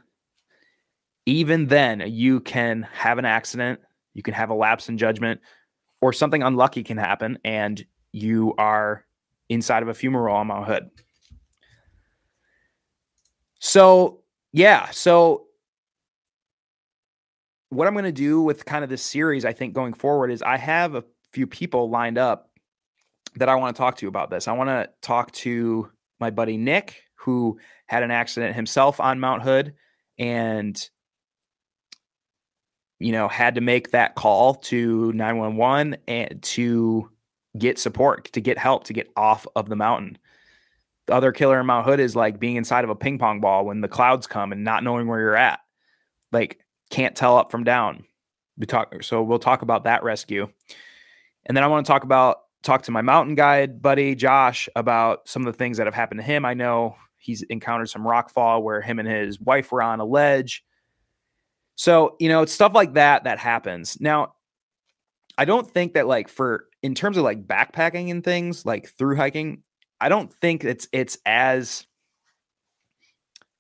even 1.26 1.66
then, 1.66 2.02
you 2.06 2.40
can 2.40 2.86
have 2.92 3.18
an 3.18 3.24
accident, 3.24 3.80
you 4.14 4.22
can 4.22 4.34
have 4.34 4.50
a 4.50 4.54
lapse 4.54 4.88
in 4.88 4.98
judgment, 4.98 5.40
or 6.00 6.12
something 6.12 6.42
unlucky 6.42 6.82
can 6.82 6.98
happen, 6.98 7.38
and 7.44 7.84
you 8.12 8.54
are 8.58 9.04
inside 9.48 9.82
of 9.82 9.88
a 9.88 9.92
fumarole 9.92 10.34
on 10.34 10.46
Mount 10.46 10.66
Hood. 10.66 10.90
So, 13.60 14.22
yeah, 14.58 14.90
so 14.90 15.46
what 17.68 17.86
I'm 17.86 17.92
going 17.92 18.04
to 18.06 18.12
do 18.12 18.42
with 18.42 18.64
kind 18.64 18.82
of 18.82 18.90
this 18.90 19.02
series, 19.02 19.44
I 19.44 19.52
think 19.52 19.72
going 19.72 19.92
forward, 19.92 20.32
is 20.32 20.42
I 20.42 20.56
have 20.56 20.96
a 20.96 21.04
few 21.32 21.46
people 21.46 21.90
lined 21.90 22.18
up 22.18 22.50
that 23.36 23.48
I 23.48 23.54
want 23.54 23.76
to 23.76 23.78
talk 23.80 23.98
to 23.98 24.08
about 24.08 24.30
this. 24.30 24.48
I 24.48 24.52
want 24.54 24.68
to 24.68 24.90
talk 25.00 25.30
to 25.32 25.88
my 26.18 26.30
buddy 26.30 26.56
Nick, 26.56 27.04
who 27.14 27.60
had 27.86 28.02
an 28.02 28.10
accident 28.10 28.56
himself 28.56 28.98
on 28.98 29.20
Mount 29.20 29.42
Hood 29.42 29.74
and 30.18 30.90
you 32.98 33.12
know 33.12 33.28
had 33.28 33.54
to 33.54 33.60
make 33.60 33.92
that 33.92 34.16
call 34.16 34.56
to 34.56 35.12
911 35.12 35.98
and 36.08 36.42
to 36.42 37.08
get 37.56 37.78
support 37.78 38.24
to 38.32 38.40
get 38.40 38.58
help 38.58 38.82
to 38.84 38.92
get 38.92 39.08
off 39.16 39.46
of 39.54 39.68
the 39.68 39.76
mountain 39.76 40.18
the 41.08 41.14
other 41.14 41.32
killer 41.32 41.58
in 41.58 41.66
mount 41.66 41.84
hood 41.84 42.00
is 42.00 42.14
like 42.14 42.38
being 42.38 42.56
inside 42.56 42.84
of 42.84 42.90
a 42.90 42.94
ping 42.94 43.18
pong 43.18 43.40
ball 43.40 43.66
when 43.66 43.80
the 43.80 43.88
clouds 43.88 44.26
come 44.26 44.52
and 44.52 44.62
not 44.62 44.84
knowing 44.84 45.08
where 45.08 45.20
you're 45.20 45.36
at 45.36 45.60
like 46.30 46.60
can't 46.90 47.16
tell 47.16 47.36
up 47.36 47.50
from 47.50 47.64
down 47.64 48.04
we 48.56 48.66
talk 48.66 48.94
so 49.02 49.22
we'll 49.22 49.38
talk 49.38 49.62
about 49.62 49.84
that 49.84 50.02
rescue 50.04 50.48
and 51.46 51.56
then 51.56 51.64
i 51.64 51.66
want 51.66 51.84
to 51.84 51.90
talk 51.90 52.04
about 52.04 52.42
talk 52.62 52.82
to 52.82 52.90
my 52.90 53.02
mountain 53.02 53.34
guide 53.34 53.80
buddy 53.80 54.14
Josh 54.14 54.68
about 54.76 55.28
some 55.28 55.46
of 55.46 55.52
the 55.52 55.56
things 55.56 55.76
that 55.76 55.86
have 55.86 55.94
happened 55.94 56.20
to 56.20 56.24
him. 56.26 56.44
I 56.44 56.54
know 56.54 56.96
he's 57.16 57.42
encountered 57.42 57.90
some 57.90 58.06
rock 58.06 58.30
fall 58.30 58.62
where 58.62 58.80
him 58.80 58.98
and 58.98 59.08
his 59.08 59.40
wife 59.40 59.72
were 59.72 59.82
on 59.82 60.00
a 60.00 60.04
ledge. 60.04 60.64
So, 61.76 62.16
you 62.18 62.28
know, 62.28 62.42
it's 62.42 62.52
stuff 62.52 62.72
like 62.74 62.94
that 62.94 63.24
that 63.24 63.38
happens. 63.38 64.00
Now, 64.00 64.34
I 65.36 65.44
don't 65.44 65.68
think 65.70 65.94
that 65.94 66.06
like 66.06 66.28
for 66.28 66.66
in 66.82 66.94
terms 66.94 67.16
of 67.16 67.24
like 67.24 67.46
backpacking 67.46 68.10
and 68.10 68.24
things, 68.24 68.66
like 68.66 68.88
through 68.88 69.16
hiking, 69.16 69.62
I 70.00 70.08
don't 70.08 70.32
think 70.32 70.64
it's 70.64 70.88
it's 70.92 71.18
as 71.26 71.86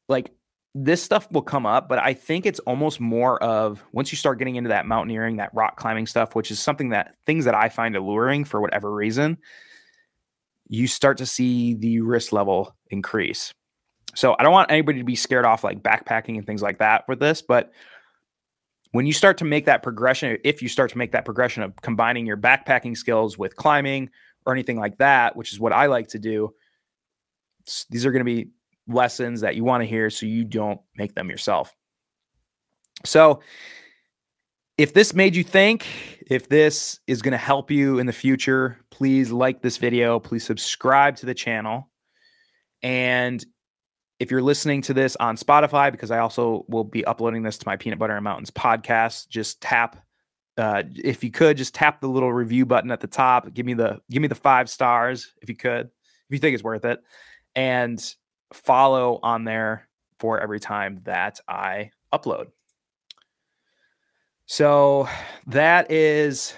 like 0.08 0.30
this 0.74 1.02
stuff 1.02 1.30
will 1.32 1.42
come 1.42 1.66
up, 1.66 1.88
but 1.88 1.98
I 1.98 2.14
think 2.14 2.46
it's 2.46 2.60
almost 2.60 3.00
more 3.00 3.42
of 3.42 3.82
once 3.92 4.12
you 4.12 4.16
start 4.16 4.38
getting 4.38 4.56
into 4.56 4.68
that 4.68 4.86
mountaineering, 4.86 5.36
that 5.36 5.52
rock 5.54 5.76
climbing 5.76 6.06
stuff, 6.06 6.34
which 6.34 6.50
is 6.50 6.60
something 6.60 6.90
that 6.90 7.14
things 7.26 7.44
that 7.46 7.54
I 7.54 7.68
find 7.68 7.96
alluring 7.96 8.44
for 8.44 8.60
whatever 8.60 8.92
reason, 8.92 9.38
you 10.68 10.86
start 10.86 11.18
to 11.18 11.26
see 11.26 11.74
the 11.74 12.00
risk 12.00 12.32
level 12.32 12.76
increase. 12.90 13.52
So 14.14 14.36
I 14.38 14.42
don't 14.42 14.52
want 14.52 14.70
anybody 14.70 14.98
to 14.98 15.04
be 15.04 15.16
scared 15.16 15.44
off 15.44 15.64
like 15.64 15.82
backpacking 15.82 16.36
and 16.36 16.46
things 16.46 16.62
like 16.62 16.78
that 16.78 17.04
with 17.08 17.20
this, 17.20 17.42
but 17.42 17.72
when 18.92 19.06
you 19.06 19.12
start 19.12 19.38
to 19.38 19.44
make 19.44 19.66
that 19.66 19.82
progression, 19.82 20.38
if 20.44 20.62
you 20.62 20.68
start 20.68 20.90
to 20.92 20.98
make 20.98 21.12
that 21.12 21.24
progression 21.24 21.62
of 21.62 21.76
combining 21.82 22.24
your 22.24 22.38
backpacking 22.38 22.96
skills 22.96 23.36
with 23.36 23.54
climbing 23.56 24.10
or 24.48 24.54
anything 24.54 24.78
like 24.78 24.96
that, 24.96 25.36
which 25.36 25.52
is 25.52 25.60
what 25.60 25.74
I 25.74 25.86
like 25.86 26.08
to 26.08 26.18
do, 26.18 26.54
these 27.90 28.06
are 28.06 28.10
going 28.10 28.24
to 28.24 28.24
be 28.24 28.48
lessons 28.88 29.42
that 29.42 29.56
you 29.56 29.62
want 29.62 29.82
to 29.82 29.86
hear 29.86 30.08
so 30.08 30.24
you 30.24 30.42
don't 30.42 30.80
make 30.96 31.14
them 31.14 31.28
yourself. 31.28 31.76
So, 33.04 33.40
if 34.78 34.94
this 34.94 35.12
made 35.12 35.36
you 35.36 35.44
think, 35.44 35.86
if 36.30 36.48
this 36.48 36.98
is 37.06 37.20
going 37.20 37.32
to 37.32 37.38
help 37.38 37.70
you 37.70 37.98
in 37.98 38.06
the 38.06 38.12
future, 38.12 38.78
please 38.90 39.30
like 39.30 39.60
this 39.60 39.76
video, 39.76 40.18
please 40.18 40.44
subscribe 40.44 41.16
to 41.16 41.26
the 41.26 41.34
channel. 41.34 41.90
And 42.82 43.44
if 44.20 44.30
you're 44.30 44.42
listening 44.42 44.80
to 44.82 44.94
this 44.94 45.14
on 45.16 45.36
Spotify, 45.36 45.92
because 45.92 46.10
I 46.10 46.20
also 46.20 46.64
will 46.68 46.84
be 46.84 47.04
uploading 47.04 47.42
this 47.42 47.58
to 47.58 47.68
my 47.68 47.76
Peanut 47.76 47.98
Butter 47.98 48.14
and 48.14 48.24
Mountains 48.24 48.50
podcast, 48.50 49.28
just 49.28 49.60
tap 49.60 50.02
uh, 50.58 50.82
if 50.96 51.24
you 51.24 51.30
could 51.30 51.56
just 51.56 51.74
tap 51.74 52.00
the 52.00 52.08
little 52.08 52.32
review 52.32 52.66
button 52.66 52.90
at 52.90 53.00
the 53.00 53.06
top 53.06 53.52
give 53.54 53.64
me 53.64 53.74
the 53.74 54.00
give 54.10 54.20
me 54.20 54.28
the 54.28 54.34
five 54.34 54.68
stars 54.68 55.32
if 55.40 55.48
you 55.48 55.56
could 55.56 55.86
if 55.86 56.30
you 56.30 56.38
think 56.38 56.54
it's 56.54 56.64
worth 56.64 56.84
it 56.84 57.00
and 57.54 58.14
follow 58.52 59.18
on 59.22 59.44
there 59.44 59.88
for 60.18 60.40
every 60.40 60.60
time 60.60 61.00
that 61.04 61.40
I 61.48 61.90
upload. 62.12 62.46
So 64.46 65.08
that 65.46 65.90
is 65.90 66.54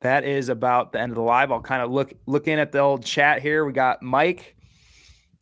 that 0.00 0.24
is 0.24 0.48
about 0.48 0.92
the 0.92 1.00
end 1.00 1.10
of 1.10 1.16
the 1.16 1.22
live. 1.22 1.50
I'll 1.50 1.60
kind 1.60 1.82
of 1.82 1.90
look 1.90 2.12
look 2.26 2.48
in 2.48 2.58
at 2.58 2.72
the 2.72 2.78
old 2.78 3.04
chat 3.04 3.42
here. 3.42 3.64
We 3.64 3.72
got 3.72 4.02
Mike 4.02 4.54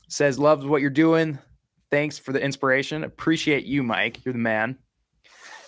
says 0.08 0.38
loves 0.38 0.64
what 0.64 0.80
you're 0.80 0.90
doing. 0.90 1.38
Thanks 1.90 2.18
for 2.18 2.32
the 2.32 2.40
inspiration. 2.40 3.04
Appreciate 3.04 3.64
you, 3.64 3.82
Mike. 3.82 4.24
You're 4.24 4.32
the 4.32 4.38
man. 4.38 4.78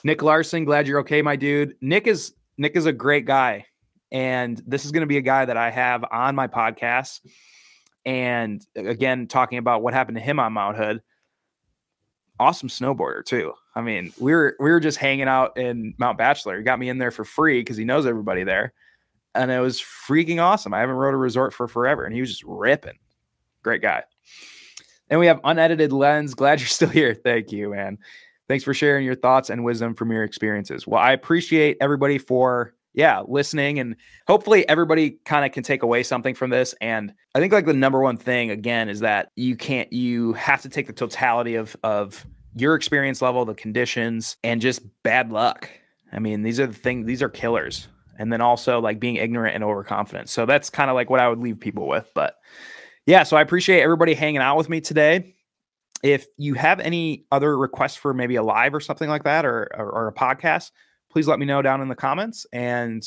Nick 0.06 0.22
Larson, 0.22 0.64
glad 0.64 0.86
you're 0.86 1.00
okay, 1.00 1.20
my 1.20 1.34
dude. 1.34 1.74
Nick 1.80 2.06
is 2.06 2.32
Nick 2.58 2.76
is 2.76 2.86
a 2.86 2.92
great 2.92 3.24
guy. 3.24 3.66
And 4.12 4.62
this 4.64 4.84
is 4.84 4.92
going 4.92 5.00
to 5.00 5.06
be 5.08 5.16
a 5.16 5.20
guy 5.20 5.44
that 5.44 5.56
I 5.56 5.68
have 5.68 6.04
on 6.12 6.36
my 6.36 6.46
podcast 6.46 7.22
and 8.04 8.64
again, 8.76 9.26
talking 9.26 9.58
about 9.58 9.82
what 9.82 9.94
happened 9.94 10.16
to 10.16 10.22
him 10.22 10.38
on 10.38 10.52
Mount 10.52 10.76
Hood. 10.76 11.02
Awesome 12.38 12.68
snowboarder 12.68 13.24
too. 13.24 13.52
I 13.74 13.80
mean, 13.80 14.12
we 14.20 14.32
were 14.32 14.54
we 14.60 14.70
were 14.70 14.78
just 14.78 14.98
hanging 14.98 15.26
out 15.26 15.58
in 15.58 15.92
Mount 15.98 16.18
Bachelor. 16.18 16.56
He 16.56 16.62
got 16.62 16.78
me 16.78 16.88
in 16.88 16.98
there 16.98 17.10
for 17.10 17.24
free 17.24 17.58
because 17.58 17.76
he 17.76 17.84
knows 17.84 18.06
everybody 18.06 18.44
there, 18.44 18.74
and 19.34 19.50
it 19.50 19.58
was 19.58 19.80
freaking 19.80 20.40
awesome. 20.40 20.72
I 20.72 20.78
haven't 20.78 20.94
rode 20.94 21.14
a 21.14 21.16
resort 21.16 21.52
for 21.52 21.66
forever, 21.66 22.04
and 22.04 22.14
he 22.14 22.20
was 22.20 22.30
just 22.30 22.44
ripping. 22.44 23.00
Great 23.64 23.82
guy. 23.82 24.04
And 25.10 25.18
we 25.18 25.26
have 25.26 25.40
unedited 25.42 25.92
lens. 25.92 26.34
Glad 26.34 26.60
you're 26.60 26.68
still 26.68 26.90
here. 26.90 27.12
Thank 27.12 27.50
you, 27.50 27.70
man. 27.70 27.98
Thanks 28.48 28.64
for 28.64 28.74
sharing 28.74 29.04
your 29.04 29.14
thoughts 29.14 29.50
and 29.50 29.64
wisdom 29.64 29.94
from 29.94 30.12
your 30.12 30.22
experiences. 30.22 30.86
Well, 30.86 31.00
I 31.00 31.12
appreciate 31.12 31.76
everybody 31.80 32.18
for 32.18 32.74
yeah, 32.96 33.22
listening 33.28 33.78
and 33.78 33.94
hopefully 34.26 34.66
everybody 34.68 35.18
kind 35.26 35.44
of 35.44 35.52
can 35.52 35.62
take 35.62 35.82
away 35.82 36.02
something 36.02 36.34
from 36.34 36.48
this. 36.48 36.74
And 36.80 37.12
I 37.34 37.40
think 37.40 37.52
like 37.52 37.66
the 37.66 37.74
number 37.74 38.00
one 38.00 38.16
thing 38.16 38.50
again 38.50 38.88
is 38.88 39.00
that 39.00 39.32
you 39.36 39.54
can't 39.54 39.92
you 39.92 40.32
have 40.32 40.62
to 40.62 40.70
take 40.70 40.86
the 40.86 40.94
totality 40.94 41.56
of 41.56 41.76
of 41.84 42.26
your 42.54 42.74
experience 42.74 43.20
level, 43.20 43.44
the 43.44 43.54
conditions, 43.54 44.38
and 44.42 44.62
just 44.62 44.80
bad 45.02 45.30
luck. 45.30 45.68
I 46.10 46.18
mean, 46.18 46.42
these 46.42 46.58
are 46.58 46.66
the 46.66 46.72
things 46.72 47.06
these 47.06 47.22
are 47.22 47.28
killers. 47.28 47.88
And 48.18 48.32
then 48.32 48.40
also 48.40 48.80
like 48.80 48.98
being 48.98 49.16
ignorant 49.16 49.54
and 49.54 49.62
overconfident. 49.62 50.30
So 50.30 50.46
that's 50.46 50.70
kind 50.70 50.88
of 50.88 50.94
like 50.94 51.10
what 51.10 51.20
I 51.20 51.28
would 51.28 51.38
leave 51.38 51.60
people 51.60 51.86
with. 51.86 52.10
But 52.14 52.36
yeah, 53.04 53.24
so 53.24 53.36
I 53.36 53.42
appreciate 53.42 53.82
everybody 53.82 54.14
hanging 54.14 54.40
out 54.40 54.56
with 54.56 54.70
me 54.70 54.80
today. 54.80 55.35
If 56.06 56.26
you 56.38 56.54
have 56.54 56.78
any 56.78 57.24
other 57.32 57.58
requests 57.58 57.96
for 57.96 58.14
maybe 58.14 58.36
a 58.36 58.42
live 58.42 58.76
or 58.76 58.80
something 58.80 59.08
like 59.08 59.24
that 59.24 59.44
or, 59.44 59.68
or, 59.76 59.90
or 59.90 60.06
a 60.06 60.12
podcast, 60.12 60.70
please 61.10 61.26
let 61.26 61.40
me 61.40 61.46
know 61.46 61.62
down 61.62 61.80
in 61.80 61.88
the 61.88 61.96
comments 61.96 62.46
and 62.52 63.04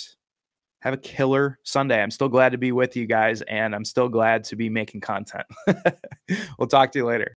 have 0.81 0.93
a 0.93 0.97
killer 0.97 1.59
Sunday. 1.63 2.03
I'm 2.03 2.11
still 2.11 2.27
glad 2.27 2.51
to 2.51 2.57
be 2.57 2.73
with 2.73 2.97
you 2.97 3.05
guys 3.05 3.41
and 3.43 3.73
I'm 3.73 3.85
still 3.85 4.09
glad 4.09 4.43
to 4.45 4.57
be 4.57 4.67
making 4.67 4.99
content. 4.99 5.45
we'll 6.57 6.67
talk 6.67 6.91
to 6.91 6.99
you 6.99 7.05
later. 7.05 7.25